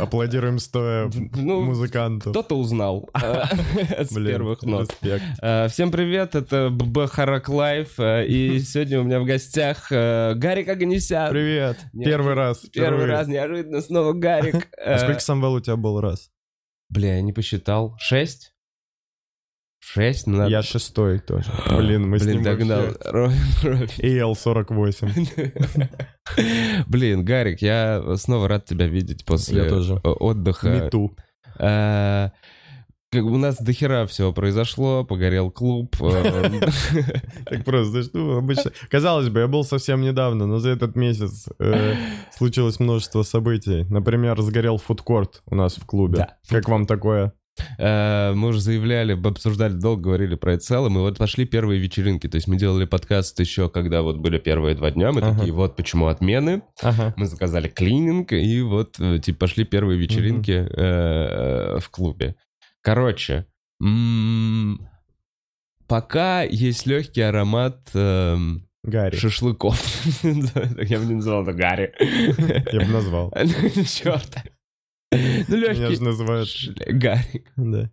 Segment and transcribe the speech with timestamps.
[0.00, 2.30] Аплодируем стоя Ну, музыканту.
[2.30, 3.44] Кто-то узнал э,
[4.04, 4.94] с первых нот.
[5.42, 10.68] Э, Всем привет, это ББ Харак Лайф, э, и сегодня у меня в гостях Гарик
[10.68, 11.30] Аганесян.
[11.30, 11.78] Привет.
[11.92, 12.58] Первый раз.
[12.72, 14.68] Первый раз неожиданно снова Гарик.
[14.84, 16.30] А сколько самвел у тебя был раз?
[16.88, 17.96] Бля, я не посчитал.
[17.98, 18.52] Шесть?
[19.84, 20.26] Шесть?
[20.28, 21.50] Ну, надо- Я шестой тоже.
[21.76, 22.82] Блин, мы с Блин, ним догнал.
[22.82, 23.88] вообще- Ровен, ровен.
[23.98, 26.84] EL48.
[26.86, 29.94] Блин, Гарик, я снова рад тебя видеть после Я тоже.
[30.04, 30.68] отдыха.
[30.68, 31.16] Мету.
[31.58, 32.30] Э,
[33.10, 35.96] как у нас дохера всего произошло, погорел клуб.
[36.00, 36.60] э,
[37.44, 38.70] Так просто, знаешь, ну, обычно...
[38.88, 41.94] Казалось бы, я был совсем недавно, но за этот месяц э,
[42.36, 43.84] случилось множество событий.
[43.90, 46.16] Например, сгорел фудкорт у нас в клубе.
[46.18, 46.36] Да.
[46.48, 47.32] Как вам такое?
[47.78, 52.28] Э, Мы уже заявляли, обсуждали долго, говорили про целом, и вот пошли первые вечеринки.
[52.28, 55.36] То есть мы делали подкаст еще, когда вот были первые два дня, мы Ага.
[55.38, 56.62] такие, вот почему отмены.
[56.82, 57.14] Ага.
[57.16, 62.36] Мы заказали клининг, и вот, э, типа, пошли первые вечеринки э, в клубе.
[62.80, 63.46] Короче,
[63.82, 64.88] м,
[65.86, 69.16] пока есть легкий аромат эм, Гарри.
[69.16, 69.78] шашлыков.
[70.24, 71.92] Я бы не называл это Гарри.
[72.72, 73.32] Я бы назвал.
[73.86, 74.36] Черт.
[75.48, 75.96] Ну, Меня легкий.
[75.96, 76.48] же называют...
[76.88, 77.44] Гарри.
[77.56, 77.90] Да.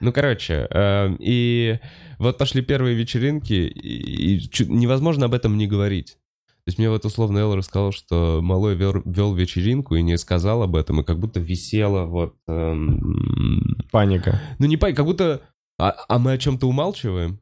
[0.00, 1.78] Ну, короче, эм, и
[2.18, 4.38] вот пошли первые вечеринки, и
[4.68, 6.18] невозможно об этом не говорить.
[6.64, 10.62] То есть мне вот условно Эл рассказал, что малой вел, вел вечеринку и не сказал
[10.62, 12.36] об этом, и как будто висело вот...
[12.46, 14.40] эм, Паника.
[14.58, 15.40] ну, не пой, как будто...
[15.78, 17.40] А, а мы о чем-то умалчиваем?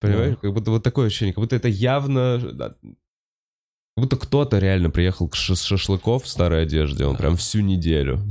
[0.00, 0.36] Понимаешь?
[0.40, 2.40] Как будто вот такое ощущение, как будто это явно...
[3.94, 8.26] Как будто кто-то реально приехал к шашлыков в старой одежде, он прям всю неделю.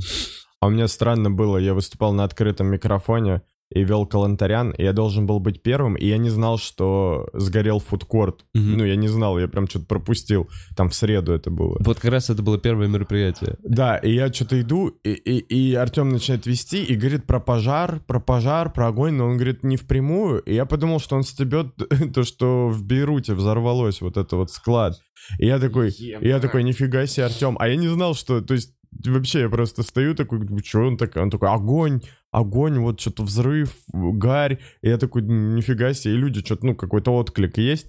[0.60, 3.42] А у меня странно было, я выступал на открытом микрофоне
[3.74, 7.78] и вел калантарян, и я должен был быть первым, и я не знал, что сгорел
[7.78, 8.44] фудкорт.
[8.54, 8.78] Мгм.
[8.78, 10.48] Ну, я не знал, я прям что-то пропустил.
[10.76, 11.76] Там в среду это было.
[11.80, 13.56] Вот как раз это было первое мероприятие.
[13.62, 18.00] Да, и я что-то иду, и, и, и Артем начинает вести и говорит про пожар,
[18.06, 20.40] про пожар, про огонь, но он говорит не впрямую.
[20.42, 21.68] И я подумал, что он стебет
[22.14, 25.00] то, что в Бейруте взорвалось вот это вот склад.
[25.38, 27.56] И я такой, и я такой, нифига себе, Артем.
[27.58, 31.22] А я не знал, что, то есть, вообще я просто стою такой, что он такой,
[31.22, 34.58] он такой, огонь, огонь, вот что-то взрыв, гарь.
[34.82, 37.86] И я такой, нифига себе, и люди что-то, ну, какой-то отклик есть.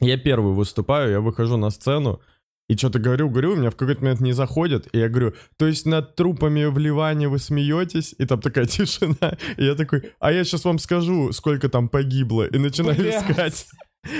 [0.00, 2.20] Я первый выступаю, я выхожу на сцену,
[2.68, 5.66] и что-то говорю, говорю, у меня в какой-то момент не заходит, и я говорю, то
[5.66, 8.14] есть над трупами в Ливане вы смеетесь?
[8.18, 12.46] И там такая тишина, и я такой, а я сейчас вам скажу, сколько там погибло,
[12.46, 13.22] и начинаю Блядь.
[13.22, 13.66] искать.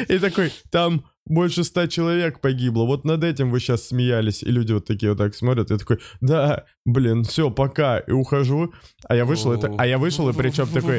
[0.09, 4.73] И такой, там больше ста человек погибло, вот над этим вы сейчас смеялись, и люди
[4.73, 8.73] вот такие вот так смотрят, я такой, да, блин, все, пока, и ухожу,
[9.09, 10.99] а я вышел, это, а я вышел, и причем такой,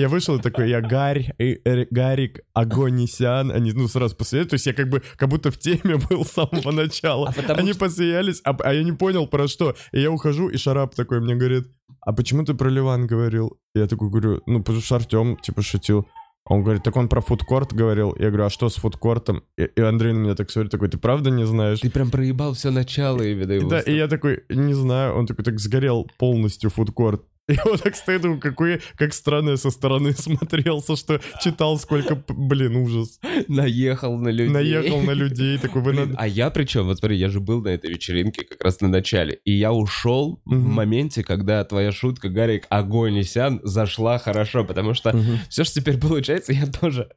[0.00, 4.54] я вышел и такой, я Гарь, э, э, Гарик Агонисян, они, ну, сразу посмеялись, то
[4.54, 7.32] есть я как бы, как будто в теме был с самого начала.
[7.48, 9.74] А Они что- посмеялись, а, а я не понял про что.
[9.92, 11.68] И я ухожу, и Шарап такой мне говорит,
[12.00, 13.58] а почему ты про Ливан говорил?
[13.74, 16.06] Я такой говорю, ну, потому что Артем, типа, шутил.
[16.48, 18.14] А Он говорит, так он про фудкорт говорил.
[18.18, 19.42] Я говорю, а что с фудкортом?
[19.58, 21.80] И, и Андрей на меня так смотрит, такой, ты правда не знаешь?
[21.80, 23.68] Ты прям проебал все начало именно его.
[23.68, 27.22] Да, и я такой, не знаю, он такой, так сгорел полностью фудкорт.
[27.48, 32.76] И я вот так думаю, какой, как странно со стороны смотрелся, что читал, сколько, блин,
[32.76, 33.18] ужас.
[33.48, 34.52] наехал на людей.
[34.52, 36.18] Наехал на людей, такой, вы Блин, на...
[36.18, 39.38] а я причем, вот смотри, я же был на этой вечеринке как раз на начале,
[39.44, 40.70] и я ушел в Мгм.
[40.74, 45.38] моменте, когда твоя шутка, Гарик, огонь и сян, зашла хорошо, потому что Мгм.
[45.48, 47.08] все, что теперь получается, я тоже...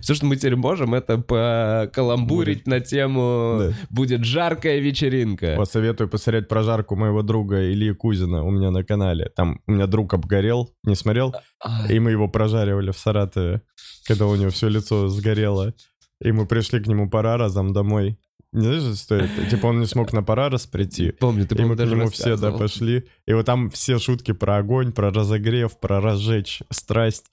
[0.00, 3.72] Все, что мы теперь можем, это покаламбурить на тему Да.
[3.90, 5.54] «Будет жаркая вечеринка».
[5.56, 9.30] Вот советую посмотреть прожарку моего друга Ильи Кузина у меня на канале.
[9.34, 11.34] Там у меня друг обгорел, не смотрел,
[11.88, 13.62] и мы его прожаривали в Саратове,
[14.06, 15.74] когда у него все лицо сгорело.
[16.20, 18.18] И мы пришли к нему пора разом домой.
[18.52, 19.50] Не знаешь, что стоит?
[19.50, 21.12] Типа он не смог на парарас прийти.
[21.12, 23.06] Помню, ты, И мы к нему все, да, пошли.
[23.26, 27.26] И вот там все шутки про огонь, про разогрев, про разжечь страсть.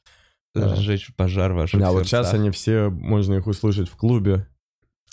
[0.53, 2.25] Разжечь пожар в ваших Да, вот сердцах.
[2.25, 4.47] сейчас они все, можно их услышать в клубе.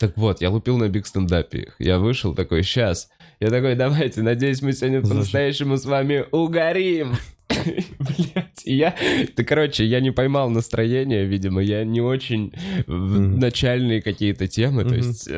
[0.03, 1.77] Так вот, я лупил на биг стендапе их.
[1.79, 3.09] Я вышел такой, сейчас.
[3.39, 7.15] Я такой, давайте, надеюсь, мы сегодня по-настоящему с вами угорим.
[7.49, 8.97] Блять, я...
[9.37, 12.53] Да, короче, я не поймал настроение, видимо, я не очень
[12.89, 15.29] начальные какие-то темы, то есть...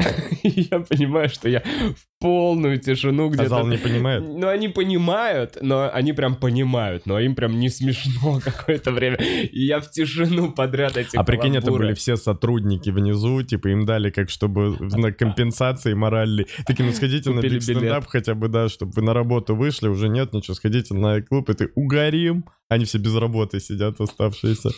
[0.42, 3.48] Я понимаю, что я в полную тишину А где-то...
[3.48, 4.22] зал не понимает?
[4.22, 9.16] Ну, они понимают, но они прям понимают, но им прям не смешно какое-то время.
[9.16, 13.86] И я в тишину подряд эти А прикинь, это были все сотрудники внизу, типа им
[13.86, 16.46] дали как чтобы на компенсации моральной.
[16.66, 20.08] Такие, ну сходите на биг стендап хотя бы, да, чтобы вы на работу вышли, уже
[20.08, 22.44] нет ничего, сходите на клуб, и ты угорим.
[22.68, 24.70] Они все без работы сидят, оставшиеся.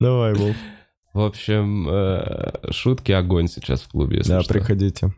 [0.00, 0.56] Давай, Вов.
[1.12, 4.52] В общем, э, шутки огонь сейчас в клубе, если Да, что.
[4.54, 5.12] приходите.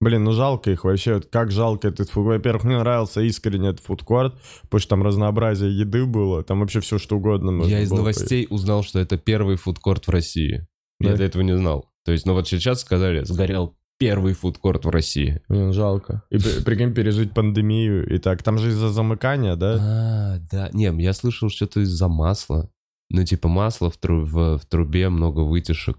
[0.00, 1.20] Блин, ну жалко их вообще.
[1.20, 2.38] Как жалко этот фудкорт.
[2.38, 6.42] Во-первых, мне нравился искренне этот фудкорт, потому что там разнообразие еды было.
[6.42, 10.10] Там вообще все что угодно можно Я из новостей узнал, что это первый фудкорт в
[10.10, 10.66] России.
[11.00, 11.16] Я Да?
[11.18, 11.88] до этого не знал.
[12.04, 15.26] То есть, ну вот сейчас сказали, сгорел первый фудкорт в России.
[15.26, 15.44] поесть.
[15.48, 16.22] Блин, жалко.
[16.30, 18.42] И при- прикинь, пережить пандемию и так.
[18.42, 19.78] Там же из-за замыкания, да?
[19.80, 20.68] А, да.
[20.72, 22.68] Не, я слышал что-то из-за масла.
[23.14, 25.98] Ну, типа масла в, тру- в- в трубе, много вытяжек.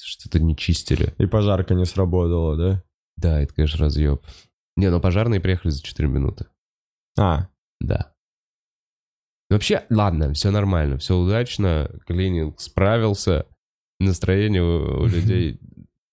[0.00, 1.12] Что-то не чистили.
[1.18, 2.82] И пожарка не сработала, да?
[3.16, 4.24] Да, это, конечно, разъеб.
[4.76, 6.46] Не, но пожарные приехали за 4 минуты.
[7.18, 7.48] А,
[7.80, 8.14] Да.
[9.50, 13.44] Ну, Вообще, ладно, все нормально, все удачно, клининг справился,
[14.00, 15.60] настроение у, у людей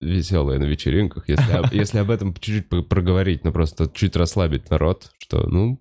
[0.01, 5.47] веселое на вечеринках, если, если об этом чуть-чуть проговорить, ну просто чуть расслабить народ, что,
[5.47, 5.79] ну,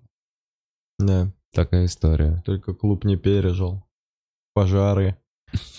[0.99, 1.33] да.
[1.53, 2.41] такая история.
[2.45, 3.83] Только клуб не пережил.
[4.53, 5.17] Пожары.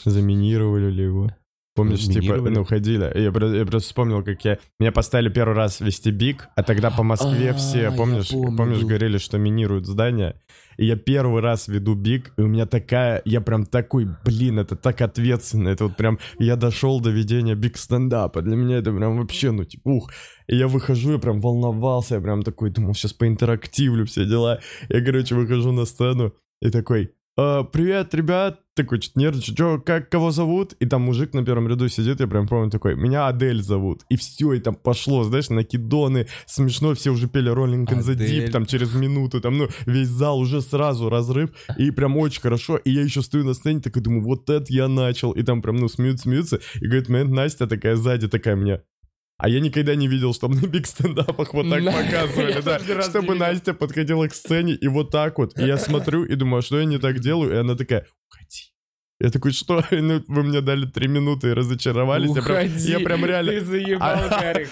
[0.05, 1.31] Заминировали ли его?
[1.77, 3.11] Помнишь, типа, ну, ходили.
[3.15, 3.33] Я, я
[3.65, 4.59] просто вспомнил, как я...
[4.81, 9.19] Меня поставили первый раз вести биг, а тогда по Москве А, все, помнишь, помнишь, говорили,
[9.19, 10.41] что минируют здания.
[10.77, 13.23] И я первый раз веду биг, и у меня такая...
[13.25, 15.69] Я прям такой, блин, это так ответственно.
[15.69, 16.19] Это вот прям...
[16.39, 18.43] Я дошел до ведения биг стендапа.
[18.43, 20.11] Для меня это прям вообще, ну, типа, ух.
[20.49, 24.59] И я выхожу, я прям волновался, я прям такой думал, сейчас поинтерактивлю все дела.
[24.89, 30.11] Я, короче, выхожу на сцену и такой, «А, привет, ребят, такой, что-то нервничаю, чё, как,
[30.11, 30.73] кого зовут?
[30.75, 34.03] И там мужик на первом ряду сидит, я прям помню такой, меня Адель зовут.
[34.09, 38.17] И все, и там пошло, знаешь, накидоны, смешно, все уже пели Rolling in the.
[38.17, 42.77] Deep, там через минуту, там, ну, весь зал уже сразу разрыв, и прям очень хорошо,
[42.77, 45.77] и я еще стою на сцене, такой думаю, вот это я начал, и там прям,
[45.77, 48.83] ну, смеются, смеются, и говорит, момент Настя такая сзади, такая мне,
[49.41, 53.35] а я никогда не видел, чтобы на биг стендапах вот так показывали, да, чтобы.
[53.35, 55.59] Настя подходила к сцене и вот так вот.
[55.59, 57.55] И я смотрю и думаю, а что я не так делаю?
[57.55, 58.71] И она такая, уходи.
[59.19, 59.85] Я такой, что?
[59.91, 62.35] Ну, вы мне дали три минуты и разочаровались.
[62.35, 63.53] Я прям, я прям реально...
[63.53, 64.69] Ты заебал, Гарик.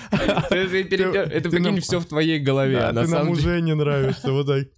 [0.50, 2.76] Это, прикинь, все в твоей голове.
[2.76, 4.68] Да, ты нам уже не нравишься, вот так.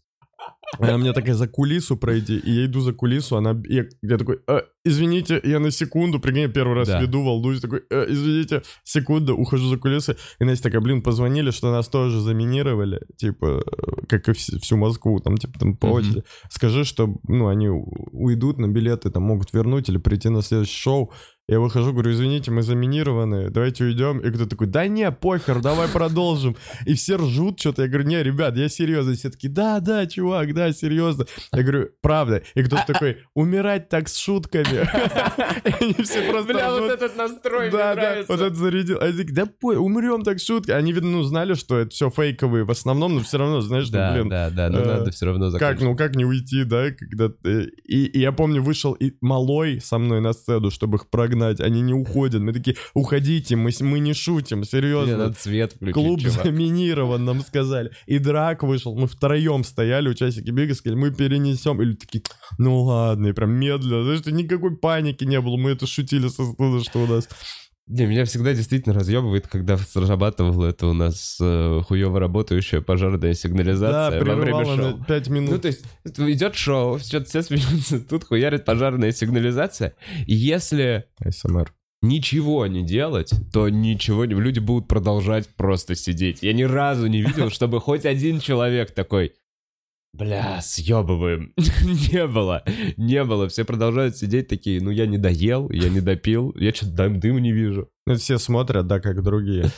[0.78, 4.38] Она мне такая за кулису пройти, и я иду за кулису, она, я, я такой,
[4.46, 7.00] «Э, извините, я на секунду, прикинь, я первый раз Да.
[7.00, 11.72] веду, волнуюсь, такой, «Э, извините, секунду, ухожу за кулисы, и Настя такая, блин, позвонили, что
[11.72, 13.64] нас тоже заминировали, типа,
[14.08, 16.22] как и вс- всю Москву, там, типа, там по очереди.
[16.50, 21.12] Скажи, что, ну, они уйдут на билеты, там, могут вернуть или прийти на следующее шоу.
[21.50, 24.20] Я выхожу, говорю, извините, мы заминированы, давайте уйдем.
[24.20, 26.55] И кто такой, да не, похер, давай продолжим.
[26.87, 27.82] И все ржут что-то.
[27.82, 29.14] Я говорю, не, ребят, я серьезно.
[29.14, 31.26] Все такие, да, да, чувак, да, серьезно.
[31.52, 32.44] Я говорю, правда.
[32.55, 34.88] И кто-то такой, умирать так с шутками.
[35.64, 38.32] И Они все просто Бля, вот этот настрой мне Да, да, нравится.
[38.32, 39.00] вот это зарядил.
[39.00, 40.70] Они такие, да пой, умрем так шутки.
[40.70, 43.93] Они, видно, ну, знали, что это все фейковые в основном, но все равно, знаешь, ну,
[43.94, 45.82] Да, блин, да, да, но э, надо все равно как, закончить.
[45.82, 47.73] ну как не уйти, да, когда ты...
[47.88, 51.39] И, и я помню, вышел и малой со мной на сцену, чтобы их прогнать.
[51.46, 52.40] Они не уходят.
[52.42, 55.16] Мы такие, уходите, мы, мы не шутим, серьезно.
[55.16, 56.44] надо свет включить, Клуб чувак.
[56.44, 57.90] заминирован, нам сказали.
[58.06, 61.81] И драк вышел, мы втроем стояли, участники бега, сказали, мы перенесем.
[61.82, 62.22] Или такие,
[62.58, 64.04] ну ладно, и прям медленно.
[64.04, 66.44] Знаешь, что никакой паники не было, мы это шутили со
[66.84, 67.28] что у нас.
[67.90, 74.20] Не, меня всегда действительно разъебывает, когда срабатывала это у нас э, хуево работающая пожарная сигнализация
[74.20, 74.76] Да, во время шоу.
[74.76, 75.50] на 5 минут.
[75.50, 79.94] Ну, то есть, идет шоу, что-то все смеются, тут хуярит пожарная сигнализация.
[80.28, 81.73] И если СМР.
[82.00, 84.35] ничего не делать, то ничего не...
[84.35, 86.38] Люди будут продолжать просто сидеть.
[86.42, 89.32] Я ни разу не видел, чтобы хоть один человек такой...
[90.12, 91.55] Бля, съебываем.
[92.12, 92.64] не было.
[92.97, 93.49] Не было.
[93.49, 97.52] Все продолжают сидеть такие, ну я не доел, я не допил, я что-то дым, не
[97.52, 97.88] вижу.
[98.07, 99.71] Ну, все смотрят, да, как другие.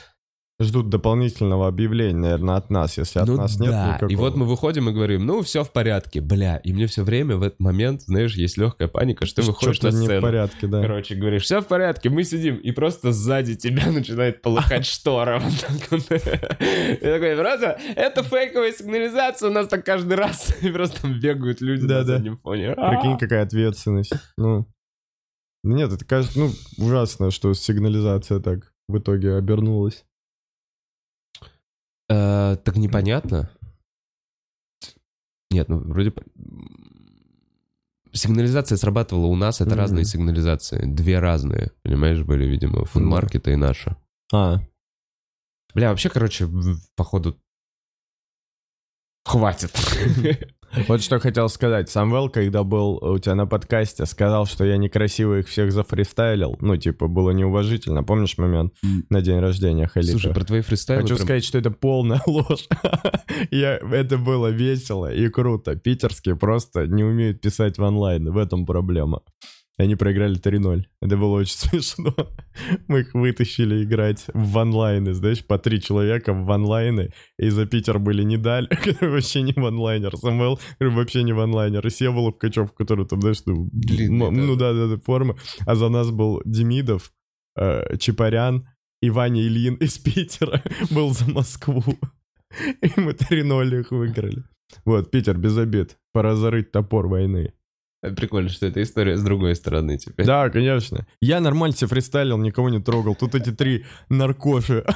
[0.60, 4.10] Ждут дополнительного объявления, наверное, от нас, если от ну нас нет да, никакого.
[4.10, 7.36] и вот мы выходим и говорим, ну все в порядке, бля, и мне все время
[7.36, 10.20] в этот момент, знаешь, есть легкая паника, что ты выходишь на не в сцену.
[10.20, 10.82] порядке, да.
[10.82, 15.42] Короче, говоришь, все в порядке, мы сидим, и просто сзади тебя начинает полыхать штора.
[15.90, 20.54] И такой, просто, это фейковая сигнализация, у нас так каждый раз.
[20.62, 22.74] И просто бегают люди на заднем фоне.
[22.74, 24.12] Прикинь, какая ответственность.
[24.36, 24.66] Ну.
[25.64, 30.04] Нет, это кажется, ну, ужасно, что сигнализация так в итоге обернулась.
[32.12, 33.50] Э, Так непонятно.
[35.50, 36.12] Нет, ну вроде...
[38.14, 39.78] Сигнализация срабатывала у нас, это Мгм.
[39.78, 40.84] разные сигнализации.
[40.84, 43.96] Две разные, понимаешь, были, видимо, фудмаркета и наша.
[44.32, 44.58] А,
[45.74, 46.46] Бля, вообще, короче,
[46.96, 47.38] походу...
[49.24, 49.70] Хватит.
[50.88, 51.90] вот что хотел сказать.
[51.90, 56.56] Самвел, когда был у тебя на подкасте, сказал, что я некрасиво их всех зафристайлил.
[56.60, 58.02] Ну, типа, было неуважительно.
[58.02, 58.74] Помнишь момент
[59.10, 60.12] на день рождения Халита?
[60.12, 61.02] Слушай, про твои фристайлы...
[61.02, 62.68] Хочу прям- сказать, что это полная ложь.
[63.50, 65.76] Я, это было весело и круто.
[65.76, 69.22] Питерские просто не умеют писать в онлайн, в этом проблема.
[69.78, 70.84] И они проиграли 3-0.
[71.00, 72.14] Это было очень смешно.
[72.88, 77.98] Мы их вытащили играть в онлайны, знаешь, по три человека в онлайны, и за Питер
[77.98, 82.72] были Недаль, который вообще не в онлайнер, Самвел, вообще не в онлайнер, и Севолов Качев,
[82.72, 85.36] который там, знаешь, ну, Длинный, ну да, да, да, форма.
[85.66, 87.12] А за нас был Демидов,
[87.56, 88.68] э, Чапарян,
[89.00, 91.82] и Ваня Ильин из Питера был за Москву.
[92.82, 94.44] И мы 3-0 их выиграли.
[94.84, 95.98] Вот, Питер, без обид.
[96.12, 97.52] Пора зарыть топор войны.
[98.02, 100.26] Прикольно, что эта история с другой стороны теперь.
[100.26, 101.06] Да, конечно.
[101.20, 103.14] Я нормально себе фристайлил, никого не трогал.
[103.14, 104.84] Тут эти три наркоши.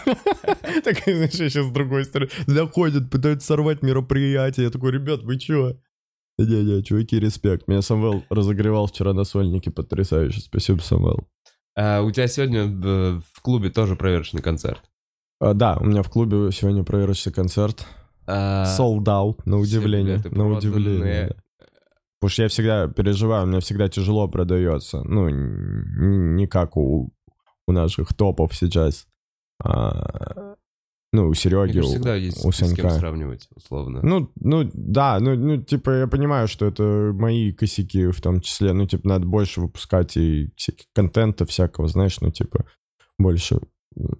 [0.84, 2.30] Так, знаешь, сейчас с другой стороны.
[2.46, 4.66] Заходят, пытаются сорвать мероприятие.
[4.66, 5.76] Я такой, ребят, вы чё?
[6.38, 7.66] Не-не, чуваки, респект.
[7.66, 10.40] Меня Самвел разогревал вчера на сольнике, потрясающе.
[10.40, 11.28] Спасибо, Самвел.
[11.76, 14.82] А у тебя сегодня э, в клубе тоже проверочный концерт.
[15.40, 17.86] А, да, у меня в клубе сегодня проверочный концерт.
[18.26, 20.22] А, Sold out, на удивление.
[20.30, 21.36] На удивление.
[22.18, 25.02] Потому что я всегда переживаю, меня всегда тяжело продается.
[25.02, 27.12] Ну, не как у,
[27.66, 29.06] у наших топов сейчас.
[29.62, 30.56] А,
[31.12, 34.00] ну, у Мне Сереги, у, всегда есть у с кем сравнивать, условно.
[34.02, 38.72] Ну, ну, да, ну, ну, типа, я понимаю, что это мои косяки в том числе.
[38.72, 42.66] Ну, типа, надо больше выпускать и всяких контента всякого, знаешь, ну, типа,
[43.18, 43.60] больше
[43.96, 44.18] м,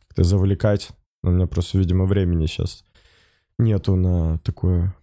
[0.00, 0.90] как-то завлекать.
[1.22, 2.84] Но у меня просто, видимо, времени сейчас
[3.58, 4.94] нету на такое.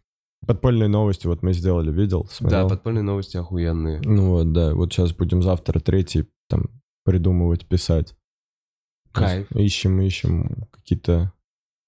[0.46, 2.24] Подпольные новости вот мы сделали, видел?
[2.24, 2.70] да, Смотрел?
[2.70, 4.02] подпольные новости охуенные.
[4.04, 6.66] Ну вот, да, вот сейчас будем завтра третий там
[7.04, 8.16] придумывать, писать.
[9.12, 9.52] Кайф.
[9.52, 11.34] Ищем, ищем какие-то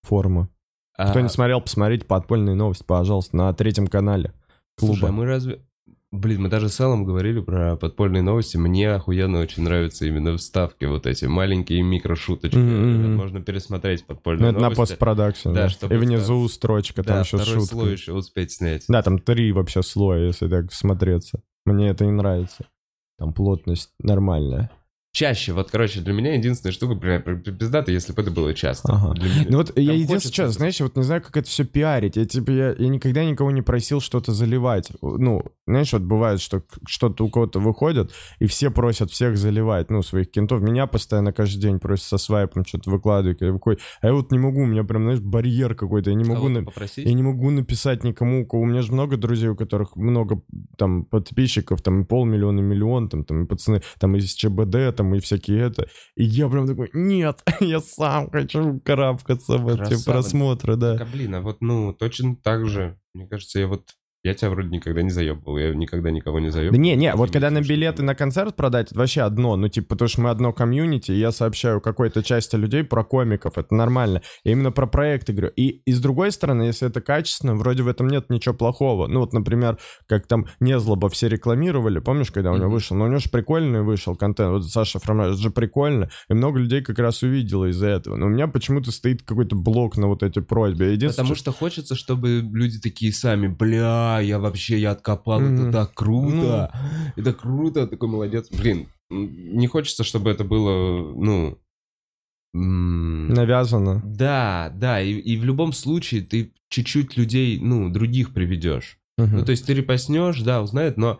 [0.03, 0.49] формы.
[0.93, 4.33] Кто А, не смотрел, посмотрите подпольные новости, пожалуйста, на третьем канале
[4.75, 4.93] клуба.
[4.95, 5.65] Слушай, а мы разве...
[6.11, 8.57] Блин, мы даже с Аллом говорили про подпольные новости.
[8.57, 12.57] Мне охуенно очень нравятся именно вставки вот эти, маленькие микрошуточки.
[12.57, 13.15] Мгм.
[13.15, 14.79] Можно пересмотреть Ну, подпольные это на новости.
[14.93, 15.49] постпродакшн.
[15.53, 17.75] Да, Да, чтобы И внизу строчка, там Да, еще второй шутка.
[17.75, 18.83] слой еще успеть снять.
[18.89, 21.41] Да, там три вообще слоя, если так смотреться.
[21.65, 22.65] Мне это не нравится.
[23.17, 24.69] Там плотность нормальная.
[25.13, 28.53] Чаще, вот, короче, для меня единственная штука, бля, пи- пи- пиздата, если бы это было
[28.53, 28.93] часто.
[28.93, 29.13] Ага.
[29.21, 29.45] Меня.
[29.49, 32.15] Ну вот я Прям единственное, хочется что, знаешь, вот не знаю, как это все пиарить.
[32.15, 34.89] Я, типа, я, я никогда никого не просил что-то заливать.
[35.01, 40.01] Ну, знаешь, вот бывает, что что-то у кого-то выходит, и все просят всех заливать, ну,
[40.01, 40.61] своих кентов.
[40.61, 43.41] Меня постоянно каждый день просят со свайпом что-то выкладывать.
[43.41, 46.09] Я такой, а я вот не могу, у меня прям, знаешь, барьер какой-то.
[46.09, 46.47] Я не могу...
[46.47, 46.63] На-?
[46.95, 50.41] Я не могу написать никому, у кого у меня же много друзей, у которых много
[50.77, 55.61] там подписчиков, там полмиллиона, миллион, там, там и пацаны, там из ЧБД, там и всякие
[55.61, 55.87] это.
[56.15, 60.97] И я прям такой, нет, я сам хочу карабкаться в эти просмотры, да.
[60.97, 62.99] Так, а, блин, а вот, ну, точно так же.
[63.13, 63.89] Мне кажется, я вот...
[64.23, 65.57] Я тебя вроде никогда не заебывал.
[65.57, 66.73] Я никогда никого не заебывал.
[66.73, 69.89] Да не, не, вот когда на билеты на концерт продать, это вообще одно, ну типа,
[69.89, 74.21] потому что мы одно комьюнити, и я сообщаю какой-то части людей про комиков, это нормально.
[74.43, 75.51] Я именно про проекты говорю.
[75.55, 79.07] И, и с другой стороны, если это качественно, вроде в этом нет ничего плохого.
[79.07, 82.95] Ну вот, например, как там Незлоба все рекламировали, помнишь, когда у него вышел?
[82.95, 86.59] Ну у него же прикольный вышел контент, вот Саша Фромаш, это же прикольно, и много
[86.59, 88.17] людей как раз увидело из-за этого.
[88.17, 90.95] Но у меня почему-то стоит какой-то блок на вот эти просьбы.
[91.07, 95.71] Потому что хочется, чтобы люди такие сами, бля, я вообще, я откопал, это Мгм.
[95.71, 96.73] так круто,
[97.15, 98.49] это круто, такой молодец.
[98.51, 101.57] Блин, не хочется, чтобы это было, ну...
[102.53, 104.01] навязано.
[104.03, 108.97] Да, да, и, и в любом случае ты чуть-чуть людей, ну, других приведешь.
[109.17, 109.37] Мгм.
[109.37, 111.19] Ну, то есть ты репостнешь, да, узнает, но,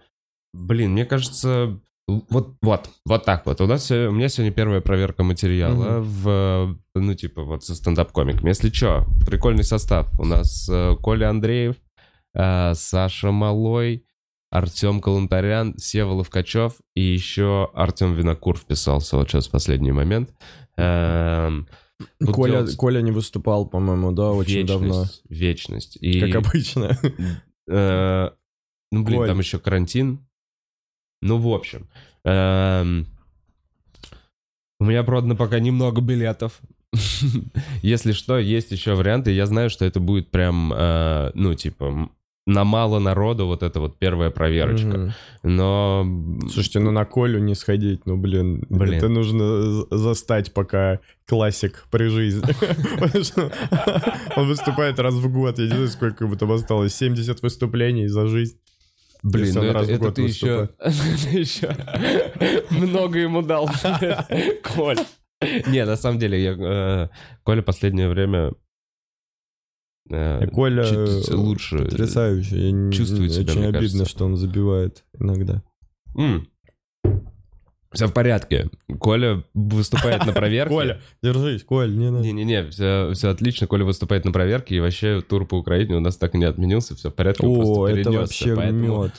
[0.54, 3.62] блин, мне кажется, вот, вот, вот так вот.
[3.62, 8.48] У нас, у меня сегодня первая проверка материала в, ну, типа, вот со стендап-комиком.
[8.48, 10.10] Если что, прикольный состав.
[10.20, 11.76] У нас э, Коля Андреев,
[12.34, 14.06] э, Саша Малой,
[14.50, 20.34] Артем Калантарян, Сева Ловкачев и еще Артем Винокур вписался вот сейчас в последний момент.
[20.78, 21.68] Эм,
[22.20, 24.88] вот Коля, делать Коля не выступал, по-моему, да, очень давно.
[25.04, 25.98] вечность, Вечность.
[26.02, 26.98] И, Как обычно.
[27.70, 28.30] э,
[28.92, 29.28] ну, блин, Коль.
[29.28, 30.20] там еще карантин.
[31.22, 31.88] Ну, в общем.
[32.26, 33.08] эм,
[34.80, 36.60] у меня продано пока немного билетов.
[37.84, 39.32] Если что, есть еще варианты.
[39.32, 42.10] Я знаю, что это будет прям, э, ну, типа,
[42.48, 44.98] на мало народу вот эта вот первая проверочка.
[44.98, 45.14] Мгм.
[45.44, 46.06] Но...
[46.52, 48.94] Слушайте, ну на Колю не сходить, ну блин, Блин.
[48.94, 52.44] это нужно застать пока классик при жизни.
[54.36, 58.28] Он выступает раз в год, я не знаю, сколько ему там осталось, 70 выступлений за
[58.28, 58.58] жизнь.
[59.24, 61.76] Блин, ну это, это ты еще, ты еще
[62.72, 63.70] много ему дал,
[64.76, 64.98] Коль.
[65.68, 67.10] Не, на самом деле, я, э,
[67.44, 68.54] Коля последнее время
[70.10, 71.80] э, Коля э, лучше.
[71.80, 72.66] потрясающий.
[72.66, 74.06] Я не- чувствует себя, Очень обидно, кажется.
[74.06, 75.64] что он забивает иногда.
[77.92, 78.70] Все в порядке.
[79.00, 80.74] Коля выступает на проверке.
[80.74, 82.24] Коля, держись, Коль, не надо.
[82.24, 83.68] Не-не-не, все, все отлично.
[83.68, 86.96] Коля выступает на проверке, и вообще тур по Украине у нас так и не отменился,
[86.96, 87.46] все в порядке.
[87.46, 89.12] он О, просто это вообще мед.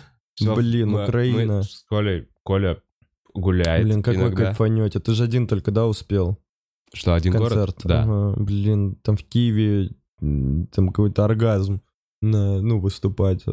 [0.57, 1.57] Блин, мы- Украина.
[1.59, 2.79] Мы с Колей Коля
[3.35, 4.47] гуляет Блин, как вы иногда.
[4.47, 5.01] кайфанете.
[5.01, 6.39] Ты же один только, да, успел?
[6.95, 7.55] Что, один Концерт.
[7.55, 7.81] город?
[7.85, 8.03] Да.
[8.05, 11.81] Ага, блин, там в Киеве м, там какой-то оргазм
[12.21, 13.45] на, ну, выступать.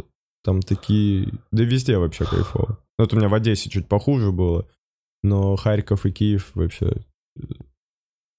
[0.43, 1.33] Там такие...
[1.51, 2.79] Да везде вообще кайфово.
[2.97, 4.67] Ну, Вот у меня в Одессе чуть похуже было,
[5.23, 7.03] но Харьков и Киев вообще
[7.37, 7.41] э,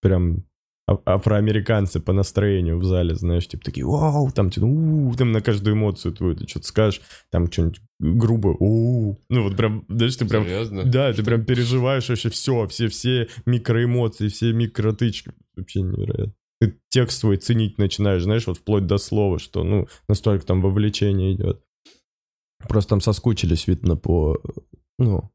[0.00, 0.44] прям
[0.86, 5.40] а- афроамериканцы по настроению в зале, знаешь, типа такие, вау, там, типа, «У-у-у», там на
[5.40, 9.18] каждую эмоцию твою ты что-то скажешь, там что-нибудь грубо, «У-у-у».
[9.28, 10.84] ну вот прям, знаешь, ты прям Серьезно?
[10.84, 15.32] да, ты прям переживаешь вообще все, все, все микроэмоции, все микротычки.
[15.56, 16.34] Вообще невероятно.
[16.60, 21.32] Ты текст свой ценить начинаешь, знаешь, вот вплоть до слова, что, ну, настолько там вовлечение
[21.32, 21.64] идет.
[22.68, 24.38] Просто там соскучились, видно, по,
[24.98, 25.30] ну,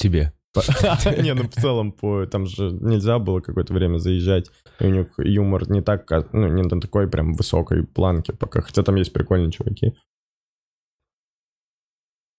[0.00, 0.32] Тебе.
[1.22, 4.50] не, ну в целом по, там же нельзя было какое-то время заезжать,
[4.80, 8.62] и у них юмор не так, как- ну, не на такой прям высокой планке пока,
[8.62, 9.92] хотя там есть прикольные чуваки.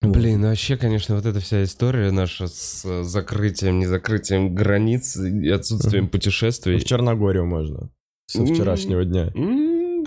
[0.01, 5.47] Блин, ну вообще, конечно, вот эта вся история наша с э, закрытием, незакрытием границ и
[5.49, 6.79] отсутствием путешествий.
[6.79, 7.91] В Черногорию можно
[8.31, 9.31] со вчерашнего дня.
[9.35, 10.03] М,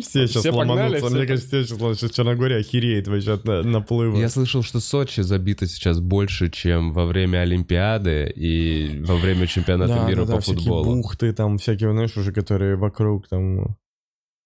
[0.00, 1.08] Все сейчас ломанутся.
[1.08, 4.16] Мне кажется, все сейчас Черногория охереет вообще от на- наплыва.
[4.18, 10.04] Я слышал, что Сочи забито сейчас больше, чем во время Олимпиады и во время чемпионата
[10.06, 10.84] мира по футболу.
[10.96, 13.76] бухты там, всякие, знаешь, уже, которые вокруг там...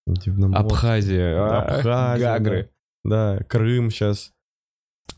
[0.07, 0.65] Дивноморск.
[0.65, 2.71] Абхазия, а, Абхазия, Гагры.
[3.05, 4.31] Да, Крым сейчас.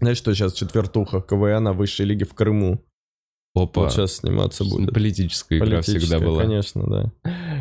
[0.00, 2.84] Знаешь, что сейчас четвертуха КВН на высшей лиге в Крыму?
[3.54, 3.82] Опа.
[3.82, 4.94] Вот сейчас сниматься будет.
[4.94, 6.40] Политическая игра всегда была.
[6.42, 7.12] конечно, да.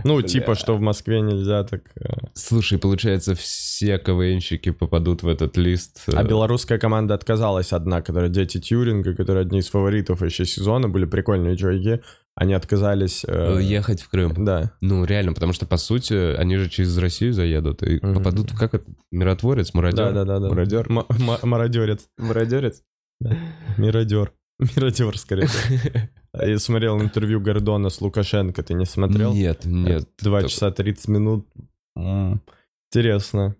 [0.03, 0.27] Ну, Бля.
[0.27, 1.81] типа, что в Москве нельзя, так...
[1.99, 6.03] э, Слушай, получается, все КВНщики попадут в этот лист.
[6.13, 10.87] А э, белорусская команда отказалась одна, которая Дети Тьюринга, которые одни из фаворитов еще сезона,
[10.89, 12.01] были прикольные чуваки.
[12.35, 13.25] Они отказались...
[13.27, 14.45] э, ехать в Крым.
[14.45, 14.71] Да.
[14.81, 18.13] Ну, реально, потому что, по сути, они же через Россию заедут и Мгм.
[18.13, 20.13] попадут в, как это, миротворец, мародер?
[20.13, 20.47] Да-да-да.
[20.49, 20.87] Мародер?
[21.43, 22.07] Мародерец.
[22.17, 22.83] Мародерец?
[23.77, 24.31] Миродер.
[24.75, 25.47] Миродер, скорее.
[26.33, 29.33] Я смотрел интервью Гордона с Лукашенко, ты не смотрел?
[29.33, 30.07] Нет, нет.
[30.19, 31.47] Два часа 30 минут.
[32.91, 33.55] Интересно.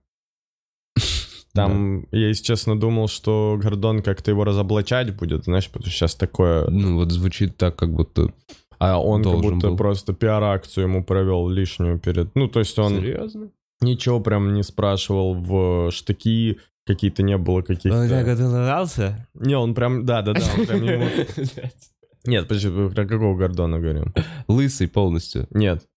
[1.54, 6.16] Там, я, если честно, думал, что Гордон как-то его разоблачать будет, знаешь, потому что сейчас
[6.16, 6.70] такое...
[6.70, 8.32] Ну, вот звучит так, как будто...
[8.78, 9.78] А он как будто был.
[9.78, 12.34] просто пиар-акцию ему провел лишнюю перед...
[12.36, 13.50] Ну, то есть он Серьезно?
[13.82, 18.08] ничего прям не спрашивал в штыки, какие-то не было каких-то...
[18.24, 19.28] готовился?
[19.36, 20.06] Не, он прям...
[20.06, 21.06] Да-да-да, он прям ему...
[22.26, 24.14] Нет, подожди, про какого Гордона говорим?
[24.48, 25.48] Лысый полностью.
[25.52, 25.88] Нет.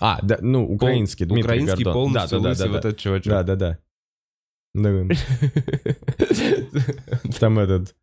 [0.00, 2.04] А, да, ну, украинский, Дмитрий Украинский Гордон.
[2.04, 2.88] полностью да, да, лысый да, вот да.
[2.88, 3.26] этот чувачок.
[3.26, 3.78] Да, да, да.
[4.74, 4.90] Да,
[7.40, 7.94] Там этот...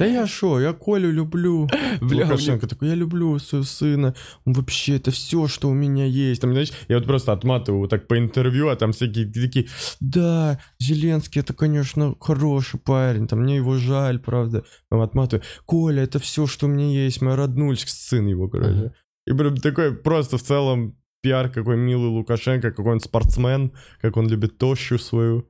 [0.00, 1.68] Да я шо, я Колю люблю.
[2.00, 4.14] Бля, Лукашенко такой, я люблю своего сына.
[4.46, 6.40] Он вообще, это все, что у меня есть.
[6.40, 9.66] Там, знаешь, я вот просто отматываю вот так по интервью, а там всякие такие,
[10.00, 14.64] да, Зеленский, это, конечно, хороший парень, там мне его жаль, правда.
[14.88, 18.70] Там отматываю, Коля, это все, что у меня есть, мой роднульчик, сын его, короче.
[18.70, 18.94] Ага.
[19.26, 24.28] И прям такой просто в целом пиар, какой милый Лукашенко, какой он спортсмен, как он
[24.28, 25.46] любит тощу свою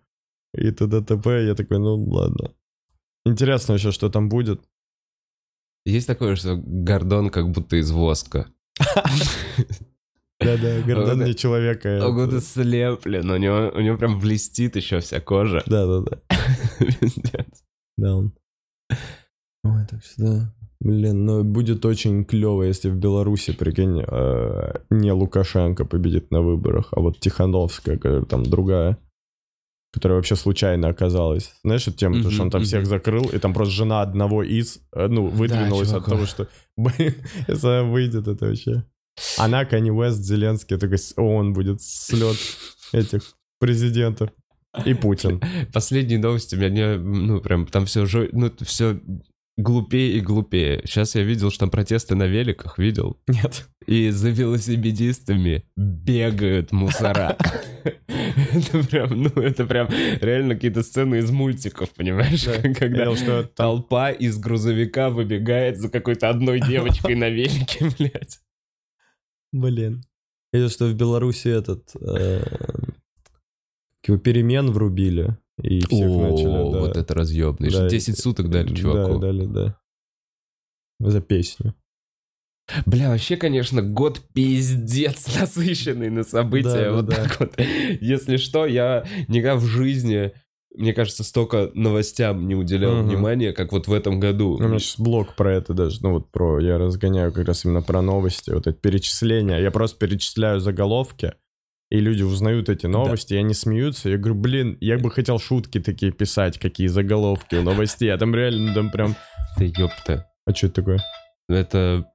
[0.54, 1.02] и т.д.
[1.02, 1.46] т.п.
[1.46, 2.50] Я такой, ну ладно.
[3.24, 4.62] Интересно еще, что там будет.
[5.84, 8.46] Есть такое, что Гордон как будто из воска.
[10.40, 12.00] Да-да, Гордон не человека.
[12.02, 15.62] Он будто слеплен, у него, у него прям блестит еще вся кожа.
[15.66, 16.22] Да-да-да.
[17.96, 18.32] Да, он.
[19.64, 20.54] Ой, так всегда.
[20.80, 26.88] Блин, ну будет очень клево, если в Беларуси, прикинь, э, не Лукашенко победит на выборах,
[26.92, 28.96] а вот Тихановская, там другая,
[29.92, 31.54] которая вообще случайно оказалась.
[31.64, 34.80] Знаешь, эту тему, то, что он там всех закрыл, и там просто жена одного из,
[34.94, 36.12] э, ну, выдвинулась от чуваков.
[36.12, 37.14] того, что, блин,
[37.48, 38.84] если она выйдет, это вообще...
[39.36, 42.36] Она, Канни Уэст, Зеленский, такой, он будет слет
[42.92, 43.22] этих
[43.58, 44.30] президентов.
[44.86, 45.42] И Путин.
[45.72, 49.00] Последние новости меня, ну, прям там все, ну, все
[49.56, 50.82] глупее и глупее.
[50.84, 53.20] Сейчас я видел, что там протесты на великах, видел.
[53.26, 53.68] Нет.
[53.86, 57.36] И за велосипедистами бегают мусора.
[58.52, 59.88] Это прям, ну, это прям
[60.20, 62.44] реально какие-то сцены из мультиков, понимаешь?
[62.44, 62.60] Да.
[62.74, 68.40] Когда Видел, что толпа из грузовика выбегает за какой-то одной девочкой на велике, блядь.
[69.52, 70.04] Блин.
[70.52, 71.94] Видел, что в Беларуси этот...
[72.00, 72.42] э,
[74.02, 75.36] перемен врубили.
[75.62, 76.80] И всех начали, да.
[76.80, 77.70] вот это разъебный.
[77.70, 79.18] Да, 10 суток дали Да, чуваку.
[79.18, 79.78] дали, да.
[80.98, 81.74] За песню.
[82.86, 86.68] Бля, вообще, конечно, год пиздец насыщенный на события.
[86.68, 87.14] Да, да, вот да.
[87.16, 87.52] так вот.
[88.00, 90.32] Если что, я никогда в жизни,
[90.76, 93.08] мне кажется, столько новостям не уделял Мгм.
[93.08, 94.56] внимания, как вот в этом году.
[94.58, 97.64] Ну, У меня сейчас блог про это даже, ну вот про, я разгоняю как раз
[97.64, 99.58] именно про новости, вот это перечисления.
[99.58, 101.34] Я просто перечисляю заголовки,
[101.90, 104.08] и люди узнают эти новости, и они смеются.
[104.10, 108.12] Я говорю, блин, я бы хотел шутки такие писать, какие заголовки у новостей.
[108.12, 109.16] А там реально, там прям
[109.58, 110.26] Да ёпта.
[110.46, 111.00] А что это такое?
[111.48, 112.06] Это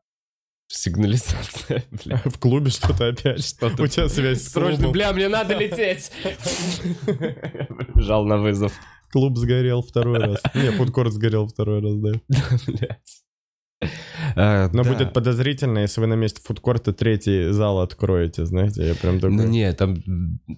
[0.67, 2.21] сигнализация, бля.
[2.25, 3.43] В клубе что-то опять.
[3.45, 6.11] Что-то- У тебя связь с Срочно, бля, мне надо лететь.
[7.95, 8.73] Жал на вызов.
[9.11, 10.41] Клуб сгорел второй раз.
[10.53, 12.11] Не, фудкорт сгорел второй раз, да.
[12.67, 12.99] Блядь.
[14.35, 14.91] А, Но да.
[14.91, 19.35] будет подозрительно, если вы на месте фудкорта третий зал откроете, знаете, я прям такой...
[19.35, 19.97] Ну не, там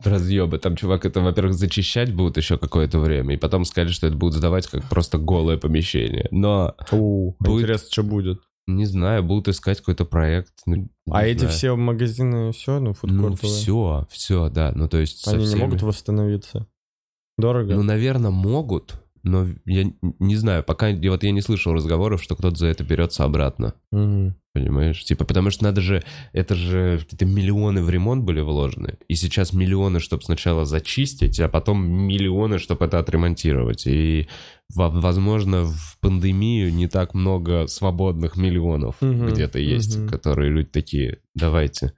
[0.04, 0.58] разъебы.
[0.60, 4.36] Там чувак это, во-первых, зачищать будут еще какое-то время, и потом сказали, что это будут
[4.36, 6.28] сдавать как просто голое помещение.
[6.32, 8.41] Но, У, Будет- Интересно, что будет.
[8.68, 10.54] Не знаю, будут искать какой-то проект.
[10.66, 11.54] ну, А эти знаю.
[11.54, 14.72] все магазины, все, ну, Ну, фудкортовые, все, все, да.
[14.76, 16.68] Ну, то есть они не всеми- могут восстановиться?
[17.38, 17.76] Дорого?
[17.76, 22.36] Ну, наверное, могут, но я не знаю, пока я- вот я не слышал разговоров, что
[22.36, 23.74] кто-то за это берется обратно.
[23.92, 24.36] Мгм.
[24.54, 25.04] Понимаешь?
[25.04, 26.04] Типа, потому что надо же,
[26.34, 28.98] это же какие-то миллионы в ремонт были вложены.
[29.08, 33.86] И сейчас миллионы, чтобы сначала зачистить, а потом миллионы, чтобы это отремонтировать.
[33.86, 34.28] И,
[34.74, 40.10] во- возможно, в пандемию не так много свободных миллионов Мгм, где-то есть, мгм.
[40.10, 41.94] которые люди такие, давайте.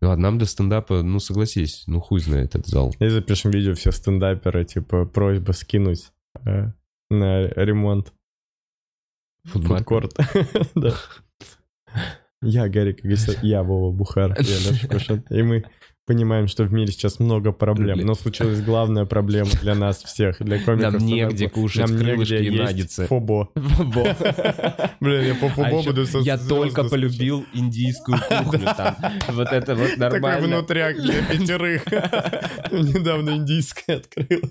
[0.00, 2.92] Ну, а нам для стендапа, ну, согласись, ну, хуй знает этот зал.
[2.98, 6.10] И запишем видео все стендаперы, типа, просьба скинуть
[7.10, 8.12] на ремонт
[9.44, 10.16] фудкорт.
[10.74, 10.94] Да.
[12.44, 15.24] Я, Гарик Агасян, я Вова Бухар, я Леша Кушин.
[15.30, 15.64] И мы
[16.06, 20.58] понимаем, что в мире сейчас много проблем, но случилась главная проблема для нас всех, для
[20.58, 20.94] комиков.
[20.94, 23.06] Нам негде кушать Нам крылышки негде и наггетсы.
[23.08, 23.48] Фобо.
[25.00, 28.96] Блин, я по А фобо ещё буду со я только полюбил индийскую кухню там.
[29.28, 30.46] Вот это вот Такой нормально.
[30.48, 31.84] внутряк для пятерых.
[32.72, 34.50] Недавно индийская открылась.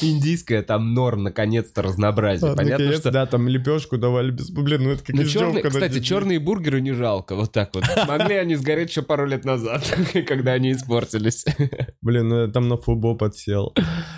[0.00, 2.52] Индийская там норм, наконец-то разнообразие.
[2.52, 3.10] А, Понятно, что...
[3.10, 4.50] да, там лепешку давали без...
[4.50, 7.84] Блин, ну это как Ну, издевка кстати, черные бургеры не жалко, вот так вот.
[8.06, 9.82] Могли они сгореть еще пару лет назад,
[10.26, 11.44] когда они испортились.
[12.02, 13.74] Блин, ну я там на футбол подсел.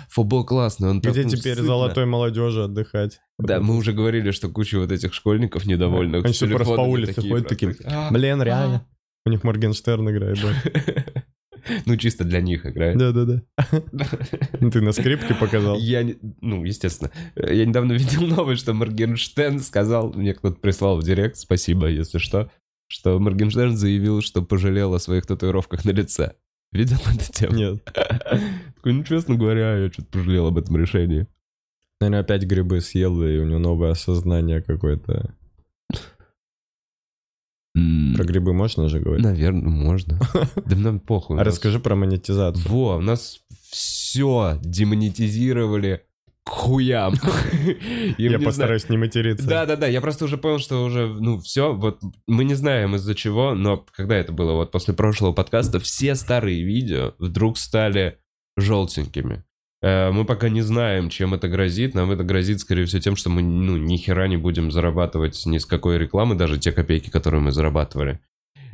[0.09, 1.65] Футбол классный, он Где теперь сытно.
[1.65, 3.19] золотой молодежи отдыхать?
[3.37, 6.23] Да, мы уже говорили, что куча вот этих школьников недовольных.
[6.25, 8.85] Они с всё просто по улице ходят такие, «А, Блин, реально.
[9.25, 11.23] У них Моргенштерн играет, да.
[11.85, 12.97] Ну, чисто для них играет.
[12.97, 13.41] Да-да-да.
[14.69, 15.77] Ты на скрипке показал.
[15.77, 17.09] Я, не- ну, естественно.
[17.37, 22.51] Я недавно видел новость, что Моргенштерн сказал, мне кто-то прислал в директ, спасибо, если что,
[22.87, 26.33] что Моргенштерн заявил, что пожалел о своих татуировках на лице.
[26.73, 27.55] Видел эту тему?
[27.55, 27.83] Нет.
[28.75, 31.27] Такой, ну, честно говоря, я что-то пожалел об этом решении.
[32.01, 35.35] Наверное, опять грибы съел, и у него новое осознание какое-то.
[37.73, 39.23] Про грибы можно же говорить?
[39.23, 40.19] Наверное, можно.
[40.65, 41.39] Да нам похуй.
[41.39, 42.67] А расскажи про монетизацию.
[42.67, 46.03] Во, у нас все демонетизировали
[46.43, 47.15] к хуям.
[48.17, 49.47] Я постараюсь не материться.
[49.47, 49.87] Да, да, да.
[49.87, 51.73] Я просто уже понял, что уже, ну, все.
[51.73, 56.15] Вот мы не знаем из-за чего, но когда это было, вот после прошлого подкаста, все
[56.15, 58.17] старые видео вдруг стали
[58.57, 59.43] желтенькими.
[59.81, 61.93] Э, Мы пока не знаем, чем это грозит.
[61.93, 65.57] Нам это грозит, скорее всего, тем, что мы, ну, ни хера не будем зарабатывать ни
[65.57, 68.19] с какой рекламы, даже те копейки, которые мы зарабатывали.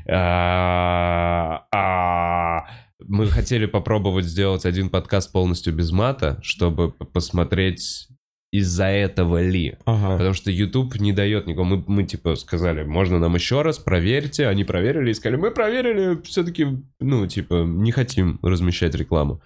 [0.08, 2.66] А, а,
[3.08, 8.10] Мы хотели попробовать сделать один подкаст полностью без мата, чтобы посмотреть
[8.52, 9.78] из-за этого ли.
[9.86, 10.18] Ага.
[10.18, 11.66] Потому что YouTube не дает никого.
[11.66, 14.48] Мы, мы типа сказали, можно нам еще раз, проверьте.
[14.48, 16.68] Они проверили и сказали, мы проверили, все-таки,
[17.00, 19.42] ну, типа, не хотим размещать рекламу.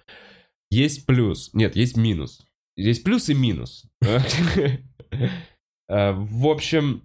[0.70, 1.50] Есть плюс.
[1.52, 2.46] Нет, есть минус.
[2.76, 3.84] Есть плюс и минус.
[5.86, 7.02] Э, В общем,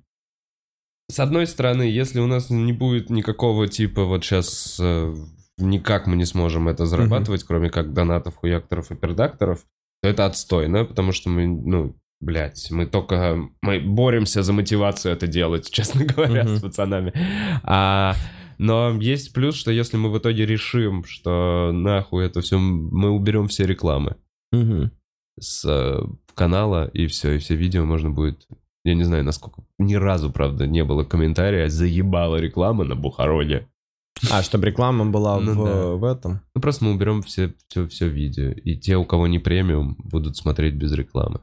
[1.11, 4.79] с одной стороны, если у нас не будет никакого типа вот сейчас
[5.59, 9.65] никак мы не сможем это зарабатывать, кроме как донатов, хуякторов и пердакторов,
[10.01, 15.27] то это отстойно, потому что мы, ну, блядь, мы только, мы боремся за мотивацию это
[15.27, 16.55] делать, честно говоря, Мгм.
[16.57, 17.13] с пацанами.
[17.63, 18.15] А,
[18.57, 23.47] но есть плюс, что если мы в итоге решим, что нахуй это все, мы уберем
[23.47, 24.15] все рекламы
[24.51, 24.91] Мгм.
[25.39, 25.99] с э,
[26.33, 28.47] канала, и все, и все видео можно будет...
[28.85, 29.61] Я не знаю, насколько...
[29.77, 33.67] Ни разу, правда, не было комментария, заебала реклама на Бухароне.
[34.31, 35.85] А, чтобы реклама была Ну в, да.
[35.95, 36.41] в этом?
[36.53, 40.35] Ну, просто мы уберем все, все, все видео, и те, у кого не премиум, будут
[40.35, 41.39] смотреть без рекламы.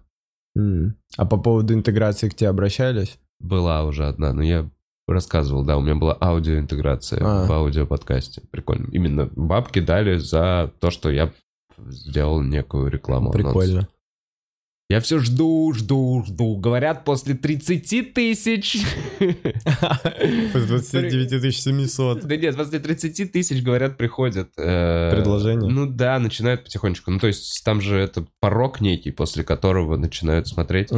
[0.56, 0.94] М.
[1.16, 3.18] А по поводу интеграции к тебе обращались?
[3.40, 4.68] Была уже одна, но я
[5.08, 7.46] рассказывал, да, у меня была аудиоинтеграция А.
[7.46, 8.42] в аудиоподкасте.
[8.50, 8.88] Прикольно.
[8.92, 11.32] Именно бабки дали за то, что я
[11.88, 13.32] сделал некую рекламу.
[13.32, 13.86] анонс.
[14.88, 16.56] Я все жду, жду, жду.
[16.56, 18.76] Говорят, после 30 тысяч.
[19.18, 22.20] После 29 700.
[22.24, 24.50] Да нет, после 30 тысяч, говорят, приходят.
[24.56, 25.68] э, Предложения?
[25.68, 27.10] Ну да, начинают потихонечку.
[27.10, 30.90] Ну то есть там же это порог некий, после которого начинают смотреть.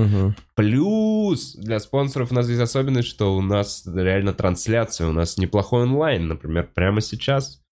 [0.54, 5.84] Плюс для спонсоров у нас есть особенность, что у нас реально трансляция, у нас неплохой
[5.84, 7.62] онлайн, например, прямо сейчас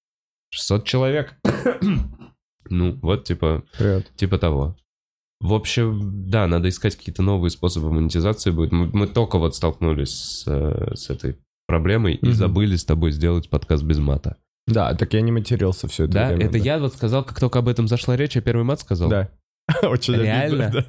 [0.50, 1.35] 600 человек.
[2.68, 4.11] Ну, вот типа, Привет.
[4.16, 4.76] типа того.
[5.40, 8.72] В общем, да, надо искать какие-то новые способы монетизации будет.
[8.72, 11.37] Мы, мы только вот столкнулись с, э, с этой
[11.68, 12.35] проблемой и Мгм.
[12.35, 14.37] забыли с тобой сделать подкаст без мата.
[14.66, 17.59] Да, так я не матерился все это Да, время, это я вот сказал, как только
[17.59, 19.09] об этом зашла речь, я первый мат сказал.
[19.11, 19.29] Да.
[19.83, 20.70] Очень обидно, Реально?
[20.72, 20.85] да.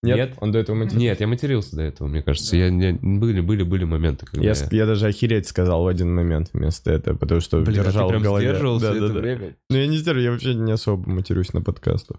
[0.00, 0.34] Нет, Нет?
[0.40, 0.98] он до этого матерился.
[1.00, 2.56] Нет, я матерился до этого, мне кажется.
[2.56, 4.66] Я, я- были, были, были моменты, когда Я, я...
[4.70, 8.08] я даже охереть сказал в один момент вместо этого, потому что Блин, а ты держал
[8.08, 8.48] прям в голове.
[8.48, 9.20] сдерживался Да, да, это да.
[9.20, 9.56] время?
[9.70, 12.18] Ну, я не сдерживаю, я вообще не особо матерюсь на подкастах.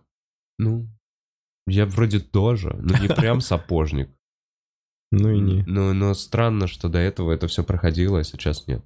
[0.57, 0.87] Ну,
[1.69, 4.09] я вроде тоже, но не прям сапожник.
[5.11, 5.63] Ну и не.
[5.65, 8.83] Но, но странно, что до этого это все проходило, а сейчас нет.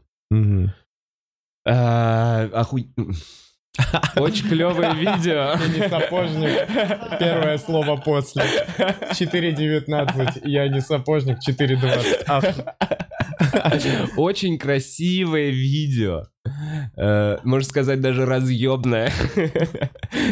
[1.65, 2.89] А, охуй-
[4.15, 5.55] Очень клевое видео.
[5.57, 6.67] Ты не сапожник.
[7.19, 8.43] Первое слово после.
[8.77, 10.41] 4.19.
[10.47, 11.37] Я не сапожник.
[11.47, 12.23] 4.20.
[12.27, 12.43] Ах,
[14.17, 16.23] Очень красивое видео.
[16.95, 19.11] Э, Можно сказать, даже разъебное.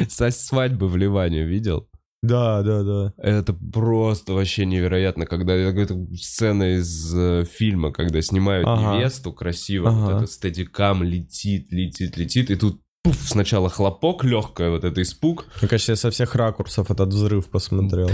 [0.09, 1.87] Со свадьбы в Ливане видел?
[2.21, 3.13] Да, да, да.
[3.17, 8.97] Это просто вообще невероятно, когда это сцена из э, фильма, когда снимают Ага.
[8.97, 9.99] невесту красиво, Ага.
[10.05, 15.47] вот этот стадикам летит, летит, летит, и тут пуф, сначала хлопок легкое, вот это испуг.
[15.61, 18.11] Мне кажется, я со всех ракурсов этот взрыв посмотрел.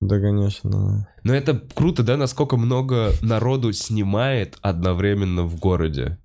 [0.00, 1.08] Да, конечно.
[1.24, 6.18] Но это круто, да, насколько много народу снимает одновременно в городе.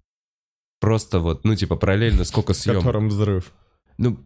[0.80, 2.84] Просто вот, ну, типа, параллельно сколько В съемок.
[2.84, 3.52] котором взрыв.
[3.98, 4.19] Ну,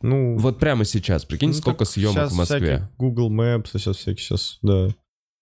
[0.00, 2.88] Ну, вот прямо сейчас, прикинь, ну, сколько съемок в Москве.
[2.98, 4.88] Google Maps, сейчас всякие, сейчас, да.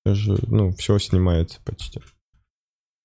[0.04, 2.00] Даже, ну, все снимается почти.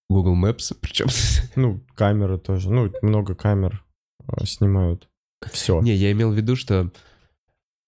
[0.09, 1.07] Google Maps, причем...
[1.55, 2.71] Ну, камеры тоже.
[2.71, 3.83] Ну, много камер
[4.27, 5.09] э, снимают.
[5.51, 5.81] Все.
[5.81, 6.91] Не, я имел в виду, что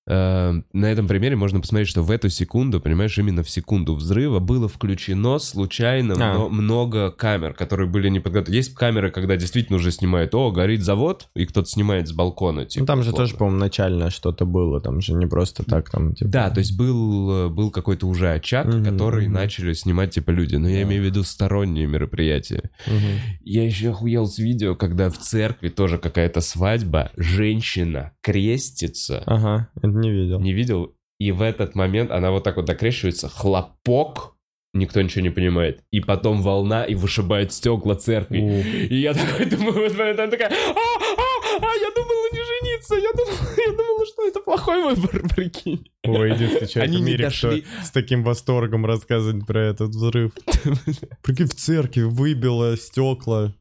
[0.05, 4.67] на этом примере можно посмотреть, что в эту секунду, понимаешь, именно в секунду взрыва было
[4.67, 6.33] включено случайно А.
[6.33, 8.57] мно- много камер, которые были не подготовлены.
[8.57, 12.65] Есть камеры, когда действительно уже снимают, о, горит завод, и кто-то снимает с балкона.
[12.65, 13.25] Типа, Ну, там же условно.
[13.27, 14.81] тоже, по-моему, начальное что-то было.
[14.81, 16.29] Там же не просто так, там, типа...
[16.29, 19.33] Да, то есть был, был какой-то уже очаг, Мгм, который мгм.
[19.35, 20.55] начали снимать типа люди.
[20.57, 20.83] Но я Да.
[20.83, 22.71] имею в виду сторонние мероприятия.
[22.87, 23.19] Мгм.
[23.45, 29.23] Я еще охуел с видео, когда в церкви тоже какая-то свадьба, женщина крестится.
[29.25, 30.39] Ага, не видел.
[30.39, 30.95] Не видел?
[31.19, 34.35] И в этот момент она вот так вот докрещивается, хлопок,
[34.73, 35.83] никто ничего не понимает.
[35.91, 38.39] И потом волна и вышибает стекла церкви.
[38.39, 38.49] У.
[38.93, 42.39] И я такой думаю, в этот момент она такая, а, а, а, я думала не
[42.39, 45.87] жениться, я думала, я думала, что это плохой выбор, прикинь.
[46.03, 47.61] Ой, единственный человек Они в мире, дошли.
[47.61, 50.31] кто с таким восторгом рассказывает про этот взрыв.
[51.23, 53.53] Прикинь, в церкви выбило стекла.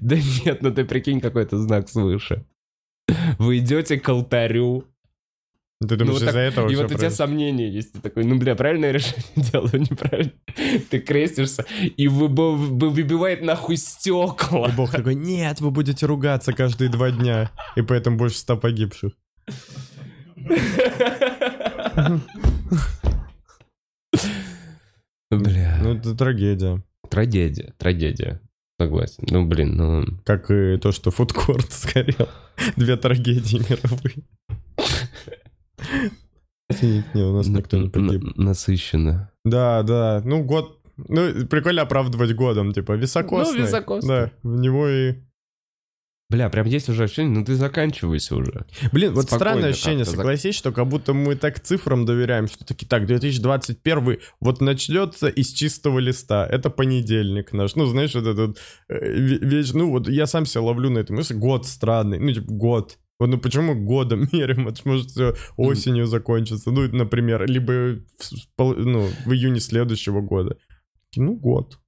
[0.00, 2.44] Да нет, ну ты прикинь, какой-то знак свыше.
[3.38, 4.84] Вы идете к алтарю,
[5.80, 7.92] Ты думаешь, вот так- из-за этого и вот у тебя сомнения есть.
[7.92, 10.32] Ты такой, ну, бля, правильное решение делаю, неправильно.
[10.90, 11.64] Ты крестишься,
[11.96, 14.68] и выбо- вы- выбивает нахуй стекла.
[14.68, 17.50] И Бог такой, нет, вы будете ругаться каждые два дня.
[17.76, 19.12] И поэтому больше ста погибших.
[25.30, 25.78] Бля.
[25.82, 26.82] Ну, это трагедия.
[27.10, 28.40] Трагедия, трагедия.
[28.78, 29.24] Согласен.
[29.30, 30.04] Ну, блин, ну...
[30.24, 32.28] Как и то, что фудкорт сгорел.
[32.76, 34.24] Две трагедии мировые.
[36.68, 38.36] Извините, не, у нас никто не погиб.
[38.36, 39.30] Насыщенно.
[39.44, 40.20] Да, да.
[40.24, 40.80] Ну, год...
[40.96, 43.60] Ну, прикольно оправдывать годом, типа, високосный.
[43.60, 44.08] Ну, високосный.
[44.08, 45.14] Да, в него и...
[46.28, 48.66] Бля, прям есть уже ощущение, ну ты заканчивайся уже.
[48.90, 52.84] Блин, вот Спокойно странное ощущение, согласись, что как будто мы так цифрам доверяем, что таки
[52.84, 58.58] так, 2021 вот начнется из чистого листа, это понедельник наш, ну, знаешь, вот этот
[58.88, 62.32] э, ве- вещь, ну, вот я сам себя ловлю на этом, мысли, год странный, ну,
[62.32, 68.00] типа, год, вот, ну, почему годом меряем, это может все осенью закончится, ну, например, либо
[68.58, 70.56] в, ну, в июне следующего года,
[71.14, 71.78] ну, год.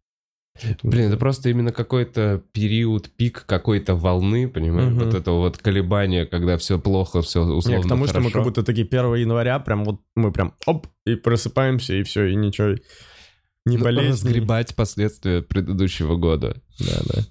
[0.83, 4.93] Блин, это просто именно какой-то период, пик какой-то волны, понимаешь?
[4.93, 5.05] Мгм.
[5.05, 8.39] Вот это вот колебание, когда все плохо, все условно Не, к тому, что мы хорошо.
[8.39, 12.35] как будто такие 1 января, прям вот мы прям оп, и просыпаемся, и все, и
[12.35, 12.77] ничего,
[13.67, 14.27] не Ну, болезнь.
[14.27, 16.61] разгребать последствия предыдущего года.
[16.81, 17.23] Да, да.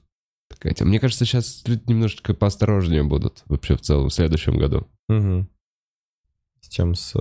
[0.49, 0.89] Такая тема.
[0.89, 4.87] Мне кажется, сейчас люди немножечко поосторожнее будут вообще в целом в следующем году.
[5.09, 5.49] Мгм.
[6.61, 7.13] С чем с...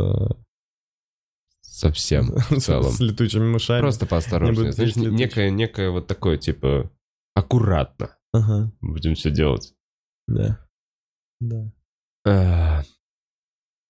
[1.77, 2.91] э, Совсем в целом.
[2.91, 3.81] С летучими мышами.
[3.81, 4.73] Просто поосторожнее.
[4.73, 6.91] Знаешь, некое, некое вот такое, типа,
[7.35, 9.75] аккуратно Ага, будем все делать.
[10.27, 10.59] да.
[11.41, 11.71] Да.
[12.27, 12.83] А,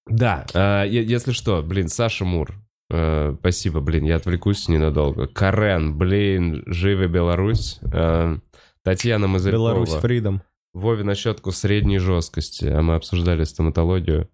[0.09, 2.55] Да, а, е- если что, блин, Саша Мур,
[2.91, 5.27] э, спасибо, блин, я отвлекусь ненадолго.
[5.29, 7.79] Карен, блин, живи Беларусь.
[7.93, 8.37] Э,
[8.83, 9.59] Татьяна Мазырькова.
[9.71, 10.43] Беларусь Фридом.
[10.75, 14.29] Вове на щетку средней жесткости, а мы обсуждали стоматологию.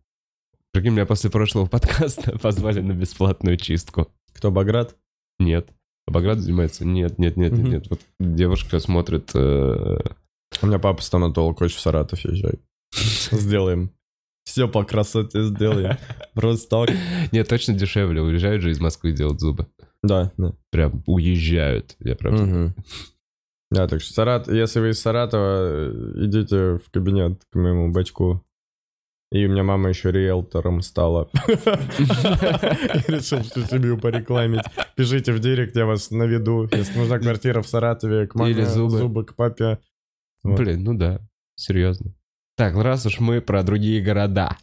[0.72, 4.08] Прикинь, меня после прошлого подкаста позвали на бесплатную чистку.
[4.32, 4.96] Кто, Баграт?
[5.38, 5.68] Нет.
[6.06, 6.84] А Баграт занимается?
[6.86, 7.86] Нет, нет, нет, нет, нет.
[7.90, 9.30] Вот девушка смотрит...
[9.34, 9.98] э,
[10.62, 12.54] У меня папа стоматолог, очень в Саратов езжай.
[12.92, 13.90] Сделаем.
[14.44, 15.96] Все по красоте сделаем.
[16.34, 16.96] Просто так.
[17.30, 18.22] Нет, точно дешевле.
[18.22, 19.68] Уезжают же из Москвы делать зубы.
[20.02, 20.54] Да, да.
[20.70, 21.94] Прям уезжают.
[22.00, 22.74] Я прям...
[23.70, 28.44] Да, так что Сарат, если вы из Саратова, э, идите в кабинет к моему бачку.
[29.32, 31.30] И у меня мама еще риэлтором стала.
[33.08, 34.60] Решил всю семью порекламить.
[34.94, 36.68] Пишите в директ, я вас наведу.
[36.70, 39.24] Если нужна квартира в Саратове, к маме, Или зубы.
[39.24, 39.78] к папе.
[40.42, 41.20] Блин, ну да,
[41.54, 42.14] серьезно.
[42.62, 44.56] Так, ну раз уж мы про другие города.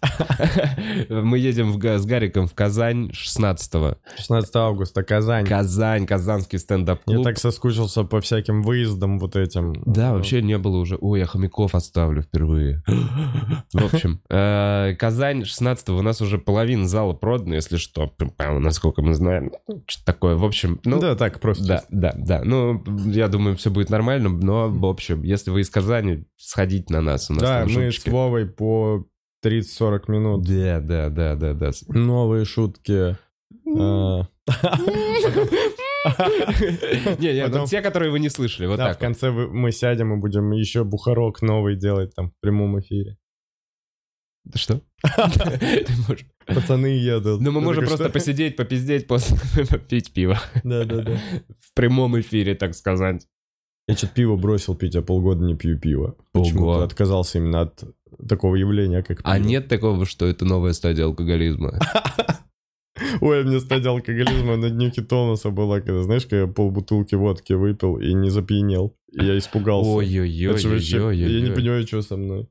[1.09, 5.45] Мы едем в с Гариком в Казань 16 16 августа, Казань.
[5.45, 7.25] Казань, казанский Я стендап-клуб.
[7.25, 9.83] так соскучился по всяким выездам вот этим.
[9.85, 10.97] Да, вообще не было уже.
[11.01, 12.83] Ой, я хомяков оставлю впервые.
[13.73, 19.13] В общем, э, Казань 16 у нас уже половина зала продана, если что, насколько мы
[19.13, 19.51] знаем.
[19.87, 21.01] Что такое, в общем, ну...
[21.01, 21.65] да, так просто.
[21.65, 22.41] Да, да, да.
[22.45, 27.01] Ну, я думаю, все будет нормально, но, в общем, если вы из Казани, сходите на
[27.01, 27.29] нас.
[27.29, 27.88] У нас Да, мы.
[27.91, 29.05] С Вовой по
[29.45, 30.43] 30-40 минут.
[30.45, 31.71] Да, да, да, да, да.
[31.87, 33.17] Новые шутки.
[33.77, 34.27] А,
[37.19, 38.95] Не, не, ну, те, которые вы не слышали, вот Да, в так.
[38.97, 39.01] вот.
[39.05, 43.17] конце мы сядем и будем еще бухарок новый делать там в прямом эфире.
[44.55, 44.81] Что?
[46.47, 47.41] Пацаны едут.
[47.41, 49.37] Ну, мы можем просто посидеть, попиздеть, после
[49.69, 50.39] попить пиво.
[50.63, 51.19] Да-да-да.
[51.59, 53.27] В прямом эфире, так сказать.
[53.89, 56.15] Я что-то пиво бросил пить, а полгода не пью пиво.
[56.31, 56.83] Почему-то Ого.
[56.83, 57.83] отказался именно от
[58.27, 59.31] такого явления, как пиво.
[59.31, 61.79] А нет такого, что это новая стадия алкоголизма?
[63.21, 67.97] Ой, мне стадия алкоголизма на днюхе Томаса была, когда, знаешь, когда я полбутылки водки выпил
[67.97, 68.95] и не запьянел.
[69.11, 69.89] И я испугался.
[69.89, 71.55] Вообще- Я не Ой-ой-ой.
[71.55, 72.47] понимаю, что со мной.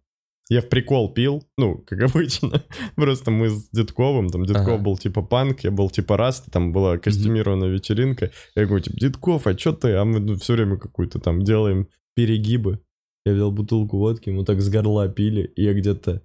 [0.51, 2.63] Я в прикол пил, ну, как обычно.
[2.97, 4.79] Просто мы с Дедковым, там Дедков Ага.
[4.83, 8.31] был типа панк, я был типа раст, там была костюмированная вечеринка.
[8.57, 9.93] Я говорю, типа, Дедков, а что ты?
[9.93, 12.81] А мы все время какую-то там делаем перегибы.
[13.27, 16.23] Я взял бутылку водки, мы так с горла пили, и я где-то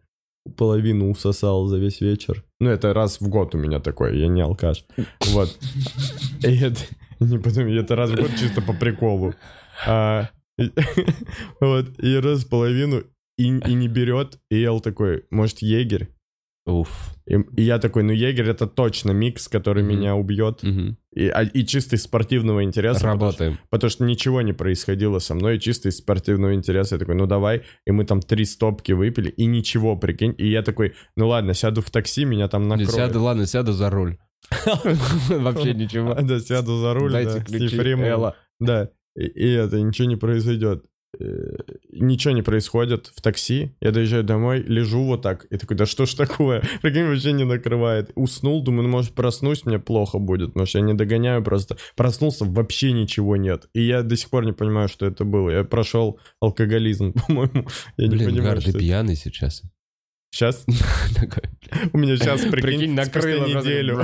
[0.56, 2.44] половину усосал за весь вечер.
[2.60, 4.86] Ну, это раз в год у меня такое, я не алкаш.
[5.32, 5.58] Вот.
[6.44, 6.80] И это,
[7.20, 9.34] не потом, это раз в год чисто по приколу.
[9.86, 10.72] А, и-
[11.60, 13.04] вот, и раз половину,
[13.38, 16.10] и, и не берет, и Эл такой, может, егерь?
[16.66, 17.14] Уф.
[17.26, 19.92] И, и я такой, ну, егерь это точно микс, который Мгм.
[19.98, 20.64] меня убьет.
[20.64, 20.98] Мгм.
[21.14, 23.02] И, а- и чисто из спортивного интереса.
[23.02, 23.60] потому что- Работаем.
[23.70, 26.96] Потому что ничего не происходило со мной, чисто из спортивного интереса.
[26.96, 27.64] Я такой, ну давай.
[27.86, 30.36] И мы там три стопки выпили, и ничего, прикинь.
[30.38, 32.92] И я такой, ну ладно, сяду в такси, меня там накроют.
[32.92, 34.18] Сяду, ладно, сяду за руль.
[35.30, 36.14] Вообще ничего.
[36.16, 37.44] Да, сяду за руль, да, с.
[38.60, 40.86] Да, и, и это, ничего не произойдет.
[41.20, 41.56] Э,
[41.92, 43.76] Ничего не происходит в такси.
[43.80, 45.46] Я доезжаю домой, лежу вот так.
[45.46, 46.64] И такой, да что ж такое?
[46.82, 48.12] Прикинь, вообще не накрывает.
[48.16, 50.56] Уснул, думаю, ну, может, проснусь, мне плохо будет.
[50.56, 51.78] Может, я не догоняю просто.
[51.96, 53.68] Проснулся, вообще ничего нет.
[53.74, 55.52] И я до сих пор не понимаю, что это было.
[55.52, 57.68] Я прошел алкоголизм, по-моему.
[57.98, 58.80] Я не Блин, понимаю, Гар, что ты это.
[58.80, 59.62] пьяный сейчас.
[60.32, 60.66] Сейчас?
[61.94, 64.00] У меня сейчас, прикинь, накрыло неделю.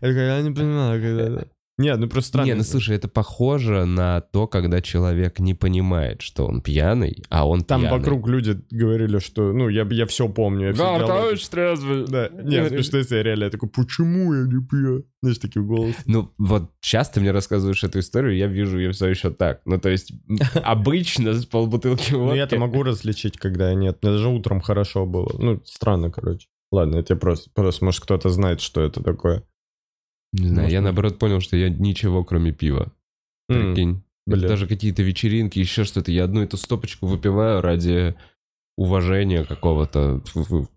[0.00, 1.44] Я не понимаю, когда.
[1.78, 2.46] Нет, ну просто странно.
[2.46, 7.48] Не, ну слушай, это похоже на то, когда человек не понимает, что он пьяный, а
[7.48, 7.98] он Там пьяный.
[7.98, 10.68] вокруг люди говорили, что, ну, я, я все помню.
[10.68, 11.06] Я диалоги.
[11.06, 12.06] товарищ трезвый.
[12.06, 15.06] Да, нет, смешно, если я реально я такой, почему я не пью?
[15.22, 16.02] Знаешь, таким голосом.
[16.06, 19.62] Ну, вот сейчас ты мне рассказываешь эту историю, я вижу ее все еще так.
[19.64, 20.12] Ну, то есть,
[20.62, 22.36] обычно с полбутылки Ну, водки...
[22.36, 23.98] я-то могу различить, когда нет.
[24.02, 25.34] Мне даже утром хорошо было.
[25.38, 26.48] Ну, странно, короче.
[26.70, 29.44] Ладно, это я просто, просто, может, кто-то знает, что это такое.
[30.32, 32.92] Не знаю, я Может, наоборот понял, что я ничего, кроме пива.
[33.48, 34.02] М, Прикинь.
[34.26, 34.48] Это бля.
[34.48, 36.10] даже какие-то вечеринки, еще что-то.
[36.12, 38.14] Я одну эту стопочку выпиваю ради
[38.78, 40.22] уважения какого-то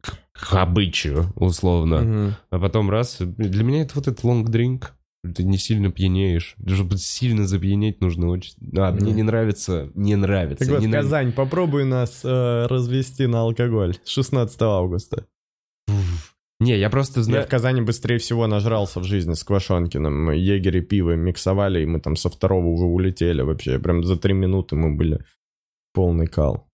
[0.01, 2.01] к, к обычаю, условно.
[2.01, 2.35] мгм.
[2.49, 4.85] А потом раз, для меня это вот этот drink.
[5.33, 6.55] Ты не сильно пьянеешь.
[6.67, 8.53] Чтобы сильно запьянеть нужно очень...
[8.77, 9.15] А, мне Мгм.
[9.15, 10.65] не нравится, не нравится.
[10.65, 13.95] Так вот, не нрав- Казань, попробуй нас э, развести на алкоголь.
[14.05, 15.25] 16 августа.
[16.61, 17.45] Не, я просто Я знаю...
[17.45, 20.25] в Казани быстрее всего нажрался в жизни с Квашонкиным.
[20.25, 23.77] Мы егерь и пиво миксовали, и мы там со второго уже улетели вообще.
[23.77, 25.19] Прям за три минуты мы были
[25.93, 26.69] полный кал.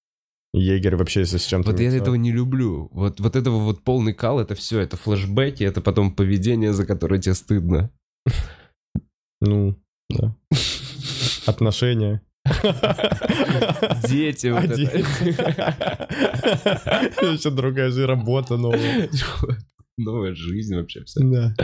[0.53, 1.71] Егерь вообще, если с чем-то...
[1.71, 2.89] Вот я миксовал- этого не люблю.
[2.91, 7.19] Вот, вот этого вот полный кал, это все, это флешбеки, это потом поведение, за которое
[7.19, 7.89] тебе стыдно.
[9.39, 9.75] Ну,
[10.09, 10.35] да.
[11.47, 12.21] Отношения.
[14.07, 14.81] Дети, вот это.
[17.31, 19.09] Еще другая же работа новая.
[20.03, 21.21] Новая жизнь вообще вся.
[21.23, 21.55] Да.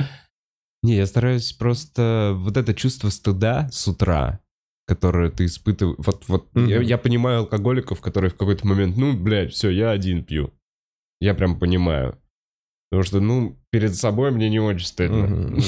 [0.84, 4.40] Не, я стараюсь просто вот это чувство стыда с утра,
[4.86, 5.98] которое ты испытываешь.
[6.00, 6.68] Вот, вот Мгм.
[6.68, 10.54] я, я понимаю алкоголиков, которые в какой-то момент, ну, блядь, все, я один пью.
[11.20, 12.18] Я прям понимаю.
[12.90, 15.28] Потому что, ну, перед собой мне не очень стыдно.
[15.28, 15.62] Мгм.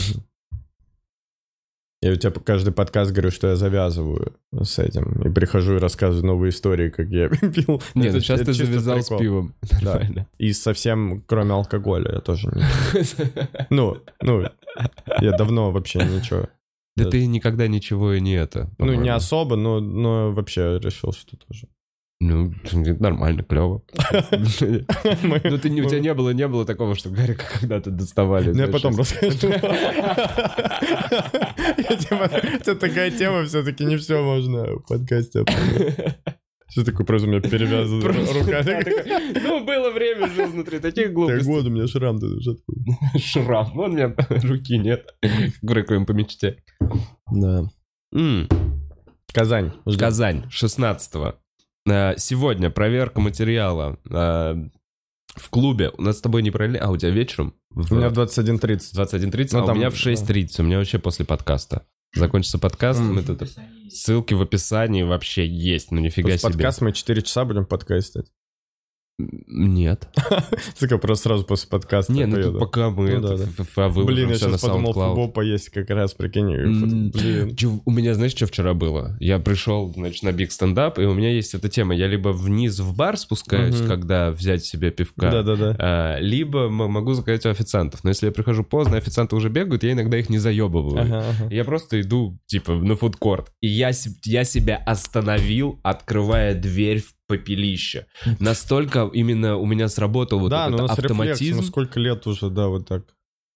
[2.02, 5.22] Я у тебя каждый подкаст говорю, что я завязываю с этим.
[5.22, 7.82] И прихожу и рассказываю новые истории, как я пил.
[7.94, 9.20] Не, Это- сейчас это ты завязал с прикол.
[9.20, 9.54] пивом.
[9.82, 10.28] Да.
[10.38, 12.64] И совсем, кроме алкоголя, я тоже не...
[13.70, 14.46] Ну, ну,
[15.20, 16.48] я давно вообще ничего.
[16.96, 18.70] Да ты никогда ничего и не это.
[18.78, 21.68] Ну, не особо, но, но вообще решил, что тоже.
[22.22, 22.54] Ну,
[23.00, 23.82] нормально, клево.
[25.24, 28.52] Ну, ты, у тебя не было, не было такого, что Гарика когда-то доставали.
[28.52, 29.38] Ну, я потом расскажу.
[32.00, 35.46] Типа, Это такая тема, все-таки не все можно в подкасте.
[36.72, 38.64] Что такое, просто у меня перевязана Просто, рука.
[38.64, 41.52] да, такой, Ну, было время, жил внутри таких Так глупостей.
[41.52, 42.58] вот, у меня шрам тут уже.
[43.18, 43.72] Шрам.
[43.74, 44.14] Вон у меня
[44.44, 45.16] руки нет.
[45.62, 46.58] Грекуем по мечте.
[47.32, 47.64] Да.
[49.34, 49.72] Казань.
[49.98, 51.16] Казань, 16
[52.18, 54.56] Сегодня проверка материала э,
[55.36, 55.92] в клубе.
[55.98, 56.86] У нас с тобой не параллельно...
[56.86, 57.54] А, у тебя вечером?
[57.70, 58.96] В У меня в 21.30.
[58.96, 60.62] 21.30, Ну, а у там, меня в 6.30.
[60.62, 61.86] У меня вообще после подкаста.
[62.14, 63.44] Закончится подкаст, мы тут...
[63.90, 66.52] Ссылки в описании вообще есть, ну нифига себе.
[66.52, 68.28] подкаста мы 4 часа будем подкастить.
[69.20, 70.08] Нет.
[70.76, 72.14] Сука, просто сразу после подкаста.
[72.14, 73.38] Не, я ну тут пока мы Ну
[73.90, 76.50] выложим Блин, я сейчас подумал футбол поесть как раз, прикинь.
[77.12, 77.82] Блин.
[77.86, 79.18] У меня, знаешь, что вчера было?
[79.20, 81.94] Я пришел, значит, на биг стендап, и у меня есть эта тема.
[81.94, 85.76] Я либо вниз в бар спускаюсь, когда взять себе пивка, Да-да-да.
[85.78, 88.04] а, либо могу заказать у официантов.
[88.04, 91.24] Но если я прихожу поздно, официанты уже бегают, я иногда их не заебываю.
[91.50, 93.52] Я просто иду, типа, на фудкорт.
[93.60, 98.08] И я себя остановил, открывая дверь в попелище.
[98.40, 101.58] Настолько именно у меня сработал вот да, этот ну у нас рефлекс, автоматизм.
[101.58, 103.04] ну сколько лет уже, да, вот так.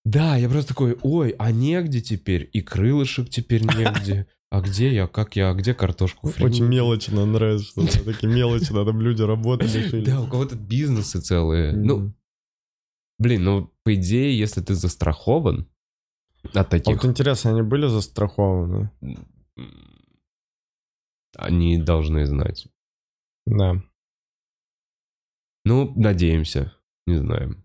[0.06, 2.50] Да, я просто такой, ой, а негде теперь?
[2.54, 4.28] И крылышек теперь негде.
[4.52, 5.08] А где я?
[5.08, 5.50] Как я?
[5.50, 6.46] А где картошку фри?
[6.46, 7.74] Очень мелочно нравится,
[8.06, 10.02] такие мелочи, надо люди работали.
[10.02, 11.74] Да, у кого-то бизнесы целые.
[11.74, 12.14] Ну,
[13.18, 15.68] блин, ну, по идее, если ты застрахован
[16.44, 18.92] от А таких, вот интересно, они были застрахованы?
[21.36, 22.68] они должны знать.
[23.46, 23.82] Да.
[25.66, 26.74] Ну, надеемся.
[27.08, 27.64] Не знаю.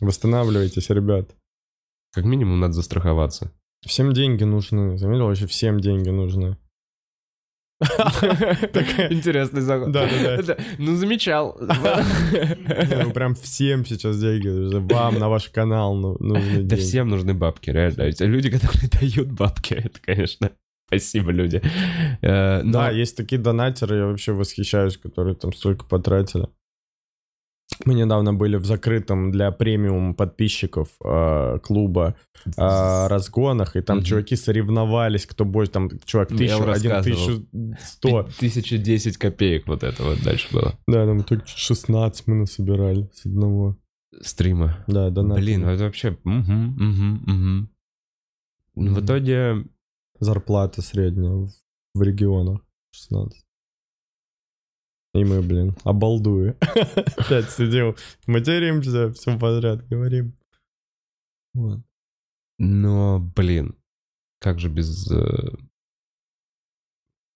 [0.00, 1.34] Восстанавливайтесь, ребят.
[2.12, 3.52] Как минимум надо застраховаться.
[3.84, 4.96] Всем деньги нужны.
[4.98, 6.56] Заметил, вообще всем деньги нужны.
[9.10, 9.92] Интересный заход.
[9.92, 10.56] Да-да-да.
[10.78, 11.58] Ну, замечал.
[11.60, 14.48] Ну прям всем сейчас деньги.
[14.92, 16.76] Вам на ваш канал ну- нужны Да деньги.
[16.76, 18.10] всем нужны бабки, реально.
[18.20, 20.52] Люди, которые дают бабки, это, конечно,
[20.86, 21.60] спасибо, люди.
[22.22, 26.48] Э, но- Да, есть такие донатеры, я вообще восхищаюсь, которые там столько потратили.
[27.84, 32.14] Мы недавно были в закрытом для премиум подписчиков э, клуба
[32.56, 34.06] э, разгонах, и там Мгм.
[34.06, 37.46] чуваки соревновались, кто больше, там, чувак, Я тысячу, один тысячу
[37.82, 38.18] сто.
[38.38, 40.78] 1010 копеек вот это вот дальше было.
[40.86, 43.76] Да, там только 16 мы насобирали с одного.
[44.22, 44.78] Стрима.
[44.86, 45.38] Да, донат.
[45.38, 46.16] Блин, ну это вообще...
[46.24, 47.70] мгм, мгм.
[48.76, 49.64] Ну, В итоге...
[50.20, 51.48] Зарплата средняя
[51.94, 52.60] в, регионах
[52.92, 53.44] 16.
[55.14, 56.56] И мы, блин, обалдуя.
[57.16, 57.96] Опять сидим,
[58.26, 60.34] материмся, все подряд говорим.
[61.54, 61.80] Вот.
[62.58, 63.76] Но, блин,
[64.40, 65.56] как же без э,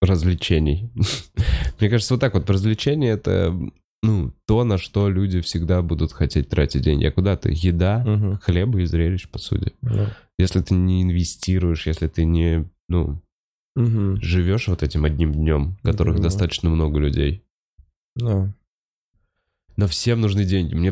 [0.01, 0.91] развлечений?
[1.81, 3.59] Мне кажется, вот так вот, развлечения— это,
[4.03, 7.05] ну, то, на что люди всегда будут хотеть тратить деньги.
[7.05, 7.51] А куда ты?
[7.53, 8.39] Еда, Мгм.
[8.39, 9.73] хлеба и зрелищ, по сути.
[9.83, 10.17] Да.
[10.39, 13.21] Если ты не инвестируешь, если ты не, ну,
[13.77, 14.21] Мгм.
[14.23, 16.23] живешь вот этим одним днем, которых Понимаю.
[16.23, 17.45] достаточно много людей.
[18.17, 18.53] Да.
[19.77, 20.75] Но всем нужны деньги.
[20.75, 20.89] Мне,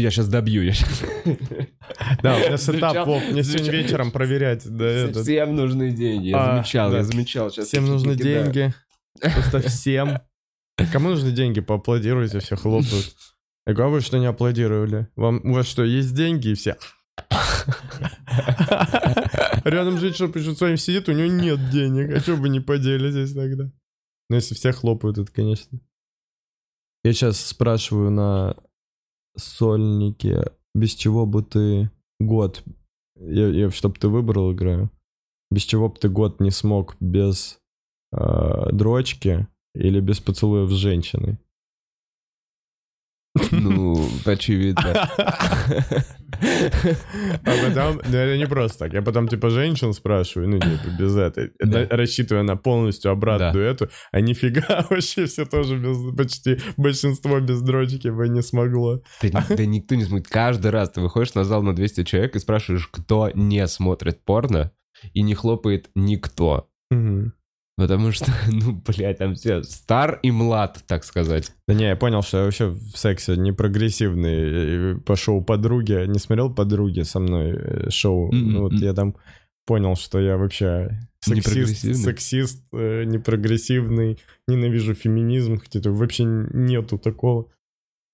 [0.00, 0.62] я, сейчас добью.
[0.62, 1.02] Я щас-
[2.22, 4.64] Да, у меня сетап, Вов, мне сегодня вечером проверять.
[4.68, 5.22] Да, этот.
[5.24, 6.28] Всем нужны деньги.
[6.28, 6.98] Я А, замечал, да.
[6.98, 7.50] я замечал.
[7.50, 8.72] Сейчас Всем нужны деньги.
[9.20, 10.18] Просто всем.
[10.92, 11.60] Кому нужны деньги?
[11.60, 13.14] Поаплодируйте, все хлопают.
[13.66, 15.08] Я говорю, а вы что не аплодировали?
[15.16, 16.48] Вам, у вас что, есть деньги?
[16.48, 16.76] И все...
[19.64, 22.16] Рядом женщина причем с вами сидит, у нее нет денег.
[22.16, 23.70] А что вы не поделитесь тогда?
[24.28, 25.80] Ну, если все хлопают, это, конечно.
[27.04, 28.56] Я сейчас спрашиваю на
[29.36, 32.62] сольнике, без чего бы ты год,
[33.16, 34.90] я, я, чтоб ты выбрал, играю,
[35.50, 37.58] без чего бы ты год не смог без
[38.12, 41.38] э, дрочки или без поцелуев с женщиной?
[43.52, 45.08] Ну, очевидно.
[46.42, 51.16] А потом, ну это не просто так, я потом типа женщин спрашиваю, ну типа без
[51.16, 51.80] этой, Да.
[51.80, 53.70] на- рассчитывая на полностью обратную Да.
[53.70, 59.02] эту, а нифига вообще все тоже без, почти большинство без дрочки бы не смогло.
[59.22, 60.28] Да, да никто не смотрит.
[60.28, 64.72] Каждый раз ты выходишь на зал на 200 человек и спрашиваешь, кто не смотрит порно,
[65.14, 66.68] и не хлопает никто.
[66.90, 67.32] Мгм.
[67.80, 71.50] Потому что, ну, блядь, там все стар и млад, так сказать.
[71.66, 75.00] Да не, я понял, что я вообще в сексе не прогрессивный.
[75.00, 78.26] По шоу «Подруги», не смотрел «Подруги» со мной э, шоу?
[78.26, 78.52] Мгм.
[78.52, 79.16] Ну вот я там
[79.64, 81.94] понял, что я вообще сексист, Непрогрессивный?
[81.94, 87.46] сексист э, непрогрессивный, ненавижу феминизм, хотя вообще нету такого.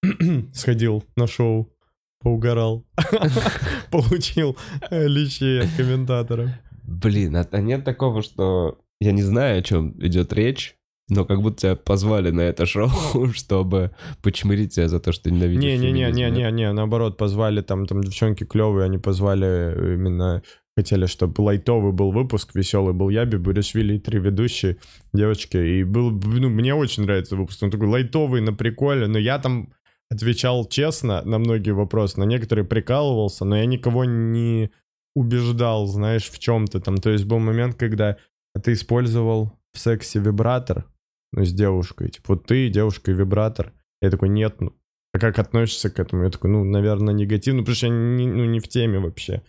[0.53, 1.75] Сходил на шоу,
[2.21, 2.87] поугарал,
[3.91, 4.57] получил
[4.91, 6.51] э, лещей от комментаторов.
[6.85, 10.77] Блин, а, а нет такого, что я не знаю, о чем идет речь,
[11.09, 12.91] но как будто тебя позвали на это шоу,
[13.35, 13.93] чтобы
[14.23, 16.11] почмырить тебя за то, что ты ненавидишь феминизм, да?
[16.11, 20.43] Не-не-не-не-не, наоборот, позвали, там, там девчонки клевые, они позвали именно,
[20.77, 23.09] хотели, чтобы лайтовый был выпуск, веселый был.
[23.11, 24.79] Я, Бибуришвили и три ведущие
[25.13, 29.39] девочки, и был, ну, мне очень нравится выпуск, он такой лайтовый, на приколе, но я
[29.39, 29.73] там
[30.11, 34.71] отвечал честно на многие вопросы, на некоторые прикалывался, но я никого не
[35.15, 38.17] убеждал, знаешь, в чем-то там, то есть был момент, когда
[38.61, 40.87] ты использовал в сексе вибратор,
[41.33, 42.11] ну, с девушкой.
[42.11, 43.73] Типа, вот ты, девушка и вибратор.
[44.01, 44.73] Я такой, нет, ну,
[45.13, 46.25] а как относишься к этому?
[46.25, 49.43] Я такой, ну, наверное, негативно, потому что я не, ну, не в теме вообще.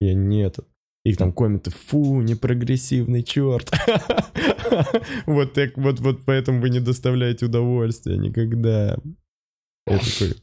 [0.00, 0.68] Я не этот.
[1.04, 3.70] Их там комменты, фу, непрогрессивный черт.
[5.26, 8.98] Вот так, вот, вот поэтому вы не доставляете удовольствия никогда.
[9.86, 10.34] Я такой,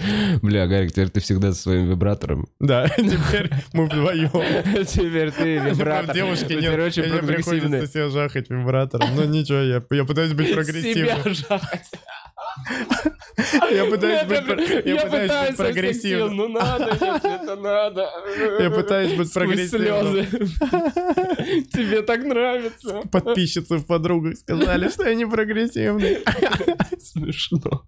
[0.42, 2.48] Бля, Гарик, теперь ты всегда со своим вибратором.
[2.58, 4.30] да, теперь мы вдвоем.
[4.86, 6.14] Теперь ты вибратор.
[6.14, 9.08] Девушки нет, очень мне приходится себя жахать вибратором.
[9.14, 11.34] Ну ничего, я, я пытаюсь быть прогрессивным.
[11.34, 11.90] Себя жахать.
[13.70, 16.36] Я пытаюсь быть, я пытаюсь быть прогрессивным.
[16.36, 18.08] Ну надо, это надо.
[18.58, 20.26] Я пытаюсь быть прогрессивным.
[20.26, 20.26] слезы.
[21.72, 23.02] Тебе так нравится.
[23.10, 26.18] Подписчицы в подругах сказали, что я не прогрессивный.
[26.98, 27.86] Смешно.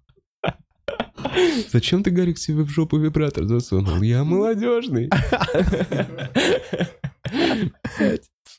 [1.71, 4.01] Зачем ты, Гарик, себе в жопу вибратор засунул?
[4.01, 5.09] Я молодежный.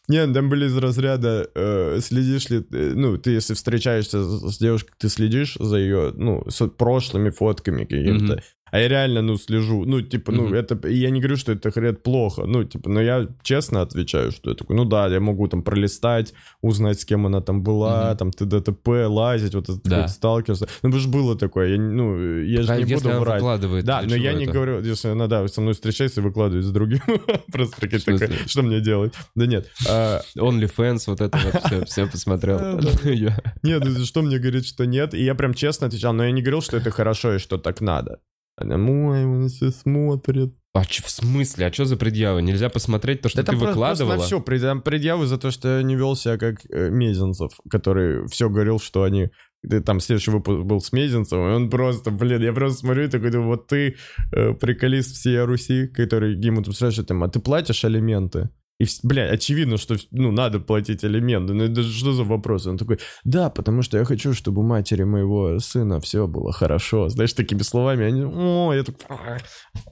[0.06, 4.92] Не, там были из разряда, э, следишь ли, э, ну, ты если встречаешься с девушкой,
[4.98, 8.34] ты следишь за ее, ну, с прошлыми фотками какими-то.
[8.34, 8.40] Мгм.
[8.74, 9.84] А я реально, ну, слежу.
[9.84, 10.54] Ну, типа, ну, Мгм.
[10.54, 10.88] это...
[10.88, 12.42] Я не говорю, что это хрен плохо.
[12.44, 16.34] Ну, типа, но я честно отвечаю, что я такой, ну да, я могу там пролистать,
[16.60, 18.16] узнать, с кем она там была, Мгм.
[18.18, 20.08] там, ТДТП, лазить, вот этот Да.
[20.08, 20.66] сталкерство.
[20.82, 23.34] Ну, потому что было такое, я, ну, я же не буду врать.
[23.42, 24.52] выкладывает Да, но я чего не это?
[24.54, 26.98] говорю, если она, да, со мной встречается и выкладывает с другим.
[27.52, 28.18] Просто смысле?
[28.18, 29.14] такой, что мне делать?
[29.36, 29.68] Да нет.
[29.88, 32.58] А, OnlyFans, вот это вот все, все посмотрел.
[33.62, 35.14] Нет, ну что мне говорит, что нет?
[35.14, 37.80] И я прям честно отвечал, но я не говорил, что это хорошо и что так
[37.80, 38.18] надо.
[38.56, 40.54] Она, мой, он все смотрит.
[40.74, 41.66] А чё, в смысле?
[41.66, 42.42] А что за предъявы?
[42.42, 44.16] Нельзя посмотреть то, что ты выкладывала?
[44.16, 48.48] на все предъявы за то, что я не вел себя как э, Мезенцев, который все
[48.48, 49.30] говорил, что они...
[49.68, 53.08] ты там следующий выпуск был с Мезенцевым, и он просто, блин, я просто смотрю и
[53.08, 53.96] такой, думаю, вот ты
[54.32, 58.50] э, приколист всей Руси, который ему тут спрашивает, там, а ты платишь алименты?
[58.80, 61.54] И, бля, очевидно, что, ну, надо платить алименты.
[61.54, 62.66] Ну, это что за вопрос?
[62.66, 67.08] Он такой, да, потому что я хочу, чтобы у матери моего сына все было хорошо.
[67.08, 69.06] Знаешь, такими словами они, о, я такой,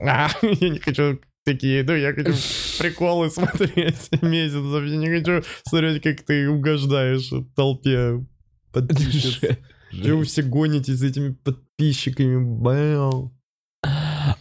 [0.00, 2.32] «А, я не хочу такие, ну, я хочу
[2.78, 4.84] приколы смотреть месяцев.
[4.84, 8.24] Я не хочу смотреть, как ты угождаешь толпе
[8.72, 9.58] подписчиков.
[9.92, 13.30] Вы все гонитесь за этими подписчиками, бэм.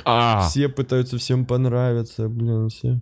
[0.05, 3.01] А, Все пытаются всем понравиться, блин, все.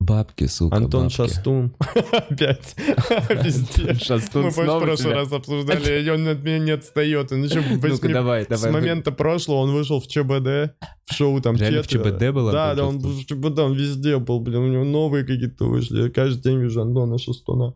[0.00, 1.16] Бабки, сука, Антон бабки.
[1.16, 1.74] Шастун.
[2.12, 2.76] Опять.
[3.30, 7.32] Антон Шастун Мы в прошлый раз обсуждали, и он от меня не отстает.
[7.32, 8.72] Он еще восьми- давай, С давай.
[8.72, 10.76] момента прошлого он вышел в ЧБД,
[11.06, 11.86] в шоу там Реально в.
[11.86, 15.66] ЧБД был Да, да, он в ЧБД, он везде был, блин, у него новые какие-то
[15.66, 16.08] вышли.
[16.10, 17.74] Каждый день вижу Антона Шастуна.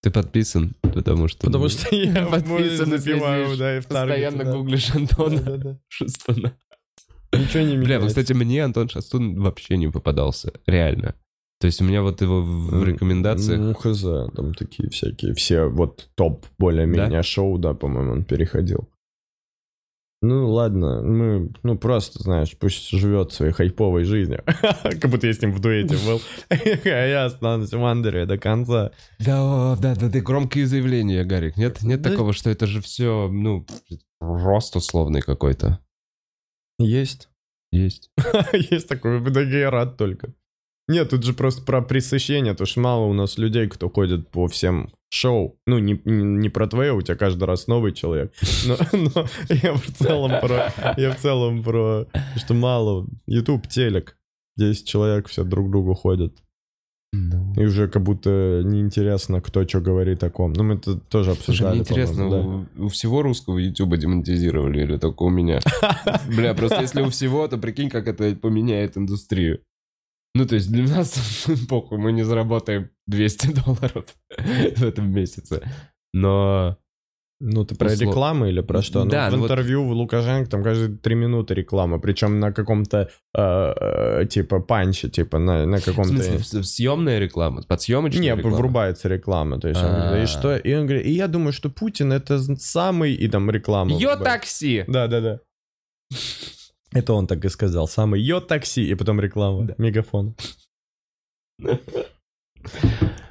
[0.00, 1.44] Ты подписан, потому что...
[1.46, 5.80] Потому что я подписан забиваю, да, и Постоянно гуглишь Антона.
[5.88, 6.56] Шастуна.
[7.32, 8.00] Ничего не Бля, меняется.
[8.00, 10.52] вот, кстати, мне Антон Шастун вообще не попадался.
[10.66, 11.14] Реально.
[11.60, 13.60] То есть у меня вот его в рекомендациях...
[13.60, 14.02] Ну, хз,
[14.34, 18.88] там такие всякие, все вот топ более-менее шоу, да, по-моему, он переходил.
[20.20, 24.42] Ну, ладно, мы, ну, просто, знаешь, пусть живет своей хайповой жизнью.
[24.82, 26.20] Как будто я с ним в дуэте был.
[26.50, 28.90] А я останусь в Андере до конца.
[29.20, 31.56] Да, да, да, да, громкие заявления, Гарик.
[31.56, 33.64] Нет, нет такого, что это же все, ну,
[34.20, 35.80] рост условный какой-то.
[36.78, 37.28] Есть.
[37.72, 38.10] Есть.
[38.52, 40.34] Есть такой, да я рад только.
[40.88, 44.48] Нет, тут же просто про пресыщение, то что мало у нас людей, кто ходит по
[44.48, 45.60] всем шоу.
[45.66, 48.32] Ну, не, не, не про твое, у тебя каждый раз новый человек.
[48.66, 50.72] Но, но я в целом про...
[50.96, 52.06] Я в целом про...
[52.36, 53.06] Что мало.
[53.26, 54.16] YouTube, телек.
[54.56, 56.34] 10 человек все друг к другу ходят.
[57.12, 60.52] И уже как будто неинтересно, кто что говорит о ком.
[60.52, 64.82] Ну, мы это тоже Слушай, обсуждали, мне интересно, по-моему, у, у всего русского Ютуба демонетизировали
[64.82, 65.60] или только у меня?
[66.28, 69.60] Бля, просто если у всего, то прикинь, как это поменяет индустрию.
[70.34, 74.04] Ну, то есть для нас похуй, мы не заработаем 200 долларов
[74.76, 75.62] в этом месяце.
[76.12, 76.76] Но
[77.40, 79.04] Ну, ты про Услов- рекламу или про что?
[79.04, 82.52] Ну, Да, в ну вот- интервью в Лукашенко там каждые три минуты реклама, причем на
[82.52, 83.40] каком-то, э,
[84.22, 86.14] э, типа, панче, типа, на, на В каком-то...
[86.14, 87.62] в- в съемная реклама?
[87.62, 88.56] Подсъемочная Не, реклама?
[88.56, 90.22] врубается реклама, то есть он говорит, А.
[90.22, 90.56] и что?
[90.56, 93.96] И он говорит, и я думаю, что Путин это самый, и там реклама.
[93.96, 94.84] Йо такси!
[94.88, 95.38] Да-да-да.
[96.92, 100.34] Это он так и сказал, самый йо такси, и потом реклама, мегафон.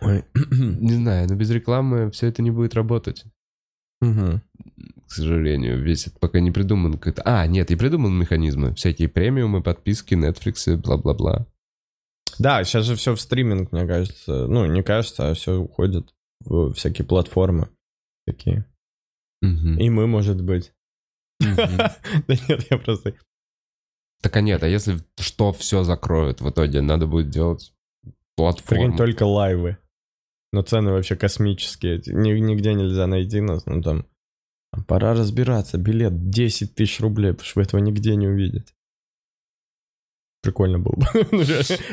[0.01, 0.23] Ой.
[0.51, 3.25] Не знаю, но без рекламы все это не будет работать.
[4.01, 4.41] Мгм.
[5.07, 7.21] К сожалению, весь это пока не придуман какой-то...
[7.23, 8.73] А, нет, и придуман механизмы.
[8.75, 11.47] Всякие премиумы, подписки, Netflix, бла-бла-бла.
[12.39, 14.47] Да, сейчас же все в стриминг, мне кажется.
[14.47, 17.69] Ну, не кажется, а все уходит в всякие платформы
[18.25, 18.65] такие.
[19.41, 19.79] Мгм.
[19.79, 20.73] И мы, может быть.
[21.39, 23.15] Да нет, я просто...
[24.21, 27.73] Так а нет, а если что все закроют в итоге, надо будет делать
[28.35, 28.97] платформу.
[28.97, 29.77] Только лайвы.
[30.57, 32.01] Но цены вообще космические.
[32.07, 33.67] Ни- Нигде нельзя найти нас.
[33.67, 34.07] Ну там...
[34.87, 35.77] Пора разбираться.
[35.77, 38.73] Билет 10 тысяч рублей, потому что вы этого нигде не увидите.
[40.41, 41.05] Прикольно было бы.
[41.31, 41.43] Ну,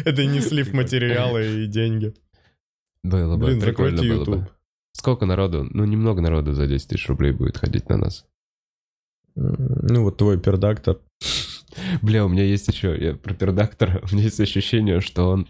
[0.06, 2.14] Это не слив материала и деньги.
[3.02, 4.48] Было бы, Блин, прикольно было бы.
[4.92, 5.68] Сколько народу?
[5.68, 8.24] Ну, немного народу за 10 тысяч рублей будет ходить на нас.
[9.34, 11.00] Ну вот твой пердактор.
[12.00, 15.48] Бля, у меня есть еще, я про пердактора, у меня есть ощущение, что он...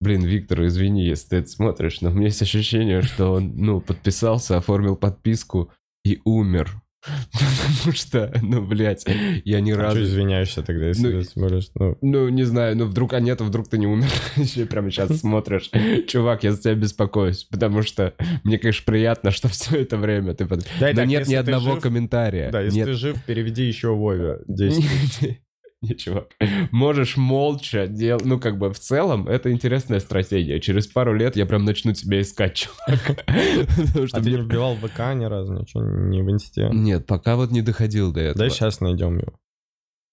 [0.00, 3.80] Блин, Виктор, извини, если ты это смотришь, но у меня есть ощущение, что он, ну,
[3.80, 5.70] подписался, оформил подписку
[6.04, 6.82] и умер.
[7.32, 9.06] Потому что, ну, блядь,
[9.44, 9.96] я ни А разу...
[9.98, 11.68] что извиняешься тогда, если Ну, ты смотришь?
[11.76, 14.08] Ну, Ну, не знаю, ну вдруг, а нет, вдруг ты не умер.
[14.36, 15.70] Еще прямо сейчас смотришь.
[16.08, 18.12] Чувак, я за тебя беспокоюсь, потому что
[18.44, 20.46] мне, конечно, приятно, что все это время ты...
[20.46, 22.50] Да, Но так, нет ни одного жив- комментария.
[22.50, 25.40] Да, если Нет ты жив, переведи еще Вове 10
[25.88, 26.28] Не, чувак.
[26.70, 28.24] Можешь молча делать...
[28.24, 30.60] Ну, как бы, в целом, это интересная стратегия.
[30.60, 33.24] Через пару лет я прям начну тебя искать, чувак.
[34.12, 36.68] А ты не вбивал ВК ни разу, ничего, не в инсте?
[36.72, 38.46] Нет, пока вот не доходил до этого.
[38.46, 39.32] Да сейчас найдем его.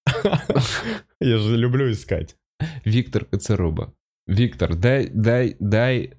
[1.20, 2.36] Я же люблю искать.
[2.86, 3.94] Виктор Коцеруба.
[4.28, 6.14] Виктор, дай, дай, дай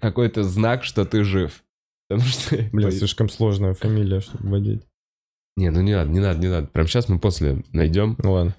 [0.00, 1.64] какой-то знак, что ты жив.
[2.08, 2.56] Потому что...
[2.72, 4.82] Блин, слишком сложная фамилия, чтобы вводить.
[5.56, 6.66] Не, ну не надо, не надо, не надо.
[6.66, 8.16] Прям сейчас мы после найдем.
[8.22, 8.54] Ну ладно.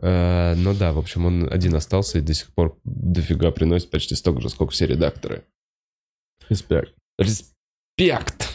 [0.00, 4.14] Э, ну да, в общем, он один остался и до сих пор дофига приносит почти
[4.14, 5.44] столько же, сколько все редакторы.
[6.48, 6.94] Респект.
[7.18, 8.48] Респект!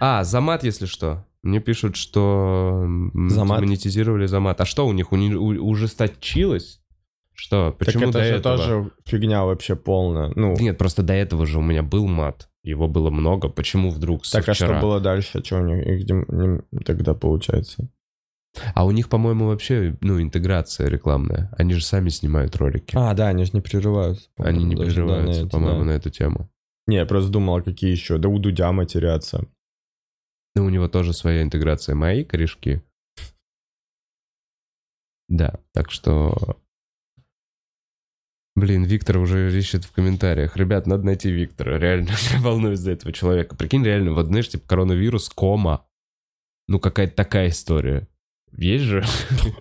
[0.00, 1.24] А, Замат, если что.
[1.42, 2.86] Мне пишут, что
[3.28, 3.60] Замат?
[3.60, 4.60] монетизировали Замат.
[4.60, 5.12] А что у них?
[5.12, 6.80] У них ужесточилось?
[7.32, 7.74] Что?
[7.78, 8.56] Почему так это до же этого?
[8.56, 10.32] тоже фигня вообще полная.
[10.34, 12.48] Ну, Нет, просто до этого же у меня был мат.
[12.64, 13.48] Его было много.
[13.48, 14.74] Почему вдруг со так а вчера?
[14.74, 15.42] что было дальше?
[15.44, 17.88] Что у них их дем- не- тогда получается?
[18.74, 21.50] А у них, по-моему, вообще, ну, интеграция рекламная.
[21.56, 22.94] Они же сами снимают ролики.
[22.96, 24.28] А, да, они же не прерываются.
[24.36, 25.84] Они не даже, да, прерываются, эти, по-моему, да.
[25.86, 26.50] на эту тему.
[26.86, 28.18] Не, я просто думал, а какие еще?
[28.18, 29.46] Да у Дудя матерятся.
[30.54, 31.94] Ну, у него тоже своя интеграция.
[31.94, 32.82] Мои корешки.
[35.28, 36.58] Да, так что...
[38.56, 40.56] Блин, Виктор уже ищет в комментариях.
[40.56, 41.78] Ребят, надо найти Виктора.
[41.78, 43.54] Реально, я волнуюсь за этого человека.
[43.54, 45.86] Прикинь, реально, вот знаешь, типа коронавирус, кома.
[46.66, 48.08] Ну, какая-то такая история.
[48.56, 49.04] Есть же?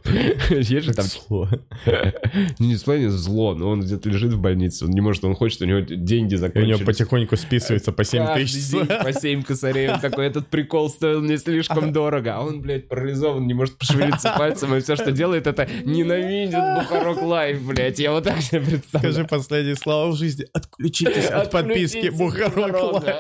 [0.50, 1.06] Есть же там...
[1.06, 1.50] Зло.
[2.60, 4.86] Не плане зло, но он где-то лежит в больнице.
[4.86, 6.78] Он не может, он хочет, у него деньги И у закончились.
[6.78, 8.88] него потихоньку списывается по 7 Каждый тысяч.
[9.04, 9.90] по 7 косарей.
[9.92, 12.36] Он такой, этот прикол стоил мне слишком дорого.
[12.38, 14.74] А он, блядь, парализован, не может пошевелиться пальцем.
[14.74, 18.00] И все, что делает, это ненавидит Бухарог Лайв, блядь.
[18.00, 19.14] Я вот так себе представляю.
[19.14, 20.46] Скажи последние слова в жизни.
[20.54, 23.16] Отключитесь от подписки Бухарог Лайв.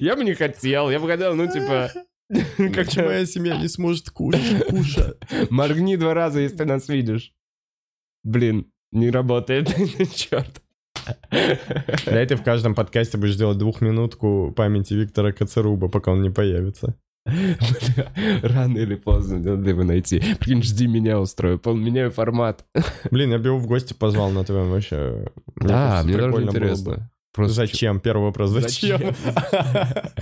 [0.00, 0.90] Я бы не хотел.
[0.90, 1.90] Я бы хотел, ну, типа...
[2.56, 5.16] Как моя семья не сможет кушать, кушать.
[5.50, 7.32] Моргни два раза, если ты нас видишь.
[8.22, 9.68] Блин, не работает.
[10.14, 10.62] Черт.
[12.06, 16.30] Да и ты в каждом подкасте будешь делать двухминутку памяти Виктора Коцеруба, пока он не
[16.30, 16.96] появится.
[18.42, 20.20] Рано или поздно надо его найти.
[20.38, 21.58] Прикинь, жди меня устрою.
[21.58, 22.64] Пол- Меняю формат.
[23.10, 25.26] Блин, я бы его в гости позвал на твоем вообще.
[25.56, 26.66] Да, мне тоже прикольно было бы.
[26.66, 27.10] интересно.
[27.34, 27.98] Просто Зачем?
[27.98, 28.50] Первый вопрос.
[28.50, 29.00] Зачем?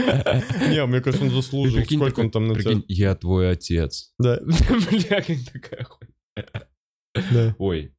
[0.70, 1.84] Не, мне кажется, он заслужил.
[1.84, 2.56] Сколько он там на
[2.88, 4.14] я твой отец.
[4.18, 7.54] Да, Бля, такая хуйня.
[7.58, 7.94] Ой.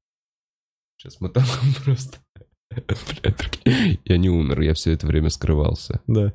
[0.98, 1.46] Сейчас мы там
[1.86, 2.18] просто...
[4.06, 6.02] Я не умер, я все это время скрывался.
[6.08, 6.34] Да.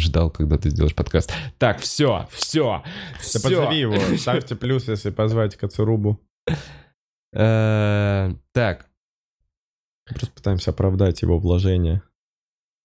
[0.00, 1.30] Ждал, когда ты сделаешь подкаст.
[1.58, 2.82] Так, все, все,
[3.20, 3.42] все.
[3.42, 6.20] позови его, ставьте плюс, если позвать Коцерубу.
[7.34, 8.88] Э, Так,
[10.06, 12.02] Просто пытаемся оправдать его вложение.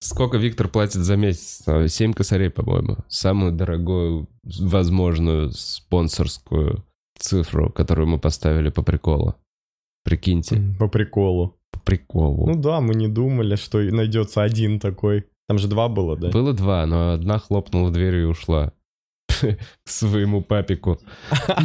[0.01, 1.61] Сколько Виктор платит за месяц?
[1.67, 2.97] А, Семь косарей, по-моему.
[3.09, 6.86] Самую дорогую возможную спонсорскую
[7.17, 9.36] цифру, которую мы поставили по приколу.
[10.05, 11.57] Прикиньте, По приколу.
[11.72, 12.47] по приколу.
[12.47, 15.26] Ну да, мы не думали, что найдется один такой.
[15.49, 16.30] Там же два было, да?
[16.30, 18.72] Было два, но одна хлопнула дверью и ушла.
[19.28, 20.99] К своему папику.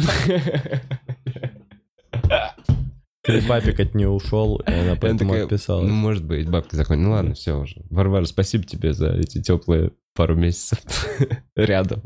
[3.27, 5.87] Или папик от нее ушел, и она поэтому такая, отписалась.
[5.87, 7.05] Ну, может быть, бабки закончились.
[7.07, 7.83] Ну ладно, все уже.
[7.89, 10.79] Варвара, спасибо тебе за эти теплые пару месяцев
[11.55, 12.03] рядом.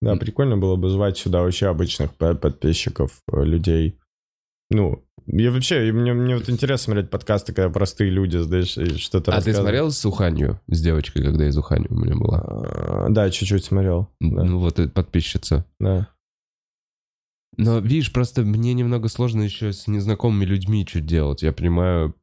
[0.00, 3.98] Да, прикольно было бы звать сюда вообще обычных подписчиков, э, людей.
[4.70, 8.96] Ну, я вообще, и мне, мне вот интересно смотреть подкасты, когда простые люди, знаешь, и
[8.96, 10.60] что-то А ты смотрел с Уханью?
[10.68, 12.40] С девочкой, когда из Ухани у меня была?
[12.46, 14.08] А, Да, чуть-чуть смотрел.
[14.20, 15.64] Да, Ну вот и подписчица.
[15.80, 16.08] да.
[17.58, 21.42] Но, видишь, просто мне немного сложно еще с незнакомыми людьми что делать.
[21.42, 22.14] Я понимаю...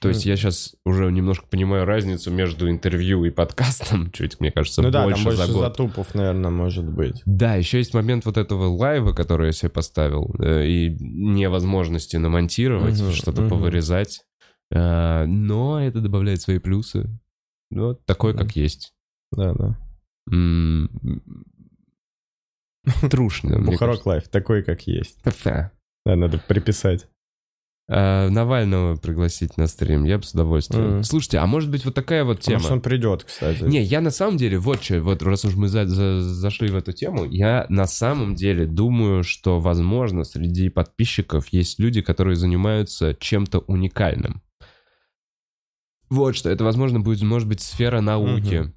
[0.00, 4.10] То есть я сейчас уже немножко понимаю разницу между интервью и подкастом.
[4.12, 5.62] Чуть, мне кажется, Ну да, больше там больше за год.
[5.62, 7.22] затупов, наверное, может быть.
[7.24, 13.00] Да, еще есть момент вот этого лайва, который я себе поставил, э, и невозможности намонтировать,
[13.00, 13.50] Мгм, что-то мгм.
[13.50, 14.22] повырезать.
[14.72, 17.08] Э, Но это добавляет свои плюсы.
[17.70, 18.40] Вот такой, Мгм.
[18.42, 18.92] как есть.
[19.30, 19.78] Да, да.
[23.10, 25.22] Трушно, Бухарок лайф, такой, как есть.
[26.04, 27.06] Да, надо приписать.
[27.88, 30.98] Э, Навального пригласить на стрим, я бы с удовольствием.
[31.04, 32.58] Слушайте, а может быть вот такая вот тема?
[32.58, 33.62] Может, он придет, кстати.
[33.64, 36.76] Не, я на самом деле, вот что, вот раз уж мы за- за- зашли в
[36.76, 43.14] эту тему, я на самом деле думаю, что, возможно, среди подписчиков есть люди, которые занимаются
[43.14, 44.42] чем-то уникальным.
[46.08, 48.54] Вот что, это, возможно, будет, может быть, сфера науки.
[48.58, 48.74] Мгм.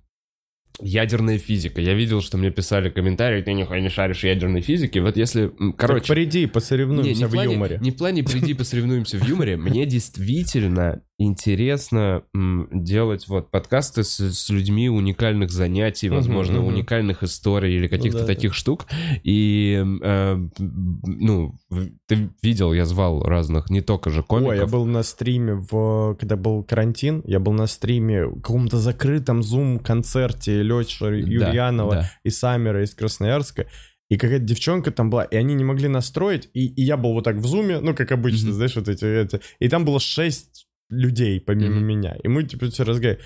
[0.82, 1.80] Ядерная физика.
[1.82, 5.02] Я видел, что мне писали комментарии, ты нихуя не шаришь ядерной физике.
[5.02, 6.02] Вот если, короче...
[6.08, 7.78] Так приди, Не, посоревнуемся не в плане- юморе.
[7.82, 9.56] Не в плане приди посоревнуемся в юморе.
[9.58, 16.68] Мне действительно интересно делать вот подкасты с, с людьми уникальных занятий, возможно, мгм.
[16.68, 18.34] уникальных историй или каких-то да, да.
[18.34, 18.86] таких штук.
[19.24, 21.56] И, э, ну,
[22.08, 24.52] ты видел, я звал разных, не только же комиков.
[24.52, 28.78] Ой, я был на стриме, в, когда был карантин, я был на стриме в каком-то
[28.78, 32.12] закрытом зум-концерте Лёши Да, Юрьянова да.
[32.24, 33.68] и Саммера из Красноярска.
[34.08, 37.24] И какая-то девчонка там была, и они не могли настроить, и, и я был вот
[37.24, 38.56] так в зуме, ну, как обычно, Мгм.
[38.56, 41.86] знаешь, вот эти, это, и там было шесть людей помимо Мгм.
[41.86, 43.24] меня, и мы, типа, все разговаривали.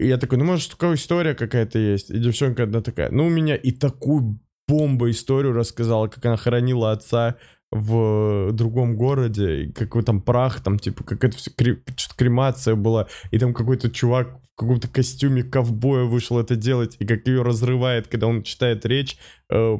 [0.00, 2.10] И я такой, ну, может, такая история какая-то есть?
[2.10, 6.92] И девчонка одна такая, ну, у меня и такую бомба историю рассказала, как она хоронила
[6.92, 7.36] отца
[7.70, 13.38] в другом городе, какой там прах, там, типа, какая-то всё кре- что-то кремация была, и
[13.38, 18.26] там какой-то чувак в каком-то костюме ковбоя вышел это делать, и как ее разрывает, когда
[18.26, 19.16] он читает речь,
[19.50, 19.78] э,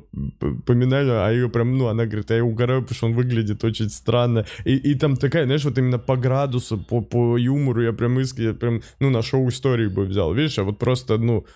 [0.67, 4.47] поминаю, а ее прям, ну, она говорит, я угораю, потому что он выглядит очень странно,
[4.65, 8.55] и, и там такая, знаешь, вот именно по градусу, по, по юмору, я прям искренне,
[8.55, 11.47] прям, ну, на шоу истории бы взял, видишь, а вот просто, ну,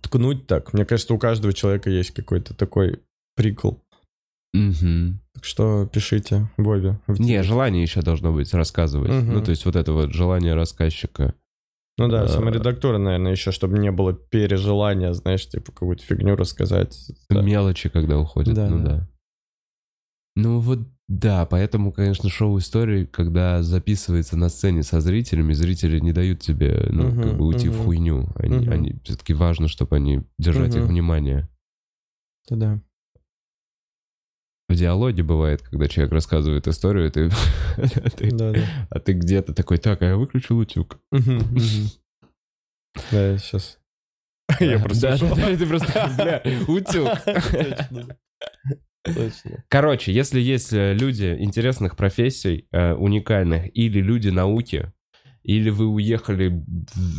[0.00, 3.00] ткнуть так, мне кажется, у каждого человека есть какой-то такой
[3.34, 3.82] прикол.
[4.54, 5.21] Мгм.
[5.42, 7.00] Так что пишите Вове.
[7.08, 9.10] в Не, желание еще должно быть рассказывать.
[9.10, 9.34] Мгм.
[9.34, 11.34] Ну, то есть вот это вот желание рассказчика.
[11.98, 17.10] Ну да, э, саморедактура, наверное, еще, чтобы не было пережелания, знаешь, типа какую-то фигню рассказать.
[17.28, 17.42] Да.
[17.42, 18.54] Мелочи, когда уходят.
[18.54, 18.84] Да, ну да.
[18.84, 19.08] да.
[20.36, 20.78] Ну вот
[21.08, 26.86] да, поэтому, конечно, шоу истории, когда записывается на сцене со зрителями, зрители не дают тебе,
[26.88, 27.84] ну, Мгм, как бы уйти в мгм.
[27.84, 28.28] хуйню.
[28.36, 28.72] Они, Мгм.
[28.72, 30.90] они все-таки важно, чтобы они держать их Мгм.
[30.92, 31.48] внимание.
[32.48, 32.80] Да.
[34.72, 37.28] В диалоге бывает, когда человек рассказывает историю, ты,
[38.16, 38.60] ты- Да, да.
[38.88, 40.98] а ты где-то такой, так, а я выключил утюг.
[43.10, 43.78] Да, сейчас.
[44.60, 45.16] Я просто
[45.58, 47.08] ты просто, бля, утюг.
[47.24, 48.16] Точно.
[49.04, 49.64] Точно.
[49.68, 54.92] Короче, если есть э, люди интересных профессий, э, уникальных, или люди науки,
[55.42, 56.64] или вы уехали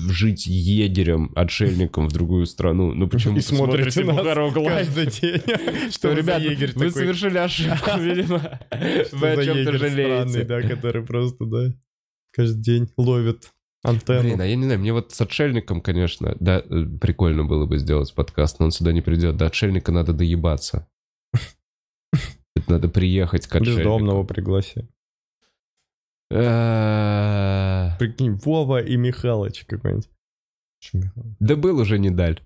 [0.09, 4.87] жить егерем, отшельником в другую страну, ну почему И смотрите Бухарок Лайв?
[4.95, 5.91] каждый день.
[5.91, 6.41] Что, ребят,
[6.75, 8.59] вы совершили ошибку, видимо.
[9.11, 10.43] Вы о чем-то жалеете.
[10.43, 11.73] да, который просто, да,
[12.31, 13.51] каждый день ловит
[13.83, 14.41] Блин, антенну.
[14.41, 18.13] а я не знаю, мне вот с отшельником, конечно, да, э, прикольно было бы сделать
[18.13, 19.35] подкаст, но он сюда не придет.
[19.35, 20.87] До отшельника надо доебаться.
[22.55, 23.79] Это надо приехать к отшельнику.
[23.79, 24.87] Бездомного пригласи.
[27.99, 30.09] Прикинь, Вова и Михалыч какой-нибудь.
[31.39, 32.39] Да был уже не даль.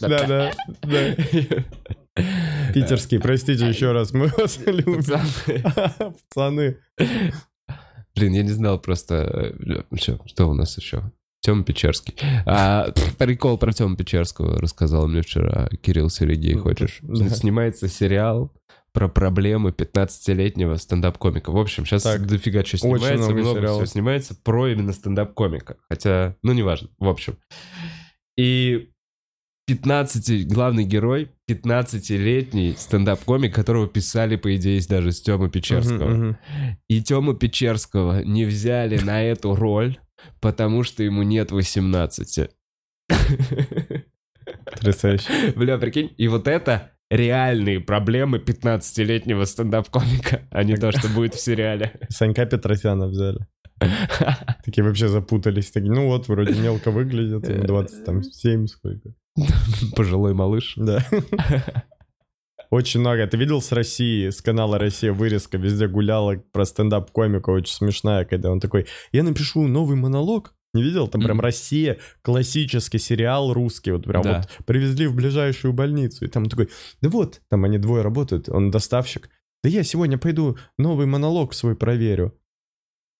[0.00, 1.14] Да, да, да.
[2.72, 5.00] Питерский, простите еще раз, мы вас любим.
[6.28, 6.76] Пацаны.
[8.14, 9.54] Блин, я не знал просто...
[9.90, 11.10] э, Что, у нас еще?
[11.40, 12.14] Тёма Печерский.
[12.46, 17.00] А, прикол про Тёму Печерского рассказал мне вчера Кирилл Серегей, хочешь?
[17.02, 17.28] Да.
[17.28, 18.52] Снимается сериал
[18.94, 21.50] про проблемы 15-летнего стендап-комика.
[21.50, 22.26] В общем, сейчас Так.
[22.26, 23.76] дофига что Очень снимается, много много, сериалов.
[23.82, 25.76] всего снимается про именно стендап-комика.
[25.90, 27.36] Хотя, ну, неважно, в общем.
[28.38, 28.90] И
[29.66, 36.08] 15, главный герой, 15-летний стендап-комик, которого писали, по идее, даже с Тёмы Печерского.
[36.08, 36.38] Мгм, мгм.
[36.88, 39.98] И Тёму Печерского не взяли на эту роль,
[40.40, 42.48] потому что ему нет 18.
[44.66, 45.52] Потрясающе.
[45.56, 51.40] Бля, прикинь, и вот это реальные проблемы 15-летнего стендап-комика, а не то, что будет в
[51.40, 51.92] сериале.
[52.08, 53.46] Санька Петросяна взяли.
[54.64, 55.70] Такие вообще запутались.
[55.70, 59.14] Такие, ну вот, вроде мелко выглядят, ему 27 сколько.
[59.96, 60.74] Пожилой малыш.
[60.76, 61.04] Да.
[62.70, 63.26] Очень много.
[63.26, 68.50] Ты видел с России, с канала «Россия» вырезка, везде гуляла про стендап-комика, очень смешная, когда
[68.50, 71.08] он такой, я напишу новый монолог, не видел?
[71.08, 71.40] Там прям.
[71.40, 74.38] Россия, классический сериал русский, вот прям Да.
[74.58, 76.68] вот привезли в ближайшую больницу, и там такой,
[77.00, 79.30] да вот, там они двое работают, он доставщик,
[79.62, 82.34] да я сегодня пойду новый монолог свой проверю.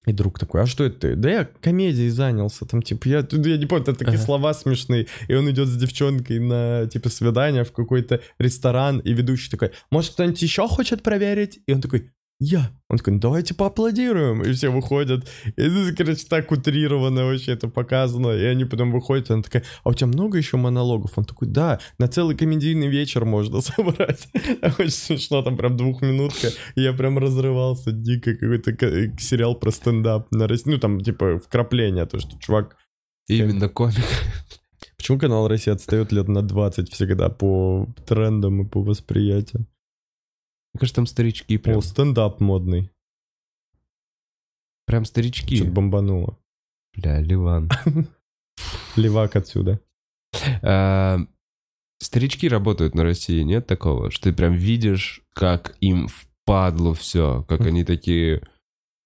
[0.07, 1.17] И друг такой, а что это ты?
[1.17, 4.25] Да я комедией занялся, там, типа, я, я не помню, там такие Ага.
[4.25, 9.51] слова смешные, и он идет с девчонкой на, типа, свидание в какой-то ресторан, и ведущий
[9.51, 11.61] такой, может, кто-нибудь еще хочет проверить?
[11.67, 12.11] И он такой,
[12.41, 12.71] я.
[12.89, 14.43] Он такой, ну давайте поаплодируем.
[14.43, 15.29] И все выходят.
[15.45, 18.31] И это, короче, так утрированно вообще это показано.
[18.31, 21.13] И они потом выходят, и она такая, а у тебя много еще монологов?
[21.17, 24.29] Он такой, да, на целый комедийный вечер можно собрать.
[24.79, 26.49] Очень смешно, там прям двухминутка.
[26.75, 28.35] И я прям разрывался дико.
[28.35, 30.31] Какой-то ка- сериал про стендап.
[30.31, 30.71] на России.
[30.71, 32.77] Ну, там, типа, вкрапление, то, что чувак...
[33.27, 34.05] Именно комик.
[34.99, 39.67] Почему канал Россия отстает лет на 20 всегда по трендам и по восприятию?
[40.75, 41.79] Мне кажется, там старички прям.
[41.79, 42.91] О, стендап модный.
[44.87, 45.57] Прям старички.
[45.57, 46.37] Что-то бомбануло.
[46.97, 47.71] Бля, Ливан.
[48.97, 49.81] Левак отсюда.
[50.63, 51.19] А,
[52.01, 54.11] Старички работают на России, нет такого?
[54.11, 58.43] Что ты прям видишь, как им впадло все, как они такие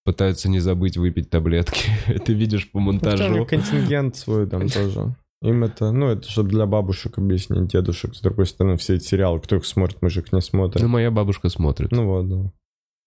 [0.05, 1.91] пытаются не забыть выпить таблетки.
[2.25, 3.45] Ты видишь по Ну, монтажу.
[3.45, 5.15] контингент свой там тоже.
[5.41, 8.15] Им это, ну, это чтобы для бабушек объяснить, дедушек.
[8.17, 10.89] С другой стороны, все эти сериалы, кто их смотрит, мы же их не Ну, смотрим.
[10.91, 11.93] моя бабушка смотрит.
[11.93, 12.53] Ну вот, да.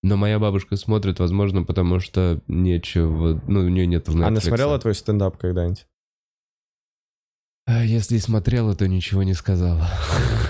[0.03, 3.39] Но моя бабушка смотрит, возможно, потому что нечего...
[3.47, 4.41] Ну, у нее нет в Она Netflix.
[4.47, 5.85] смотрела твой стендап когда-нибудь?
[7.67, 9.87] А Если и смотрела, то ничего не сказала.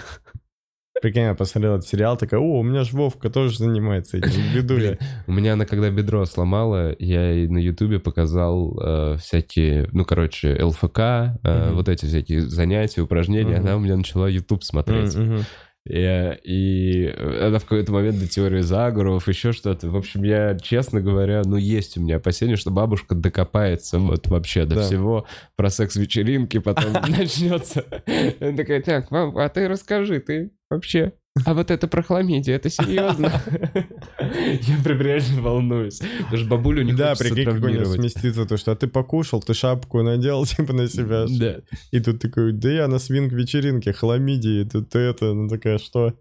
[1.02, 4.78] Прикинь, я посмотрела этот сериал, такая, о, у меня же Вовка тоже занимается этим, веду
[4.78, 4.80] я.
[4.92, 4.98] Блин,
[5.28, 10.58] У меня она когда бедро сломала, я ей на Ютубе показал э, всякие, ну, короче,
[10.64, 11.00] ЛФК,
[11.44, 13.58] э, вот эти всякие занятия, упражнения.
[13.58, 15.16] Она у меня начала Ютуб смотреть.
[15.16, 15.44] М, мгм.
[15.90, 17.08] И, и
[17.42, 19.90] она в какой-то момент до теории заговоров, еще что-то.
[19.90, 24.66] В общем, я, честно говоря, ну, есть у меня опасения, что бабушка докопается вот вообще
[24.66, 24.82] до Да.
[24.84, 25.26] всего
[25.56, 27.84] про секс-вечеринки, потом начнется.
[28.40, 31.14] Она такая, так, мам, а ты расскажи, ты вообще...
[31.46, 33.32] А вот это про хламидию, это серьезно?
[34.20, 36.00] Я прям реально волнуюсь.
[36.00, 38.00] Потому что бабулю не Да, прикинь, как у него травмировать.
[38.02, 41.26] сместится то, что а ты покушал, ты шапку надел, типа, на себя.
[41.30, 41.62] Да.
[41.92, 46.16] И тут такой, да я на свинг-вечеринке, хламидии, тут это, ну такая, что?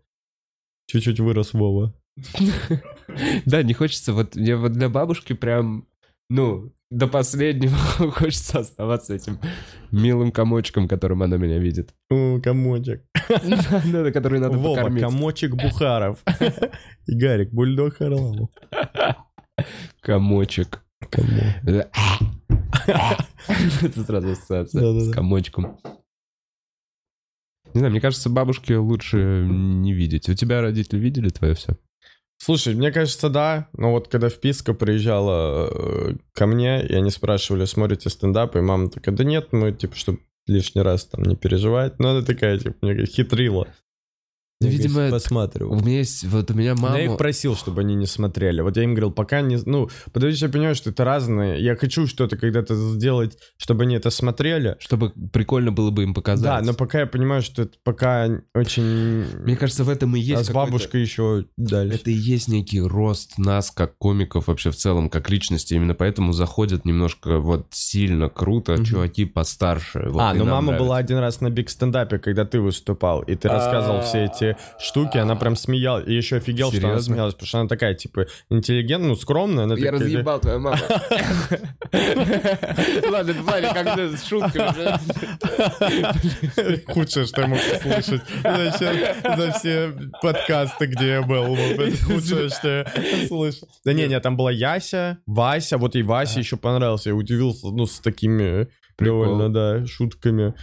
[0.87, 1.95] Чуть-чуть вырос Вова.
[3.45, 5.87] Да, не хочется, вот мне вот для бабушки прям,
[6.31, 7.76] ну, до последнего
[8.12, 9.39] хочется оставаться этим
[9.91, 11.95] милым комочком, которым она меня видит.
[12.11, 13.05] О, комочек.
[13.93, 15.03] Да, который надо Вова, покормить.
[15.03, 16.22] комочек Бухаров.
[17.07, 18.51] И Гарик, бульдог Харламов.
[20.01, 20.83] Комочек.
[23.83, 25.78] Это сразу ассоциация с комочком.
[27.74, 30.28] Не знаю, мне кажется, бабушке лучше не видеть.
[30.28, 31.76] У тебя родители видели твое все?
[32.43, 33.68] Слушай, мне кажется, да.
[33.74, 38.88] Но вот когда вписка приезжала э, ко мне, и они спрашивали, смотрите стендап, и мама
[38.88, 41.99] такая, да нет, мы, типа, чтобы лишний раз там не переживать.
[41.99, 43.68] Но она такая, типа, мне хитрила.
[44.63, 45.81] Ну, Я, видимо, говорит, У посматривал.
[45.81, 47.17] меня есть, вот у меня Но Я их мама...
[47.17, 48.61] просил, чтобы они не смотрели.
[48.61, 49.57] Вот я им говорил, пока не...
[49.65, 51.63] Ну, потому что я понимаю, что это разные.
[51.65, 54.77] Я хочу что-то когда-то сделать, чтобы они это смотрели.
[54.79, 56.45] Чтобы прикольно было бы им показать.
[56.45, 59.25] Да, но пока я понимаю, что это пока очень...
[59.45, 61.95] Мне кажется, в этом и есть а с бабушкой еще дальше.
[61.97, 65.73] Это и есть некий рост нас, как комиков вообще в целом, как личности.
[65.73, 68.85] Именно поэтому заходят немножко вот сильно круто Мгм.
[68.85, 70.07] чуваки постарше.
[70.11, 70.85] Вот, а, и ну мама нравится.
[70.85, 75.19] была один раз на биг стендапе, когда ты выступал, и ты рассказывал все эти штуки,
[75.19, 77.15] она прям смеялась, и еще офигел, что она Серьезно?
[77.15, 79.65] смеялась, потому что она такая, типа, интеллигентная, ну, скромная.
[79.65, 80.77] Она Я такая, разъебал твою маму.
[83.11, 84.99] Ладно, это Ваня, как-то с шутками.
[86.93, 89.93] Худшее, что я мог услышать за все,
[90.23, 91.57] подкасты, где я был.
[92.07, 92.87] Худшее, что я
[93.27, 93.69] слышал.
[93.85, 97.11] Да не, не, там была Яся, Вася, вот и Вася еще понравился.
[97.11, 99.25] Я удивился, ну, с такими Прикол.
[99.25, 100.55] довольно, да, шутками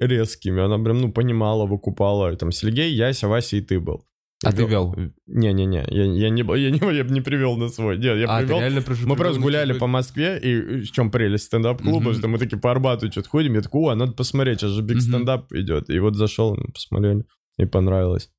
[0.00, 0.62] резкими.
[0.62, 2.34] Она прям, ну, понимала, выкупала.
[2.36, 4.04] Там Сергей, Яся, Вася и ты был.
[4.42, 4.96] А ты вел?
[5.26, 7.98] Не-не-не, я, я, не, я, не, я не привел на свой.
[7.98, 8.60] Нет, я А, ты привел.
[8.60, 12.14] реально пришел- Мы просто гуляли по Москве, и в чем прелесть стендап-клуба, Мгм.
[12.14, 15.02] что мы такие по Арбату что-то ходим, я такой, о, надо посмотреть, сейчас же биг
[15.02, 15.90] стендап идет.
[15.90, 17.24] И вот зашел, ну, посмотрели,
[17.58, 18.30] и понравилось.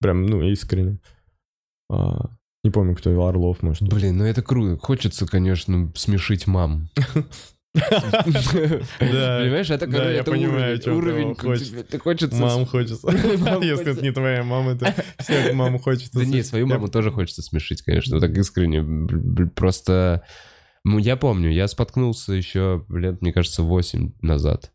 [0.00, 0.98] Прям, ну, искренне.
[1.90, 2.30] А,
[2.64, 3.82] не помню, кто его, Орлов, может.
[3.86, 4.78] Блин, ну это круто.
[4.82, 6.88] Хочется, конечно, смешить мам.
[7.74, 11.34] Понимаешь, это, короче, уровень,
[11.84, 12.40] ты хочется...
[12.40, 13.08] Мам хочется.
[13.10, 16.18] Если это не твоя мама, то всех мам хочется.
[16.18, 18.82] Да не, свою маму тоже хочется смешить, конечно, так искренне.
[19.54, 20.22] Просто,
[20.84, 24.70] ну, я помню, я споткнулся еще лет, мне кажется, 8 назад.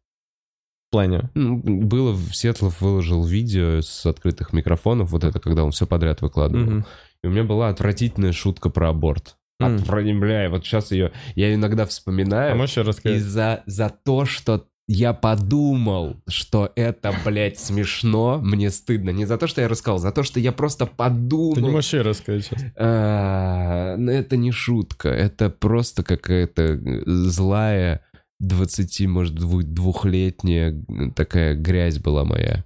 [0.89, 1.30] В плане.
[1.36, 6.84] Ну, Было, Сетлов выложил видео с открытых микрофонов, вот это, когда он все подряд выкладывал.
[7.24, 9.36] И у меня была отвратительная шутка про аборт.
[9.62, 12.55] Отвра- бля, вот сейчас ее, я иногда А вспоминаю.
[12.55, 13.22] можешь еще И рассказать?
[13.22, 19.12] за, за то, что я подумал, что это, блядь, смешно, мне стыдно.
[19.12, 21.72] Не за то, что я рассказал, за то, что я просто Ты не подумал.
[21.72, 22.64] можешь еще рассказать сейчас?
[22.76, 28.03] А, ну, это не шутка, это просто какая-то э, злая
[28.39, 30.74] 20, может, дву- двухлетняя
[31.16, 32.64] такая грязь была моя.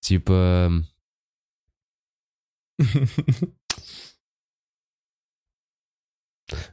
[0.00, 0.72] Типа...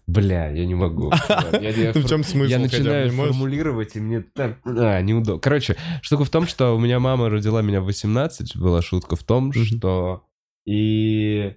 [0.08, 1.12] Бля, я не могу.
[1.54, 2.50] Я, я в чем смысл?
[2.50, 4.60] я начинаю формулировать, и мне так...
[4.66, 5.40] А, неудобно.
[5.40, 9.24] Короче, штука в том, что у меня мама родила меня в 18, была шутка в
[9.24, 10.24] том, что...
[10.66, 11.56] И...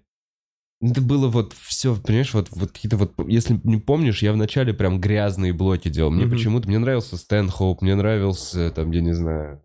[0.82, 3.12] Это было вот все, понимаешь, вот, вот какие-то вот...
[3.26, 6.10] Если не помнишь, я вначале прям грязные блоки делал.
[6.10, 6.68] Мне почему-то...
[6.68, 9.62] Мне нравился Стэнхоуп, мне нравился, там, я не знаю...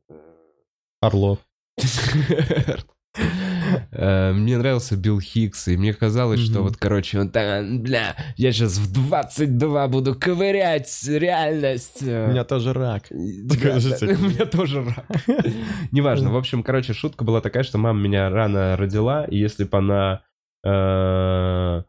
[1.02, 1.40] Орлов.
[3.92, 8.52] Э, Мне нравился Билл Хикс, и мне казалось, что вот, короче, он там, бля, я
[8.52, 12.02] сейчас в 22 буду ковырять реальность.
[12.02, 13.06] У меня тоже рак.
[13.12, 15.06] У меня тоже рак.
[15.92, 16.32] Неважно.
[16.32, 20.22] В общем, короче, шутка была такая, что мама меня рано родила, и если бы она
[20.66, 21.84] э,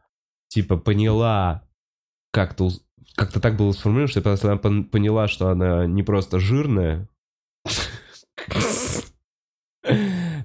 [0.49, 1.63] типа поняла,
[2.31, 2.69] как-то
[3.15, 7.07] как-то так было сформулировано, что она пон- поняла, что она не просто жирная,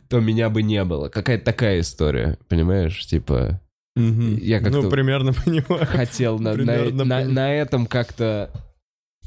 [0.09, 1.09] то меня бы не было.
[1.09, 3.05] Какая-то такая история, понимаешь?
[3.07, 3.61] Типа,
[3.97, 5.87] Я как-то- Ну, примерно понимаю.
[5.87, 8.51] хотел на, на, Примерно на- этом как-то...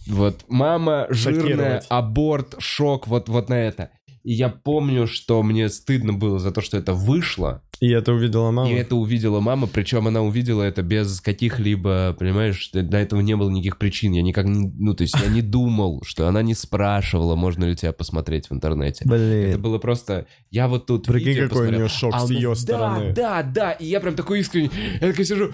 [0.08, 1.86] Вот, мама жирная, Шокировать.
[1.90, 3.92] аборт, шок, вот, вот на это.
[4.24, 7.62] И я помню, что мне стыдно было за то, что это вышло.
[7.80, 8.70] И это увидела мама.
[8.70, 13.50] И это увидела мама, причем она увидела это без каких-либо, понимаешь, для этого не было
[13.50, 14.12] никаких причин.
[14.14, 17.76] Я никак не, ну, то есть я не думал, что она не спрашивала, можно ли
[17.76, 19.04] тебя посмотреть в интернете.
[19.04, 19.62] Это Блин.
[19.62, 22.50] было просто, я вот тут Прикинь, какой у посмотрел, нее шок а с у ее
[22.50, 23.14] да, стороны.
[23.14, 24.70] Да, да, и я прям такой искренний,
[25.02, 25.52] я такой сижу,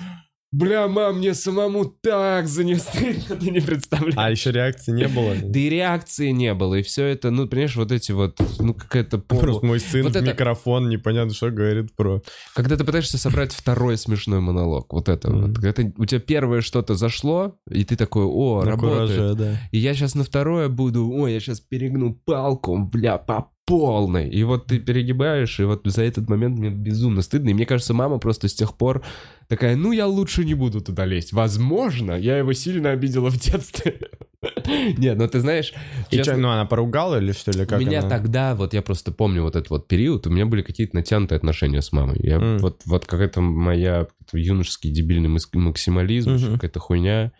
[0.51, 4.13] бля, мам, мне самому так за нее стыдно, ты не представляешь.
[4.17, 5.35] А еще реакции не было?
[5.43, 9.17] Да и реакции не было, и все это, ну, понимаешь, вот эти вот, ну, какая-то
[9.19, 9.41] полу...
[9.41, 12.21] Просто мой сын Вот в это- микрофон непонятно что говорит про...
[12.53, 15.41] Когда ты пытаешься собрать второй смешной монолог, вот это Мгм.
[15.47, 15.55] вот.
[15.55, 19.09] Когда ты- у тебя первое что-то зашло, и ты такой, о, На работает.
[19.17, 19.59] кураже, да.
[19.71, 24.29] И я сейчас на второе буду, ой, я сейчас перегну палку, бля, по полной.
[24.29, 27.49] И вот ты перегибаешь, и вот за этот момент мне безумно стыдно.
[27.49, 29.03] И мне кажется, мама просто с тех пор
[29.49, 31.33] такая, ну, я лучше не буду туда лезть.
[31.33, 33.99] Возможно, я его сильно обидела в детстве.
[34.97, 35.73] Нет, ну ты знаешь,
[36.11, 38.09] И честно, чё, ну она поругала или что, или как у меня она?
[38.09, 41.81] тогда, вот я просто помню вот этот вот период, у меня были какие-то натянутые отношения
[41.81, 42.19] с мамой.
[42.23, 42.57] Я, М.
[42.59, 47.31] вот, вот какая-то моя юношеский дебильный максимализм, еще какая-то хуйня.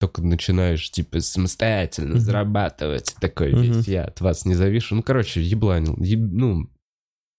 [0.00, 2.20] Только начинаешь, типа, самостоятельно Мгм.
[2.20, 3.14] зарабатывать.
[3.20, 4.94] Такой весь я от вас не завишу.
[4.96, 5.94] Ну, короче, ебланил.
[5.98, 6.70] Еб- Ну,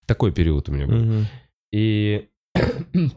[0.05, 0.97] такой период у меня был.
[0.97, 1.25] Мгм.
[1.73, 2.29] И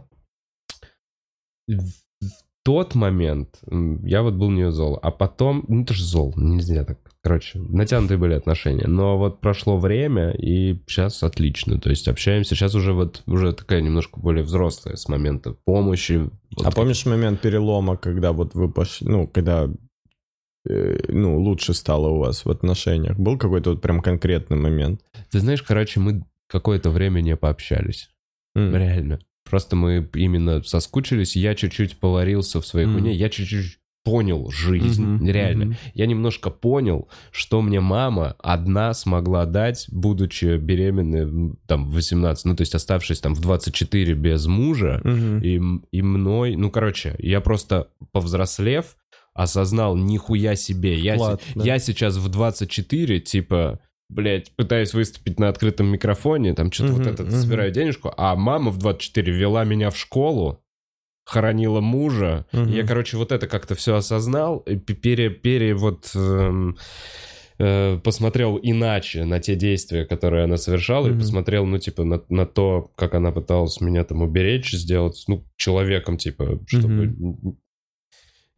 [2.65, 3.61] тот момент
[4.03, 4.99] я вот был нее зол.
[5.03, 6.99] А потом, ну это же зол, нельзя так.
[7.23, 8.87] Короче, натянутые были отношения.
[8.87, 11.81] Но вот прошло время, и сейчас отлично.
[11.81, 12.55] То есть общаемся.
[12.55, 16.29] Сейчас уже вот уже такая немножко более взрослая с момента помощи.
[16.57, 19.71] Вот А помнишь момент перелома, когда вот вы пошли, ну, когда
[20.69, 23.19] э, ну, лучше стало у вас в отношениях?
[23.19, 25.01] Был какой-то вот прям конкретный момент?
[25.31, 28.11] Ты знаешь, короче, мы какое-то время не пообщались.
[28.55, 28.75] М.
[28.77, 29.19] Реально.
[29.55, 31.37] Просто мы именно соскучились.
[31.37, 33.15] Я чуть-чуть поварился в своей хуйне.
[33.15, 35.05] Я чуть-чуть понял жизнь.
[35.05, 35.65] Мгм, Реально.
[35.67, 35.77] мгм.
[35.95, 42.57] Я немножко понял, что мне мама одна смогла дать, будучи беременной там в 18, ну
[42.57, 45.39] то есть оставшись там в 24 без мужа, Мгм.
[45.41, 45.61] и,
[45.93, 48.97] и мной, ну короче, я просто повзрослев,
[49.35, 50.99] осознал нихуя себе.
[50.99, 51.39] Я, да.
[51.55, 53.79] я сейчас в 24, типа,
[54.09, 57.33] блядь, пытаюсь выступить на открытом микрофоне, там что-то вот Мгм, это, мгм.
[57.33, 60.63] собираю денежку, а мама в 24 вела меня в школу,
[61.25, 62.47] хоронила мужа.
[62.53, 62.71] Мгм.
[62.71, 66.11] Я, короче, вот это как-то все осознал, и пе- пере, пере вот...
[66.15, 66.77] эм,
[67.59, 71.21] э, посмотрел иначе на те действия, которые она совершала, и Мгм.
[71.21, 76.19] посмотрел, ну, типа, на, на то, как она пыталась меня там уберечь, сделать, ну, человеком,
[76.19, 77.15] типа, чтобы...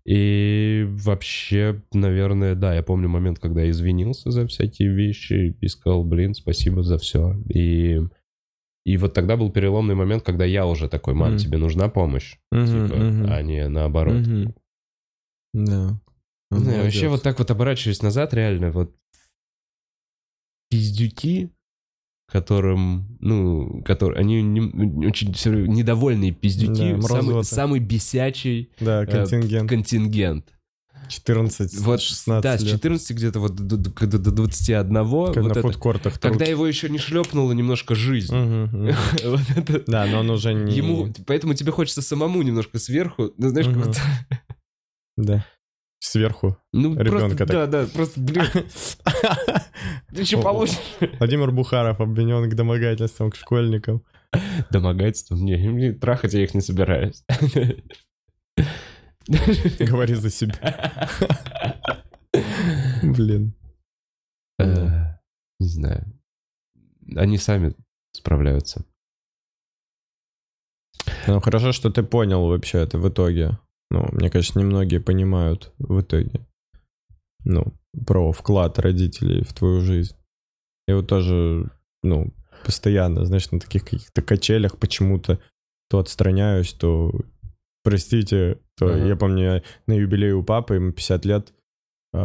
[0.07, 6.05] И вообще, наверное, да, я помню момент, когда я извинился за всякие вещи и сказал,
[6.05, 7.35] блин, спасибо за все.
[7.53, 8.01] И,
[8.85, 11.39] и вот тогда был переломный момент, когда я уже такой, мам, Мгм.
[11.39, 12.37] тебе нужна помощь?
[12.53, 13.33] Мгм, Типа, мгм.
[13.33, 14.15] а не наоборот.
[14.15, 14.55] Мгм.
[15.53, 16.01] Да.
[16.53, 18.95] Знаю, вообще вот так вот оборачиваясь назад, реально, вот
[20.71, 21.51] пиздюки,
[22.31, 29.07] которым, ну, которые, они не- очень равно недовольные пиздюки, Да, самый, самый бесячий Да, э,
[29.07, 29.69] контингент.
[29.69, 30.47] контингент.
[31.09, 32.73] 14, Вот, 16 да, с лет.
[32.73, 34.93] 14 где-то вот до, до- до- до 21,
[35.33, 36.19] Как вот на это, фудкортах.
[36.19, 38.35] когда его еще не шлепнула немножко жизнь.
[39.25, 40.75] Вот это- Да, но он уже не...
[40.75, 43.85] Ему, поэтому тебе хочется самому немножко сверху, ну, знаешь, как Мгм.
[43.87, 43.97] вот,
[45.17, 45.45] Да.
[46.07, 46.57] Сверху.
[46.73, 47.49] ну, Ребенка просто, так.
[47.49, 48.47] да, да, просто, блин,
[50.15, 50.79] ты еще получишь.
[51.19, 54.05] Владимир Бухаров обвинен к домогательствам к школьникам.
[54.71, 55.35] Домогательство?
[55.35, 57.25] Не, не, трахать я их не собираюсь.
[59.81, 61.09] Говори за себя.
[63.03, 63.55] Блин.
[64.61, 65.17] Э,
[65.59, 66.07] Не знаю.
[67.17, 67.75] Они сами
[68.13, 68.85] справляются.
[71.27, 73.59] Ну, хорошо, что ты понял вообще это в итоге.
[73.91, 76.47] Ну, мне кажется, немногие понимают в итоге.
[77.45, 77.65] Ну,
[78.07, 80.17] про вклад родителей в твою жизнь.
[80.89, 81.71] Я вот тоже,
[82.03, 82.33] ну,
[82.65, 85.39] постоянно, знаешь, на таких каких-то качелях почему-то
[85.89, 87.13] то отстраняюсь, то
[87.85, 89.07] простите, то Ага.
[89.07, 91.53] я помню, я на юбилей у папы, ему 50 лет,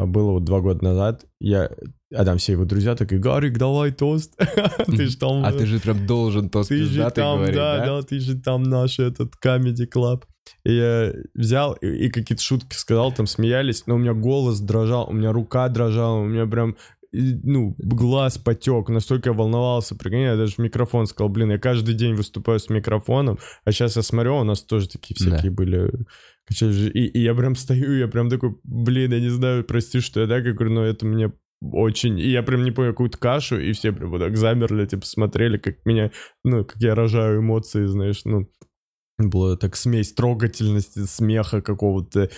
[0.06, 1.70] было вот два года назад, я,
[2.14, 4.36] а там все его друзья такие, Гарик, давай тост,
[4.86, 5.44] ты ж там...
[5.44, 7.86] А ты же прям должен тост Ты же там, говорить, да, да?
[7.86, 10.24] да, ты же там наш этот Comedy Club.
[10.64, 15.10] И я взял и, и какие-то шутки сказал, там смеялись, но у меня голос дрожал,
[15.10, 16.78] у меня рука дрожала, у меня прям,
[17.12, 21.96] ну, глаз потек, настолько я волновался, прикинь, я даже в микрофон сказал, блин, я каждый
[21.96, 26.06] день выступаю с микрофоном, а сейчас я смотрю, у нас тоже такие всякие были качели.
[26.60, 30.28] И, и я прям стою, я прям такой, блин, я не знаю, прости, что я
[30.28, 31.32] так, я говорю, но это мне
[31.62, 32.20] очень...
[32.20, 35.58] И я прям не понял какую-то кашу, и все прям вот так замерли, типа, смотрели,
[35.58, 36.12] как меня,
[36.44, 38.50] ну, как я рожаю эмоции, знаешь, ну,
[39.18, 42.30] была так смесь трогательности, смеха какого-то.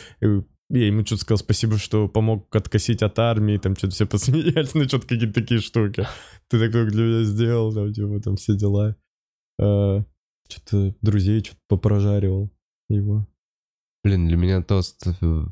[0.70, 4.84] Я ему что-то сказал спасибо, что помог откосить от армии, там что-то все посмеялись, ну,
[4.84, 6.08] что-то какие-то такие штуки.
[6.50, 8.96] Ты так много для меня сделал, там, типа, там все дела.
[9.58, 12.52] что-то друзей что-то попрожаривал
[12.90, 13.28] его.
[14.04, 15.08] Блин, для меня тост...
[15.08, 15.44] э,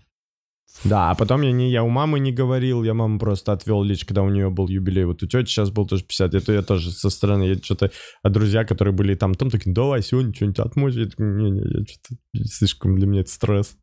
[0.84, 4.04] Да, а потом я не, я у мамы не говорил, я маму просто отвел лишь,
[4.06, 5.06] когда у нее был юбилей.
[5.06, 7.92] Вот у тети сейчас был тоже 50, это я тоже со стороны, я что-то,
[8.24, 10.96] а друзья, которые были там, там такие, давай сегодня что-нибудь отмочь.
[10.96, 13.78] Я такой, не-не, я что-то, слишком для меня это стресс.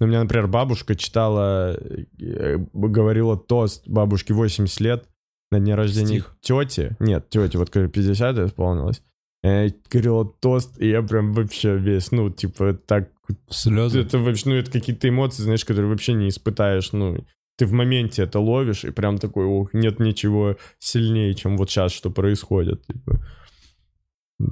[0.00, 1.76] Ну, У меня, например, бабушка читала,
[2.18, 5.08] э, говорила тост бабушке 80 лет
[5.50, 6.36] на дне рождения Стих?
[6.40, 6.96] тети.
[7.00, 9.02] Нет, тети, вот когда 50 исполнилось.
[9.42, 13.10] Э, Говорила тост, и я прям вообще весь, ну, типа, так
[13.48, 14.00] Слезы.
[14.00, 17.24] это вообще, ну, это какие-то эмоции, знаешь, которые вообще не испытаешь, ну,
[17.56, 21.92] ты в моменте это ловишь, и прям такой, ох, нет ничего сильнее, чем вот сейчас,
[21.92, 23.20] что происходит, типа.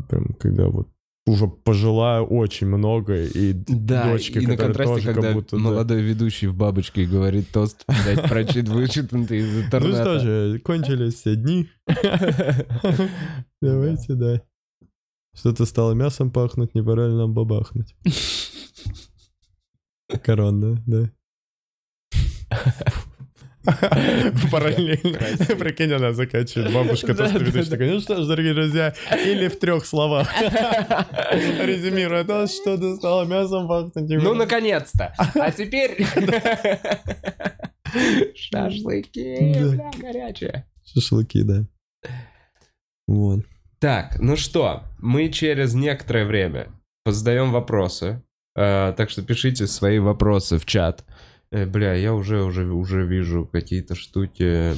[0.08, 0.88] Прям, когда вот
[1.26, 5.62] уже пожила очень много, и Да, дочка, и на контрасте, тоже как когда будто, да.
[5.62, 10.02] молодой ведущий в бабочке говорит тост, блядь, прочит, вычитанный из Ну интернета.
[10.02, 11.68] что же, кончились все дни.
[13.60, 14.42] Давайте, да.
[15.38, 17.94] Что-то стало мясом пахнуть, не пора ли нам бабахнуть?
[20.24, 21.10] Корона, да.
[24.50, 25.18] Параллельно.
[25.58, 26.72] Прикинь, она заканчивает.
[26.72, 27.64] Бабушка Да, просто да, да.
[27.70, 30.28] такая, ну что ж, дорогие друзья, или в трех словах.
[30.40, 34.08] Резюмируя, то что-то стало мясом пахнуть.
[34.08, 35.14] Ну, наконец-то!
[35.18, 36.04] А теперь...
[38.34, 39.70] Шашлыки, Да.
[39.70, 40.66] бля, горячие.
[40.84, 41.64] Шашлыки, да.
[43.06, 43.40] Вот.
[43.78, 46.68] Так, ну что, мы через некоторое время
[47.04, 48.22] позадаем вопросы.
[48.56, 51.04] Э, так что пишите свои вопросы в чат.
[51.50, 54.74] Э, бля, я уже, уже, уже вижу какие-то штуки.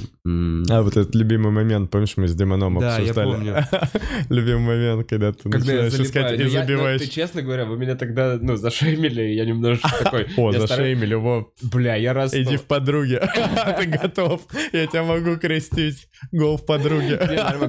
[0.70, 3.26] А, вот этот любимый момент, помнишь, мы с Демоном Да, я обсуждали?
[3.28, 3.56] помню.
[4.28, 7.00] Любимый момент, когда ты Когда начинаешь искать Ну, и я- ну, забиваешь.
[7.00, 10.28] ты, честно говоря, вы меня тогда, ну, зашеймили, я немножечко такой...
[10.36, 12.34] О, зашеймили, во, Бля, я раз...
[12.34, 13.20] иди в подруги.
[13.80, 14.42] Ты готов.
[14.72, 16.08] Я тебя могу крестить.
[16.30, 17.18] Гол в подруге.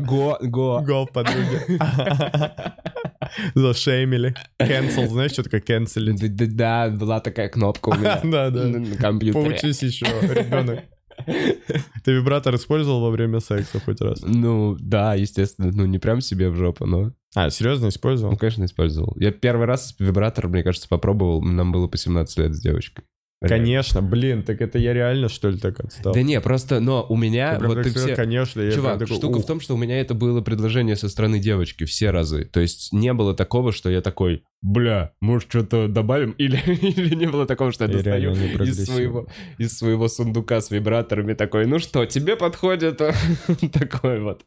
[0.05, 0.37] Гол
[1.07, 1.79] в подруге.
[3.55, 4.35] Зашеймили.
[4.59, 6.55] Cancel, знаешь, что такое cancelить?
[6.55, 9.45] Да, была такая кнопка у меня Да, на компьютере.
[9.45, 10.81] Поучись еще, ребенок.
[11.25, 14.21] Ты вибратор использовал во время секса хоть раз?
[14.23, 17.13] Ну, да, естественно, ну, не прям себе в жопу, но...
[17.35, 18.31] А, серьезно использовал?
[18.31, 19.15] Ну, конечно, использовал.
[19.17, 23.05] Я первый раз вибратор, мне кажется, попробовал, нам было по 17 лет с девочкой.
[23.41, 26.13] Конечно, блин, так это я реально, что ли, так отстал?
[26.13, 28.15] Да не, просто, но у меня Ты вот ты все...
[28.15, 29.43] Конечно, я Чувак, такой, штука ух.
[29.43, 32.45] в том, что у меня это было предложение со стороны девочки все разы.
[32.45, 36.31] То есть не было такого, что я такой, бля, может что-то добавим?
[36.37, 39.27] Или, или не было такого, что я Я достаю из своего,
[39.57, 42.97] из своего сундука с вибраторами такой, ну что, тебе подходит
[43.73, 44.45] такой вот.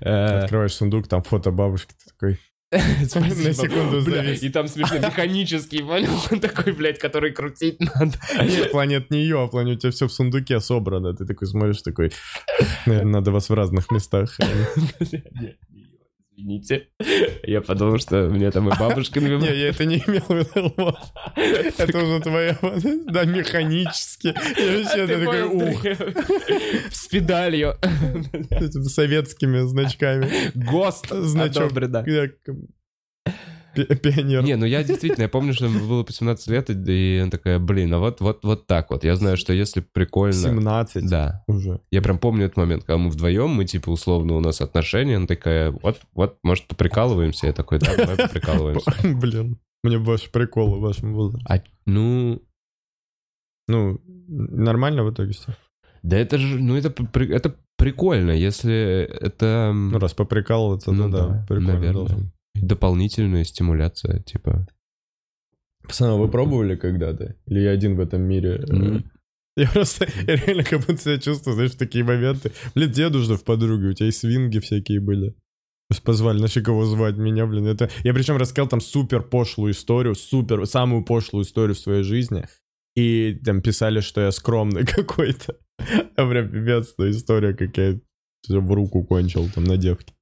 [0.00, 2.38] Э, Открываешь сундук, там фото бабушки, ты такой.
[3.14, 4.42] На секунду завис.
[4.42, 6.10] И там смешно механический, понял?
[6.30, 8.18] Он такой, блядь, который крутить надо.
[8.42, 11.12] Нет, в плане это не ее, а в плане у тебя все в сундуке собрано.
[11.12, 12.12] Ты такой смотришь, такой,
[12.86, 14.38] наверное, надо вас в разных местах.
[15.00, 15.81] Нет, не,
[16.34, 16.88] Извините.
[17.42, 19.54] Я подумал, что мне там и бабушкин Не, вибратор.
[19.54, 20.96] я это не имел в виду.
[21.78, 22.58] Это уже твоя,
[23.06, 24.28] да, механически.
[24.28, 25.84] Я вообще такой, ух,
[26.90, 27.74] С педалью.
[28.88, 30.30] советскими значками.
[30.54, 31.72] ГОСТ Значок.
[31.72, 32.02] одобрено.
[33.74, 34.42] Пионер.
[34.44, 37.92] Не, ну я действительно, я помню, что было по 17 лет, и она такая, блин,
[37.94, 39.04] а вот, вот, вот так вот.
[39.04, 40.32] Я знаю, что если прикольно...
[40.34, 41.42] 17 Да.
[41.46, 41.80] уже.
[41.90, 45.26] Я прям помню этот момент, когда мы вдвоем, мы типа условно у нас отношения, она
[45.26, 47.46] такая, вот, вот, может, поприкалываемся?
[47.46, 48.90] Я такой, да, давай поприкалываемся.
[49.16, 51.46] Блин, мне больше приколы в вашем возрасте.
[51.48, 52.42] А, ну,
[53.68, 55.54] Ну, нормально в итоге все.
[56.02, 61.26] да это же, ну это, это прикольно, если это Ну, раз поприкалываться, ну, Ну да,
[61.28, 61.92] да, прикольно наверное.
[61.92, 62.32] должен.
[62.54, 64.66] Дополнительная стимуляция, типа.
[65.82, 67.36] Пацаны, вы пробовали когда-то?
[67.46, 68.64] Или я один в этом мире?
[68.68, 69.00] э.
[69.56, 72.52] Я просто я реально как будто себя чувствую, знаешь, в такие моменты.
[72.74, 75.30] Блин, дедушка в подруге, у тебя и свинги всякие были.
[75.30, 77.66] То есть позвали, нашли кого звать меня, блин.
[77.66, 77.90] Это...
[78.02, 82.46] Я причем рассказал там супер пошлую историю, супер, самую пошлую историю в своей жизни.
[82.96, 85.56] И там писали, что я скромный какой-то.
[86.16, 87.98] А прям пипец, история, как я
[88.48, 90.14] в руку кончил там на девке.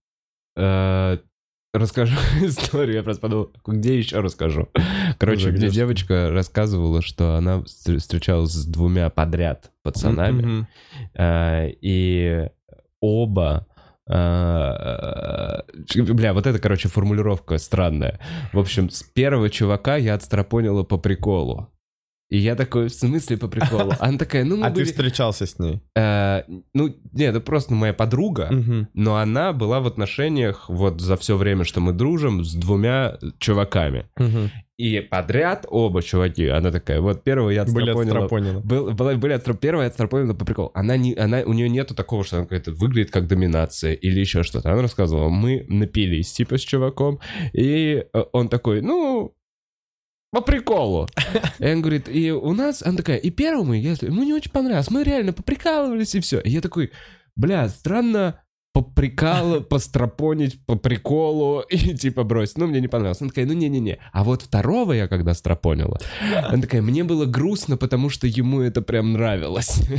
[1.73, 4.69] Расскажу историю, я просто подумал, где еще расскажу.
[5.19, 10.67] Короче, Уже где где ж- девочка рассказывала, что она встр- встречалась с двумя подряд пацанами,
[11.15, 12.49] э, и
[13.01, 13.67] оба...
[14.09, 15.61] э,
[16.13, 18.19] Бля, вот это, короче, формулировка странная.
[18.53, 21.71] В общем, с первого чувака я отстрапонила по приколу.
[22.31, 23.93] И я такой, в смысле по приколу?
[23.99, 24.85] Она такая, ну мы А ты были...
[24.85, 25.81] встречался с ней?
[25.97, 26.43] э,
[26.75, 28.49] Ну, нет, это просто моя подруга.
[28.51, 28.89] Мгм.
[28.95, 34.07] Но она была в отношениях вот за все время, что мы дружим, с двумя чуваками.
[34.17, 34.51] Мгм.
[34.79, 36.47] И подряд оба чуваки.
[36.47, 38.19] Она такая, вот первого я Были отстрапонила.
[38.25, 38.61] отстрапонены.
[38.61, 40.71] Был, была, были отстра- первая отстрапонила по приколу.
[40.73, 44.43] Она не, она, у нее нету такого, что она какая-то выглядит как доминация или еще
[44.43, 44.73] что-то.
[44.73, 47.19] Она рассказывала, мы напились типа с чуваком,
[47.53, 49.35] и э, он такой, ну,
[50.33, 51.09] по приколу.
[51.59, 54.91] И он говорит, и у нас, она такая, и первому, если ему не очень понравилось,
[54.91, 56.41] мы реально поприкалывались и все.
[56.41, 56.93] И я такой,
[57.37, 58.41] бля, странно
[58.73, 62.59] поприкал, постропонить по приколу и типа бросить.
[62.59, 63.21] Ну, мне не понравилось.
[63.21, 63.99] Она такая, ну не-не-не.
[64.13, 65.99] А вот второго я когда стропонила,
[66.49, 69.83] она такая, мне было грустно, потому что ему это прям нравилось.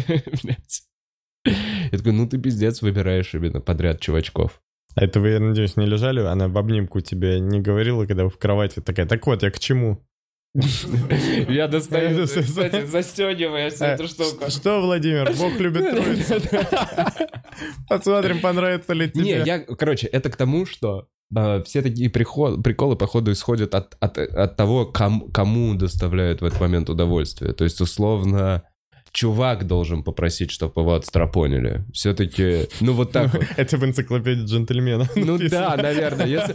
[1.44, 4.62] Я такой, ну ты пиздец выбираешь именно подряд чувачков.
[4.96, 6.20] А это вы, я надеюсь, не лежали?
[6.20, 9.58] Она в обнимку тебе не говорила, когда вы в кровати такая, так вот, я к
[9.58, 10.06] чему?
[10.54, 14.50] Я достаю, кстати, застегиваю всю Э, эту штуку.
[14.52, 16.48] Что, Владимир, Бог любит троицу.
[17.90, 19.24] Посмотрим, понравится ли тебе.
[19.24, 23.96] Не, я, короче, это к тому, что э, все такие приход- приколы, походу, исходят от,
[24.00, 27.54] от, от того, ком- кому доставляют в этот момент удовольствие.
[27.54, 28.64] То есть, условно,
[29.12, 31.84] чувак должен попросить, чтобы его отстрапонили.
[31.94, 33.44] Все-таки, ну вот так вот.
[33.58, 35.08] Это в энциклопедии джентльмена.
[35.16, 36.26] Ну да, наверное.
[36.28, 36.54] Если,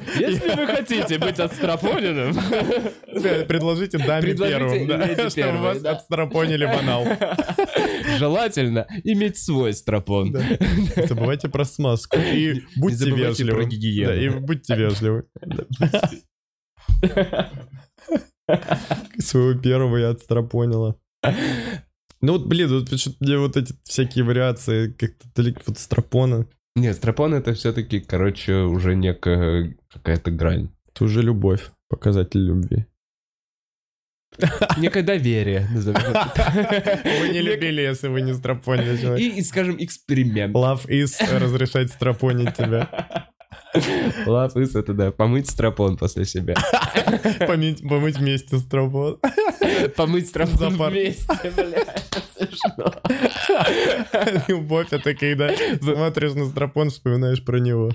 [0.57, 2.35] вы хотите быть отстрапоненным,
[3.47, 7.07] Предложите даме первым, чтобы вас отстрапонили в анал.
[8.19, 10.33] желательно иметь свой страпон.
[10.33, 10.43] Да.
[10.43, 12.17] Не забывайте про смазку.
[12.19, 13.51] И будьте вежливы.
[13.53, 14.15] про гигиену.
[14.15, 15.25] И будьте вежливы.
[19.19, 20.97] Своего первого я отстрапонила.
[22.21, 26.47] Ну вот, блин, вот почему-то мне вот эти всякие вариации как-то далеко от страпона.
[26.75, 30.71] Нет, страпон это все-таки, короче, уже некая какая-то грань.
[30.89, 32.87] Это уже любовь, показатель любви.
[34.77, 36.01] Некое доверие, назовем.
[37.21, 39.23] Вы не любили, если вы не страпонили человека.
[39.23, 40.55] И, и, скажем, эксперимент.
[40.55, 43.31] Love is разрешать страпонить тебя.
[43.77, 46.55] Is это, да, помыть страпон после себя.
[47.47, 49.19] Помыть, вместе страпон.
[49.97, 50.91] Помыть страпон Запар.
[50.91, 51.27] вместе,
[51.57, 52.93] блядь, смешно.
[54.49, 55.51] Любовь это когда
[55.81, 57.91] смотришь на страпон, вспоминаешь про него.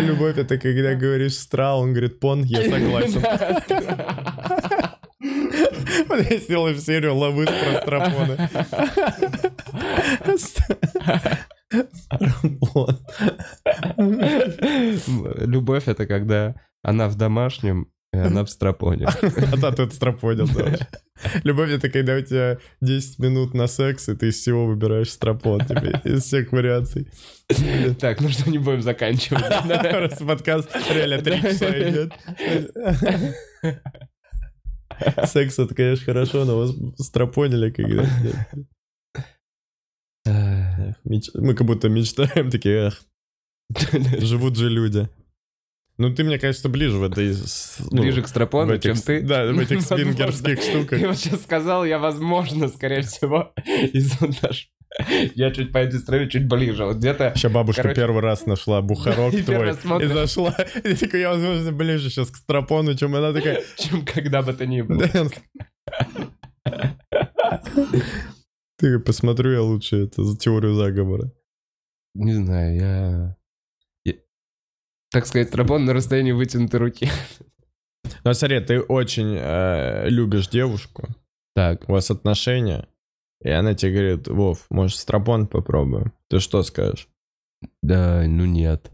[0.00, 3.22] Любовь это когда говоришь стра, он говорит пон, я согласен.
[6.08, 8.48] Вот я сделаю серию ловы про страпоны.
[11.92, 12.98] Страпон.
[15.36, 19.06] Любовь это когда Она в домашнем, и она в стропоне.
[19.06, 20.88] А да, ты стропонил, да.
[21.44, 25.60] Любовь это когда у тебя 10 минут на секс, и ты из всего выбираешь стропон,
[25.66, 27.08] тебе, из всех вариаций.
[28.00, 29.44] Так, ну что, не будем заканчивать.
[29.90, 32.12] Просто подкаст реально 3 часа идет.
[35.26, 38.06] Секс это, конечно, хорошо, но вас стропонили когда
[41.34, 43.02] Мы как будто мечтаем, такие, эх,
[44.20, 45.08] живут же люди.
[45.98, 47.34] Ну, ты, мне кажется, ближе в этой...
[47.90, 49.22] ну, Ближе к стропону, этих чем ты.
[49.22, 51.00] Да, в этих свингерских штуках.
[51.00, 54.70] Ты вот сейчас сказал, я, возможно, скорее всего, из наш...
[55.34, 56.84] Я чуть по этой стороне, чуть ближе.
[56.84, 57.32] Вот где-то...
[57.34, 58.00] Сейчас бабушка Короче.
[58.00, 60.56] первый раз нашла бухарок твой и зашла.
[60.84, 63.62] И такой, я, возможно, ближе сейчас к стропону, чем она такая...
[63.76, 65.04] Чем когда бы то ни было.
[68.78, 71.32] Ты посмотрю я лучше это за теорию заговора.
[72.14, 73.36] Не знаю, я...
[74.04, 74.18] я-
[75.10, 77.08] Так сказать, стропон на расстоянии вытянутой руки.
[78.24, 81.08] Ну, смотри, ты очень э, любишь девушку,
[81.54, 82.88] Так, у вас отношения,
[83.46, 86.12] и она тебе говорит, Вов, может, стропон попробуем?
[86.28, 87.08] Ты что скажешь?
[87.82, 88.90] да, ну нет.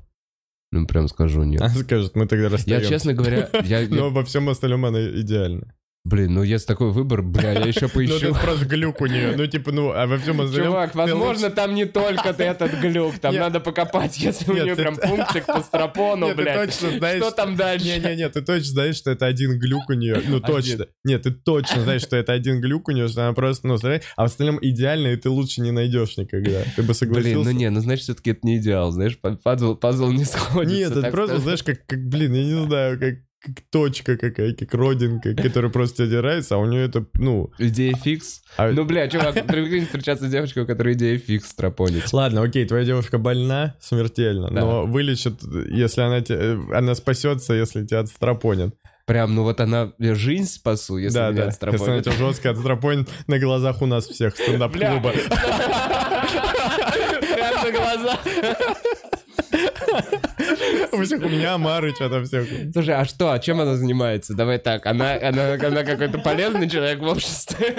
[0.70, 1.60] Ну, прям скажу нет.
[1.60, 2.88] Она скажет, мы тогда Я, расстаемся.
[2.88, 3.78] честно говоря, я...
[3.80, 5.74] я- Но во всем остальном она идеальна.
[6.04, 8.14] Блин, ну есть такой выбор, бля, я еще Ну, поищу.
[8.30, 9.34] это просто глюк у нее.
[9.36, 10.72] Ну, типа, ну, а во всем остальном...
[10.72, 14.96] Чувак, возможно, там не только ты этот глюк, там надо покопать, если у нее прям
[14.96, 16.70] пунктик по стропону, блядь.
[16.72, 17.86] точно знаешь, Что там дальше?
[17.86, 20.20] Не-не-не, ты точно знаешь, что это один глюк у нее.
[20.26, 20.86] Ну, точно.
[21.04, 24.00] Нет, ты точно знаешь, что это один глюк у нее, что она просто, ну, смотри,
[24.16, 26.64] а в остальном идеально, и ты лучше не найдешь никогда.
[26.74, 27.34] Ты бы согласился?
[27.34, 30.74] Блин, ну не, ну значит, все-таки это не идеал, знаешь, па- пазл, пазл не сходится.
[30.74, 33.14] Нет, это просто, знаешь, как, блин, я не знаю, как
[33.70, 37.50] точка какая, как родинка, которая просто нравится, а у нее это, ну...
[37.58, 38.42] Идея фикс.
[38.56, 42.12] а- Ну, бля, чувак, привыкни встречаться с девочкой, у которой идея фикс стропонить.
[42.12, 44.60] Ладно, окей, твоя девушка больна смертельно, Да.
[44.60, 45.40] но вылечит,
[45.70, 48.74] если она те, она спасется, если тебя отстропонят.
[49.04, 51.70] Прям, ну вот она я жизнь спасу, если да, меня да.
[51.72, 55.12] Если она тебя жестко отстропонит на глазах у нас всех стендап-клуба.
[57.34, 58.20] Прям на глазах.
[60.92, 62.46] У всех у меня Амары что-то всех.
[62.72, 64.34] Слушай, а что, а чем она занимается?
[64.34, 67.74] Давай так, она, она, она какой-то полезный человек в обществе?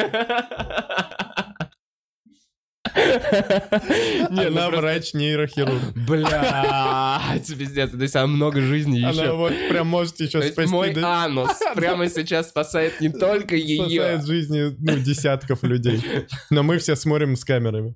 [2.96, 5.82] Не, ну Она просто- врач нейрохирург.
[5.96, 9.32] Блядь, пиздец, то есть она много Она еще.
[9.34, 10.72] вот прям может еще спасти.
[10.72, 13.84] мой анус прямо сейчас спасает не только ее.
[14.02, 16.04] Спасает жизни ну, десятков людей.
[16.50, 17.96] Но мы все смотрим с камерами.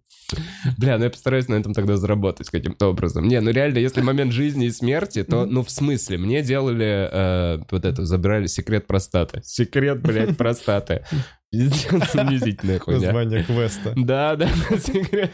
[0.78, 3.28] Бля, ну я постараюсь на этом тогда заработать каким-то образом.
[3.28, 7.60] Не, ну реально, если момент жизни и смерти, то, ну в смысле, мне делали э,
[7.72, 9.42] вот это, забирали секрет простаты.
[9.44, 11.06] Секрет, блядь, простаты.
[11.50, 13.00] Пиздец, унизительная хуйня.
[13.00, 13.94] Название квеста.
[13.96, 14.48] Да, да,
[14.78, 15.32] секрет.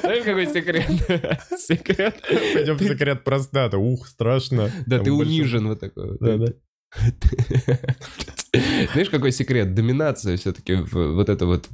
[0.00, 0.86] Знаешь, какой секрет?
[1.58, 2.22] Секрет.
[2.52, 3.78] Пойдем в секрет простата.
[3.78, 4.70] Ух, страшно.
[4.86, 6.18] Да, ты унижен вот такой.
[6.20, 6.52] Да, да.
[8.92, 9.74] Знаешь, какой секрет?
[9.74, 11.68] Доминация все-таки вот это вот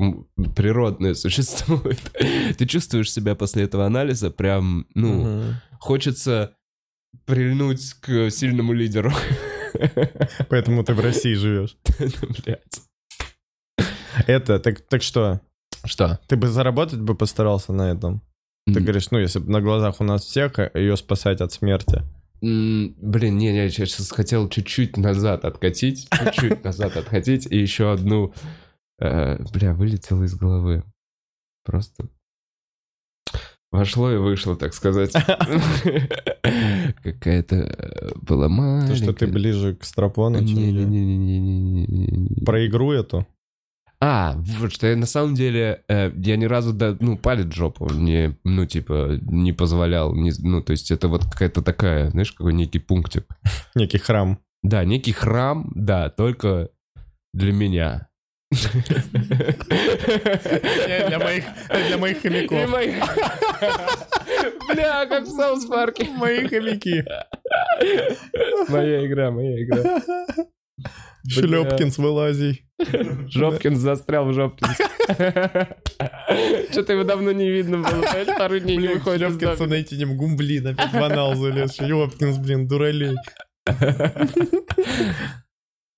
[0.57, 2.01] природное существует.
[2.59, 6.57] Ты чувствуешь себя после этого анализа прям, ну, хочется
[7.27, 9.13] прильнуть к сильному лидеру.
[10.49, 11.77] Поэтому ты в России живешь.
[12.45, 12.83] Блядь.
[14.27, 15.41] Это, так, так что,
[15.85, 16.19] Что?
[16.29, 18.23] ты бы заработать бы постарался на этом?
[18.67, 22.03] Ты говоришь, ну, если бы на глазах у нас всех, а ее спасать от смерти.
[22.43, 28.33] м, Блин, не, я сейчас хотел чуть-чуть назад откатить, чуть-чуть назад откатить, и еще одну,
[29.01, 30.85] э, бля, вылетело из головы.
[31.65, 32.09] Просто
[33.73, 35.13] вошло и вышло, так сказать.
[37.03, 38.97] Какая-то э, была То, маленькая...
[38.97, 40.71] что ты ближе к стропону, чем я.
[40.85, 42.45] Не-не-не-не-не-не-не.
[42.45, 43.27] Про игру эту?
[44.05, 47.89] А, вот что я на самом деле, э, я ни разу, да, ну, палец жопу
[47.89, 52.53] не, ну, типа, не позволял, не, ну, то есть это вот какая-то такая, знаешь, какой
[52.53, 53.29] некий пунктик.
[53.77, 54.41] Некий храм.
[54.65, 56.71] Да, некий храм, да, только
[57.33, 58.09] для меня.
[61.09, 61.45] Для моих,
[61.89, 62.71] для моих хомяков.
[64.69, 66.09] Бля, как в Саус Парке.
[66.11, 67.05] Мои хомяки.
[68.69, 70.03] Моя игра, моя игра.
[71.29, 72.65] Шлепкинс вылазей.
[73.29, 74.77] Жопкинс застрял в Жопкинс.
[76.71, 79.67] Что-то его давно не видно было, понимаешь, пару дней не выходит дома.
[79.67, 81.75] найти не могу, блин, опять в анал залез.
[81.77, 83.17] Шлепкинс, блин, дуралей.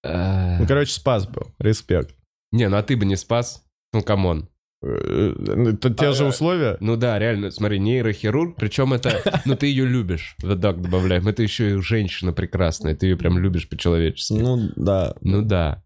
[0.07, 1.55] А, Ну, короче, спас был.
[1.59, 2.15] Респект.
[2.53, 3.65] Не, ну а ты бы не спас?
[3.93, 4.51] Ну, come on.
[4.85, 6.77] Э, Это те же А, условия?
[6.81, 11.43] Ну да, реально, смотри, нейрохирург, причем это, ну ты ее любишь, вот так добавляем, это
[11.43, 14.35] еще и женщина прекрасная, ты ее прям любишь по-человечески.
[14.35, 15.15] Ну, да.
[15.23, 15.83] Ну да,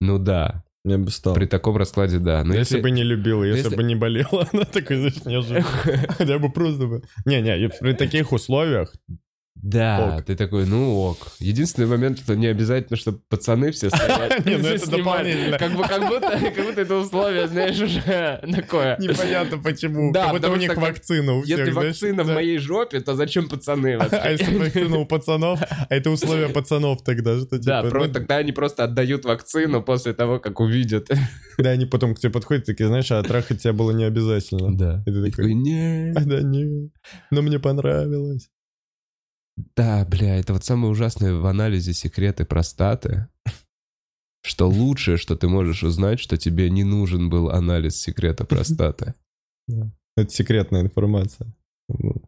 [0.00, 1.34] ну да, Мне бы стало.
[1.34, 2.42] при таком раскладе да.
[2.44, 5.42] Но если, если, бы не любила, если, если- бы не болела, она такой, знаешь, не
[5.42, 5.66] жив.
[6.16, 7.02] Хотя бы просто бы.
[7.26, 8.94] Не-не, при таких условиях
[9.62, 10.24] Да, Ок.
[10.24, 11.32] ты такой, ну ок.
[11.40, 14.44] Единственный момент, что не обязательно, чтобы пацаны все стоят.
[14.46, 15.58] Не, ну это дополнительно.
[15.58, 18.96] Как, будто, это условие, знаешь, уже такое.
[18.98, 20.12] Непонятно почему.
[20.12, 21.58] Как будто у них вакцина у всех.
[21.58, 23.98] Если вакцина в моей жопе, то зачем пацаны?
[24.18, 28.36] А если вакцина у пацанов, а это условия пацанов тогда, что Да, типа, ну, тогда
[28.36, 31.08] они просто отдают вакцину после того, как увидят.
[31.58, 34.76] да, они потом к тебе подходят, такие, знаешь, а трахать тебя было не обязательно.
[34.76, 35.02] Да.
[35.06, 36.16] И ты такой, нет.
[36.16, 36.90] а да нет,
[37.30, 38.48] но мне понравилось.
[39.76, 43.28] Да, бля, это вот самое ужасное в анализе секреты простаты.
[44.44, 49.14] Что лучшее, что ты можешь узнать, что тебе не нужен был анализ секрета простаты.
[50.16, 51.52] Это секретная информация.
[51.88, 52.22] Ну,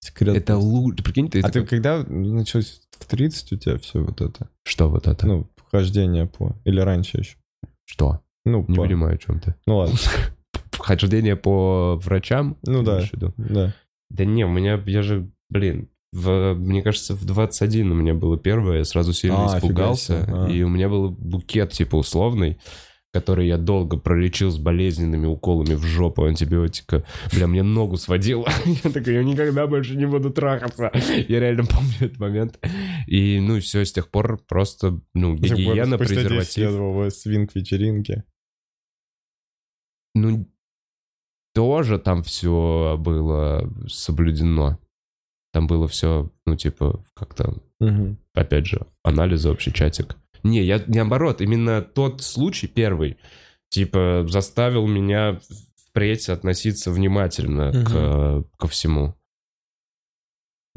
[0.00, 0.36] Секрет.
[0.36, 1.02] Это лучше.
[1.02, 4.48] Прикинь, ты А ты когда началось в 30 у тебя все вот это?
[4.64, 5.26] Что вот это?
[5.26, 6.56] Ну, хождение по...
[6.64, 7.36] Или раньше еще?
[7.84, 8.20] Что?
[8.44, 9.54] Ну, Не по- понимаю, о чем ты.
[9.66, 9.96] Ну ладно,
[10.72, 12.56] Хождение по врачам?
[12.64, 13.02] Ну да.
[13.36, 13.74] да.
[14.10, 18.38] Да не, у меня, я же, блин, в, мне кажется, в 21 у меня было
[18.38, 20.48] первое, я сразу сильно А, испугался, а.
[20.48, 22.58] и у меня был букет, типа, условный,
[23.12, 27.04] который я долго пролечил с болезненными уколами в жопу антибиотика.
[27.32, 28.46] Бля, мне ногу сводило.
[28.84, 30.90] Я такой, я никогда больше не буду трахаться.
[31.28, 32.58] Я реально помню этот момент.
[33.06, 36.70] И, ну, все, с тех пор просто, ну, гигиена, спустя 10 лет презерватив.
[36.72, 38.24] Вова, свинг-вечеринки.
[40.14, 40.46] Ну,
[41.54, 44.78] тоже там все было соблюдено.
[45.52, 48.18] Там было все, ну, типа, как-то Мгм.
[48.34, 50.16] опять же, анализа общий чатик.
[50.42, 53.16] Не, я наоборот, именно тот случай первый,
[53.70, 55.40] типа, заставил меня
[55.88, 57.84] впредь относиться внимательно Мгм.
[57.84, 59.14] к, ко всему,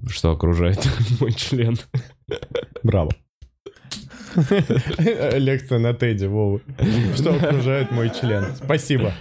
[0.07, 0.79] что окружает
[1.19, 1.77] мой член.
[2.83, 3.11] Браво.
[5.37, 6.61] Лекция на Теди, Вова.
[7.15, 8.55] Что окружает мой член?
[8.55, 9.13] Спасибо.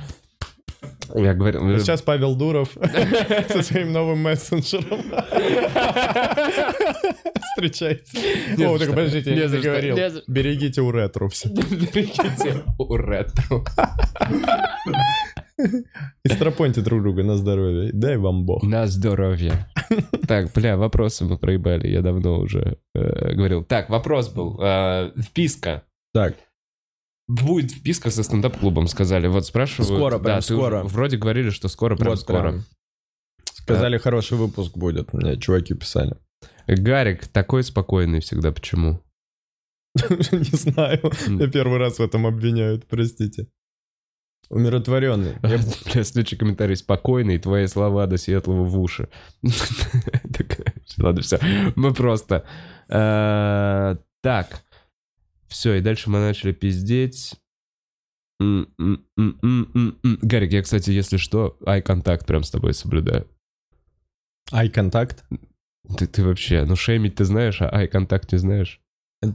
[1.15, 2.77] Я говорю, Сейчас Павел Дуров
[3.49, 5.01] со своим новым мессенджером.
[7.53, 8.17] Встречается.
[8.57, 9.49] Не О, так подождите, я Не
[10.11, 11.49] за- Берегите у ретро все.
[11.51, 13.65] берегите у ретро.
[16.25, 17.91] И стропоньте друг друга на здоровье.
[17.93, 18.63] Дай вам бог.
[18.63, 19.67] На здоровье.
[20.27, 23.65] Так, бля, вопросы мы проебали, я давно уже э, говорил.
[23.65, 24.59] Так, вопрос был.
[24.63, 25.83] э, вписка.
[26.15, 26.35] Так,
[27.31, 29.29] Будет вписка со стендап-клубом, сказали.
[29.29, 29.87] Вот спрашивают.
[29.89, 30.83] Скоро, прям Да, скоро.
[30.83, 32.41] Вроде говорили, что скоро, прям вот скоро.
[32.41, 32.65] прям.
[33.53, 35.13] Сказали, хороший выпуск будет.
[35.13, 36.17] Мне чуваки писали.
[36.67, 38.51] Гарик такой спокойный всегда.
[38.51, 39.01] Почему?
[40.01, 41.01] Не знаю.
[41.29, 43.47] Меня первый раз в этом обвиняют, простите.
[44.49, 45.35] Умиротворенный.
[45.45, 45.59] Я
[45.95, 46.75] Бля, следующий комментарий.
[46.75, 49.09] Спокойный, твои слова до светлого в уши.
[50.99, 51.39] Ладно, все.
[51.77, 52.45] Мы просто...
[52.89, 54.65] э, Так.
[55.51, 57.35] Все, и дальше мы начали пиздеть.
[58.41, 59.99] М, м, м.
[60.23, 63.29] Гарик, я, кстати, если что, ай контакт прям с тобой соблюдаю.
[64.53, 65.25] Ай контакт.
[65.99, 68.81] Ты, ты вообще, ну шеймить ты знаешь, а ай контакт не знаешь?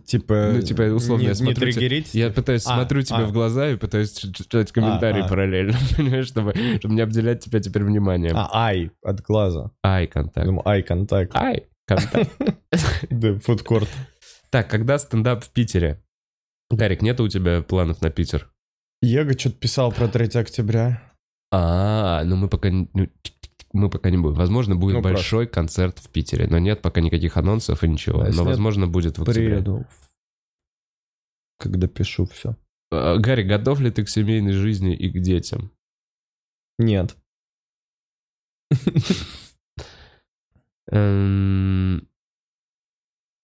[0.05, 0.51] Типа.
[0.55, 2.15] Ну, типа, условно, не, я не смотрю те- триггерить.
[2.15, 3.25] Я пытаюсь, А, смотрю тебе а.
[3.25, 5.29] в глаза и пытаюсь читать комментарии А, а.
[5.29, 8.35] параллельно, понимаешь, чтобы, чтобы не обделять тебя теперь вниманием.
[8.35, 9.71] А, ай, от глаза.
[9.83, 10.47] Ай контакт.
[10.47, 11.35] Думаю, ай контакт.
[11.35, 12.31] Ай контакт.
[13.11, 13.89] Да, фудкорт.
[14.49, 16.01] Так, когда стендап в Питере?
[16.71, 18.51] Гарик, нету у тебя планов на Питер?
[19.01, 21.13] Ега что-то писал про 3 октября.
[21.51, 23.07] А, ну мы пока не- ну,
[23.73, 24.35] мы пока не будем.
[24.35, 25.15] Возможно, будет Ну, просто.
[25.17, 28.19] большой концерт в Питере, но нет пока никаких анонсов и ничего.
[28.23, 29.47] Да, но нет, возможно будет в октябре.
[29.49, 29.85] Приеду.
[31.59, 32.55] Когда пишу все.
[32.91, 35.71] А, Гарик, готов ли ты к семейной жизни и к детям?
[36.79, 37.15] Нет.
[40.91, 42.07] Эм,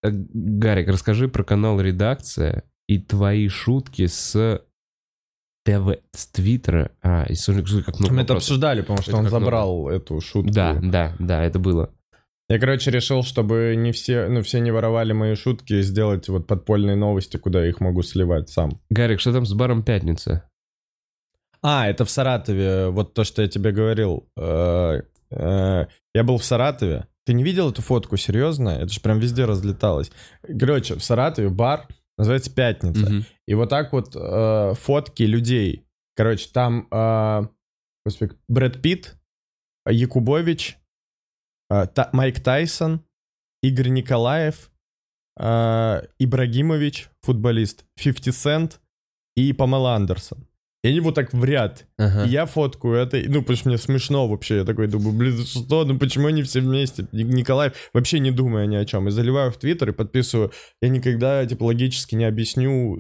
[0.03, 4.61] э, Гарик, расскажи про канал «Редакция» и твои шутки с
[5.63, 6.91] ТВ, с Твиттера.
[7.01, 7.35] А, и
[7.83, 10.51] как много Мы это обсуждали, потому что Это он забрал эту шутку.
[10.51, 11.93] Да, да, да, это было.
[12.49, 16.97] Я, короче, решил, чтобы не все, ну, все не воровали мои шутки, сделать вот подпольные
[16.97, 18.81] новости, куда я их могу сливать сам.
[18.89, 20.43] Гарик, что там с баром «Пятница»?
[21.61, 24.27] А, это в Саратове, вот то, что я тебе говорил.
[24.35, 27.07] Э, э, Я был в Саратове.
[27.25, 28.69] Ты не видел эту фотку, серьезно?
[28.69, 30.11] Это же прям везде разлеталось.
[30.59, 31.87] Короче, в Саратове бар
[32.21, 33.05] называется «Пятница».
[33.09, 33.25] Мгм.
[33.47, 35.85] И вот так вот э, фотки людей.
[36.15, 37.47] Короче, там э,
[38.05, 39.17] господи, Брэд Питт,
[39.89, 40.77] Якубович,
[41.71, 43.03] э, Та- Майк Тайсон,
[43.63, 44.71] Игорь Николаев,
[45.39, 48.81] э, Ибрагимович, футболист, 50 Цент
[49.35, 50.47] и Памела Андерсон.
[50.83, 51.85] И они вот так в ряд.
[51.97, 52.25] Ага.
[52.25, 54.57] И я фоткаю это, ну, потому что мне смешно вообще.
[54.57, 57.07] Я такой думаю, блин, что, ну почему они все вместе?
[57.11, 59.07] Ник- Николаев, вообще не думая ни о чем.
[59.07, 60.51] И заливаю в Твиттер и подписываю.
[60.81, 62.99] Я никогда, типа, логически не объясню,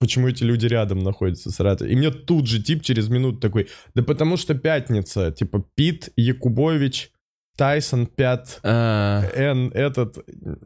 [0.00, 1.88] почему эти люди рядом находятся с Ратом.
[1.88, 7.10] И мне тут же тип через минуту такой, да потому что пятница, типа, Пит, Якубович,
[7.58, 10.16] Тайсон 5, А, Н, этот,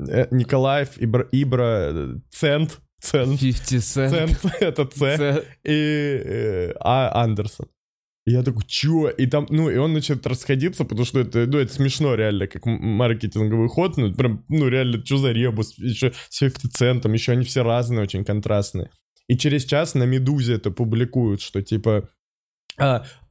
[0.08, 4.10] э, Николаев, Ибра, Ибра, Цент, Цент, 50 Cent.
[4.10, 7.22] Цент, это Ц, и э, А.
[7.24, 7.66] Андерсон.
[8.24, 9.08] Я такой, чё?
[9.08, 12.64] И там, ну, и он начинает расходиться, потому что это, ну, это смешно реально, как
[12.64, 17.44] маркетинговый ход, ну, прям, ну, реально, что за ребус, еще с 50 центом, еще они
[17.44, 18.90] все разные, очень контрастные.
[19.26, 22.08] И через час на Медузе это публикуют, что типа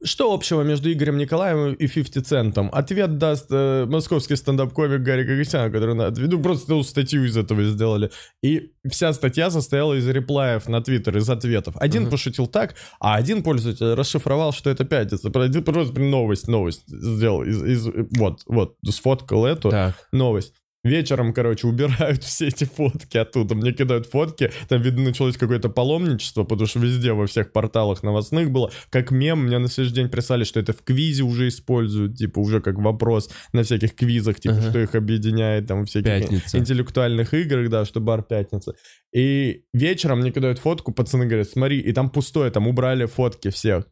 [0.04, 2.70] что общего между Игорем Николаевым и 50 Центом?
[2.72, 7.62] Ответ даст э, московский стендап-комик Гарри Гагасян, который на отведу просто ну, статью из этого
[7.64, 8.10] сделали.
[8.42, 11.74] И вся статья состояла из реплаев на Твиттер, из ответов.
[11.78, 12.10] Один Мгм.
[12.10, 15.30] пошутил так, а один пользователь расшифровал, что это пятница.
[15.30, 17.42] Просто новость, новость сделал.
[17.42, 20.08] Из, из- вот, вот, сфоткал эту Так.
[20.12, 20.54] новость.
[20.84, 23.54] Вечером, короче, убирают все эти фотки оттуда.
[23.54, 28.50] Мне кидают фотки, там, видно, началось какое-то паломничество, потому что везде, во всех порталах новостных
[28.50, 28.72] было.
[28.90, 32.60] Как мем, мне на следующий день прислали, что это в квизе уже используют, типа, уже
[32.60, 34.70] как вопрос на всяких квизах, типа, Ага.
[34.70, 36.58] что их объединяет, там, всяких Пятница.
[36.58, 38.74] интеллектуальных играх, да, что бар пятница.
[39.14, 43.84] И вечером мне кидают фотку, пацаны говорят, смотри, и там пустое, там убрали фотки всех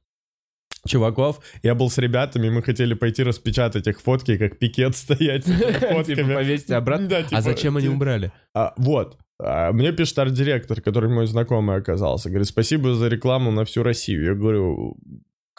[0.87, 1.41] чуваков.
[1.63, 5.87] Я был с ребятами, мы хотели пойти распечатать их фотки, как пикет стоять с Типа
[5.95, 6.35] фотками.
[6.35, 7.17] повесить обратно.
[7.17, 8.33] А типа, зачем они ти- убрали?
[8.55, 9.19] А, вот.
[9.43, 12.29] А, Мне пишет арт-директор, который мой знакомый оказался.
[12.29, 14.25] Говорит, спасибо за рекламу на всю Россию.
[14.25, 14.97] Я говорю,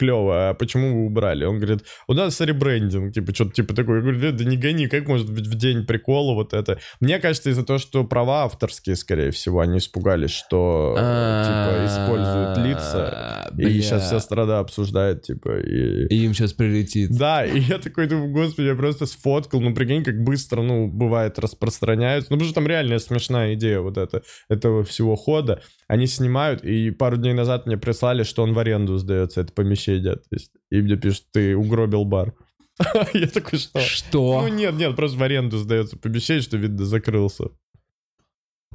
[0.02, 1.46] клево, а почему вы убрали?
[1.46, 3.98] Он говорит, у нас ребрендинг, типа, что-то типа такое.
[3.98, 6.80] Я говорю, «Да, не гони, как может быть в день прикола вот это?
[7.00, 12.58] Мне кажется, из-за того, что права авторские, скорее всего, они испугались, что, э, типа, используют
[12.58, 13.46] лица.
[13.46, 16.08] А, И сейчас вся страна обсуждает, типа, и...
[16.08, 17.12] И им сейчас прилетит.
[17.12, 21.38] Да, и я такой думаю, господи, я просто сфоткал, ну прикинь, как быстро, ну, бывает,
[21.38, 22.32] распространяются.
[22.32, 25.62] Ну, потому что там реально смешная идея вот это, этого всего хода.
[25.88, 29.91] Они снимают, и пару дней назад мне прислали, что он в аренду сдается, это помещение.
[30.00, 32.34] То есть, и мне пишут, ты угробил бар.
[33.14, 33.80] Я такой, что?
[33.80, 34.42] Что?
[34.42, 37.50] Ну нет, нет, просто в аренду сдается помещение, что, видно, закрылся.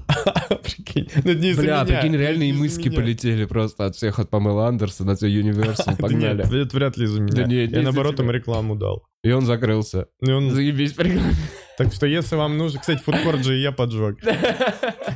[0.62, 4.68] Прикинь, ну не Бля, прикинь, реально не и мыски полетели просто от всех, от Памела
[4.68, 6.62] Андерсона, от всего Universal, погнали.
[6.62, 7.34] Это вряд ли из-за меня.
[7.34, 9.05] Да нет, не Я наоборот им рекламу дал.
[9.24, 10.06] И он закрылся.
[10.20, 11.32] И он Заебись, прикольно.
[11.76, 12.80] Так что если вам нужно...
[12.80, 14.18] Кстати, фудкорт же и я поджег.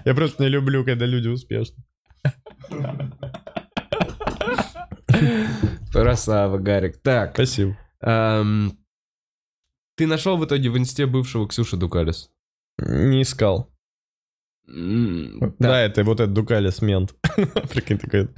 [0.05, 1.77] Я просто не люблю, когда люди успешны.
[5.92, 6.98] Красава, Гарик.
[7.02, 7.76] Так, Спасибо.
[8.00, 8.78] эм,
[9.96, 12.30] ты нашел в итоге в инсте бывшего Ксюши Дукалис?
[12.78, 13.70] Не искал.
[14.66, 17.14] Да, так, это вот этот Дукалис мент.
[17.70, 18.28] Прикинь, такой...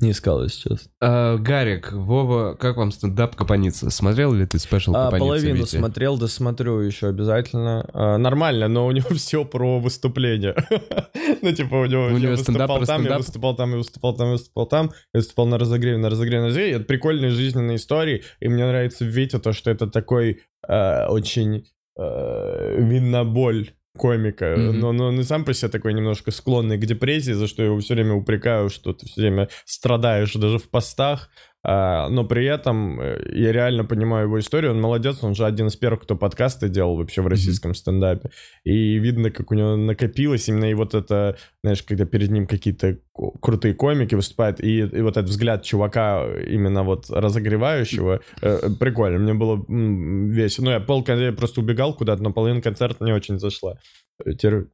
[0.00, 0.90] Не искал, честно.
[1.00, 3.90] э, Гарик, Вова, как вам стендап Капаница?
[3.90, 5.18] Смотрел ли ты спешл А, Капаница?
[5.26, 5.76] половину Витя?
[5.76, 7.88] смотрел, досмотрю еще обязательно.
[7.92, 10.54] А, нормально, но у него все про выступление.
[11.42, 14.26] ну, типа, у него У него стендап выступал там, я выступал там, я выступал там,
[14.26, 16.72] я выступал там, я выступал на разогреве, на разогреве, на разогреве.
[16.76, 21.66] Это прикольные жизненные истории, и мне нравится в Вите то, что это такой э, очень
[21.98, 24.80] э, видно боль комика, Мгм.
[24.80, 27.68] но, но он и сам по себе такой немножко склонный к депрессии, за что я
[27.68, 31.30] его все время упрекаю, что ты все время страдаешь даже в постах,
[31.64, 35.76] но при этом э, я реально понимаю его историю, он молодец, он же один из
[35.76, 38.30] первых, кто подкасты делал вообще в российском стендапе,
[38.62, 42.98] и видно, как у него накопилось именно и вот это, знаешь, когда перед ним какие-то
[43.40, 49.34] крутые комики выступают, и, и вот этот взгляд чувака именно вот разогревающего, э, прикольно, мне
[49.34, 50.66] было весело.
[50.66, 53.78] Ну, я пол я просто убегал куда-то, но половина концерта не очень зашла.
[54.24, 54.66] Э, Теперь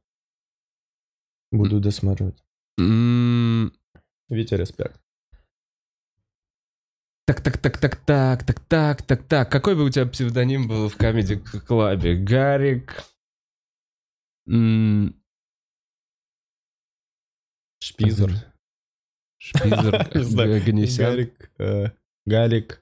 [1.51, 2.37] буду досматривать.
[2.79, 3.71] М,
[4.29, 5.02] Витя, респект.
[7.25, 9.51] Так, так, так, так, так, так, так, так, так.
[9.51, 12.15] Какой бы у тебя псевдоним был в Comedy Клабе?
[12.15, 13.01] Гарик.
[14.45, 15.15] М,
[17.81, 18.31] Шпизер.
[19.37, 20.61] Шпизер.
[20.65, 21.11] Ганесян.
[21.11, 21.51] Гарик.
[21.59, 21.91] э,
[22.25, 22.81] Гарик.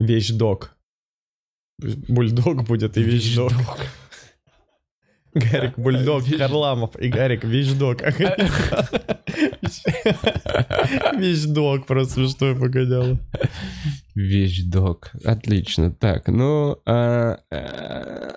[0.00, 0.76] Вещдок.
[1.78, 3.52] Бульдог будет и вещдок.
[5.34, 8.02] Гарик Бульдог Харламов и Гарик Вещдок.
[11.16, 13.18] Вещдок просто смешное погоняло.
[14.14, 15.10] Вещдок.
[15.24, 15.90] Отлично.
[15.92, 16.78] Так, ну...
[16.84, 18.36] а, а,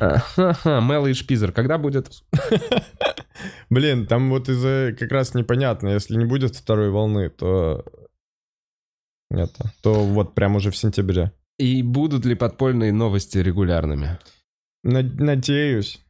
[0.00, 1.52] а, ха-ха, Мэл и Шпизер.
[1.52, 2.10] Когда будет?
[3.70, 7.84] Блин, там вот из-за как раз непонятно, если не будет второй волны, то
[9.30, 11.32] это, то вот прям уже в сентябре.
[11.58, 14.18] И будут ли подпольные новости регулярными?
[14.84, 16.00] Над- Надеюсь.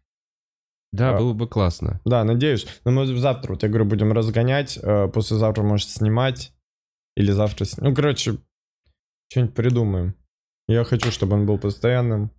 [0.93, 1.19] Да, А.
[1.19, 2.01] было бы классно.
[2.05, 2.67] Да, надеюсь.
[2.85, 4.79] Но мы завтра, вот я говорю, будем разгонять.
[4.83, 6.53] э, Послезавтра, может, снимать.
[7.17, 7.65] Или завтра...
[7.65, 8.37] с- Ну, короче,
[9.31, 10.15] что-нибудь придумаем.
[10.69, 12.31] Я хочу, чтобы он был постоянным.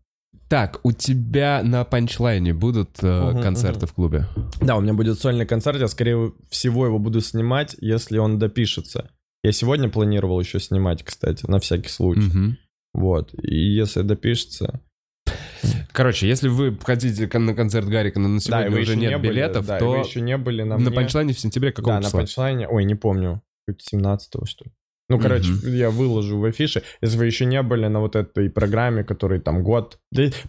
[0.50, 3.88] Так, у тебя на панчлайне будут э, Мгм, концерты мгм.
[3.88, 4.28] в клубе?
[4.62, 5.80] Да, у меня будет сольный концерт.
[5.80, 9.10] Я, скорее всего, его буду снимать, если он допишется.
[9.44, 12.22] Я сегодня планировал еще снимать, кстати, на всякий случай.
[12.22, 12.58] Мгм.
[12.94, 13.34] Вот.
[13.44, 14.80] И если допишется...
[15.91, 19.18] Короче, если вы хотите на концерт Гарика, но на Да, сегодня вы уже нет не
[19.18, 20.91] были, билетов, да, и то вы еще не были на на мне.
[20.91, 22.19] панчлайне в сентябре какого Да, на числа?
[22.19, 22.68] панчлайне.
[22.68, 23.41] Ой, не помню.
[23.68, 24.72] Хоть 17 что ли.
[25.10, 25.74] Ну, короче, Мгм.
[25.76, 26.82] я выложу в афише.
[27.02, 30.00] Если вы еще не были на вот этой программе, которой там год...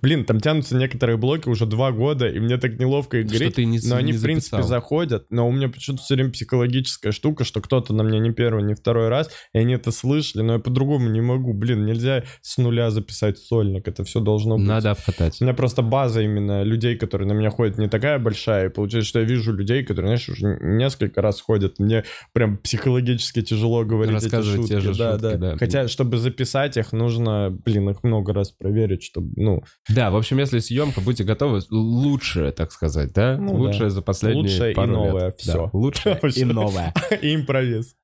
[0.00, 3.56] Блин, там тянутся некоторые блоки уже два года, и мне так неловко их говорить.
[3.56, 4.68] ты не Но они, не в принципе, записал.
[4.68, 8.62] заходят, но у меня почему-то все время психологическая штука, что кто-то на меня не первый,
[8.62, 11.52] не второй раз, и они это слышали, но я по-другому не могу.
[11.52, 14.66] Блин, нельзя с нуля записать сольник, это все должно быть.
[14.66, 15.40] Надо обкатать.
[15.40, 18.66] У меня просто база именно людей, которые на меня ходят, не такая большая.
[18.66, 21.78] И получается, что я вижу людей, которые, знаешь, уже несколько раз ходят.
[21.78, 24.72] Мне прям психологически тяжело говорить эти Рассказывать шутки.
[24.72, 25.36] те же да, шутки, да.
[25.36, 25.56] да.
[25.58, 30.38] Хотя, чтобы записать их, нужно, блин, их много раз проверить, чтобы, ну, Да, в общем,
[30.38, 31.60] если съемка, будьте готовы.
[31.70, 33.36] Лучшее, так сказать, да?
[33.36, 34.96] Ну Лучшее за последние Лучшее и пару лет.
[34.96, 35.70] новое, Да.
[35.72, 36.94] Лучшее и новое.
[37.20, 37.94] и импровиз.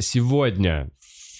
[0.00, 0.90] Сегодня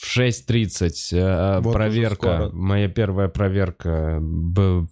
[0.02, 4.88] в 6.30 э, Вот проверка, моя первая проверка в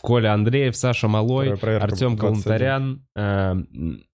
[0.00, 3.02] Коля Андреев, Саша Малой, Артем 21.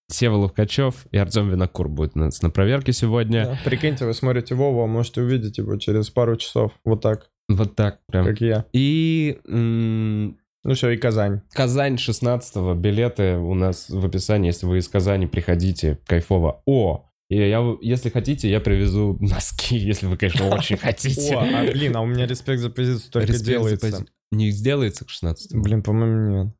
[0.08, 3.44] Сева Ловкачев и Артем Винокур будет у нас на проверке сегодня.
[3.44, 3.58] Да.
[3.64, 6.72] Прикиньте, вы смотрите Вову, а можете увидеть его через пару часов.
[6.84, 8.24] Вот так, Вот так прям.
[8.26, 8.64] как я.
[8.72, 11.40] И м, Ну все, и Казань.
[11.52, 14.48] Казань 16 билеты у нас в описании.
[14.48, 15.98] Если вы из Казани, приходите.
[16.06, 16.62] Кайфово.
[16.66, 17.02] О!
[17.28, 21.34] И я, если хотите, я привезу носки, если вы, конечно, очень хотите.
[21.36, 23.88] О, а, блин, а у меня респект за позицию только Респект делается.
[23.88, 26.54] пози- Не сделается к 16 Блин, по-моему,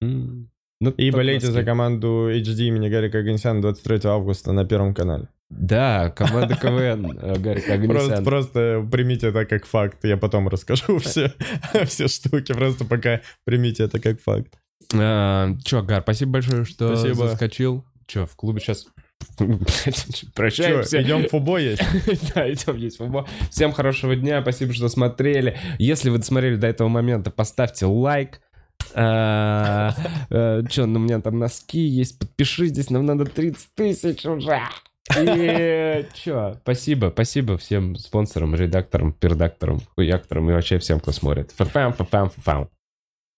[0.00, 0.48] нет.
[0.80, 1.60] Ну, И болейте носки.
[1.60, 5.28] за команду HD имени Гарика Аганесяна 23 августа на Первом канале.
[5.50, 8.24] Да, команда КВН э, Гарик Просто, Аганесян.
[8.24, 10.04] просто примите это как факт.
[10.04, 11.32] Я потом расскажу все,
[11.86, 12.52] все штуки.
[12.52, 14.52] Просто пока примите это как факт.
[14.94, 17.28] А, Чё, Гар, спасибо большое, что Спасибо.
[17.28, 17.84] заскочил.
[18.06, 18.86] Чё, в клубе сейчас
[19.38, 19.46] Че,
[20.34, 21.02] прощаемся.
[21.02, 21.82] идем в фубо есть?
[22.34, 23.26] Да, идем есть футбол.
[23.50, 25.58] Всем хорошего дня, спасибо, что смотрели.
[25.78, 28.40] Если вы досмотрели до этого момента, поставьте лайк.
[28.94, 34.60] Че, ну у меня там носки есть, подпишитесь, нам надо 30 тысяч уже.
[35.18, 41.50] И чё, спасибо, спасибо всем спонсорам, редакторам, пердакторам, хуякторам и вообще всем, кто смотрит.
[41.52, 42.68] Фа-фам, фа-фам, фа-фам.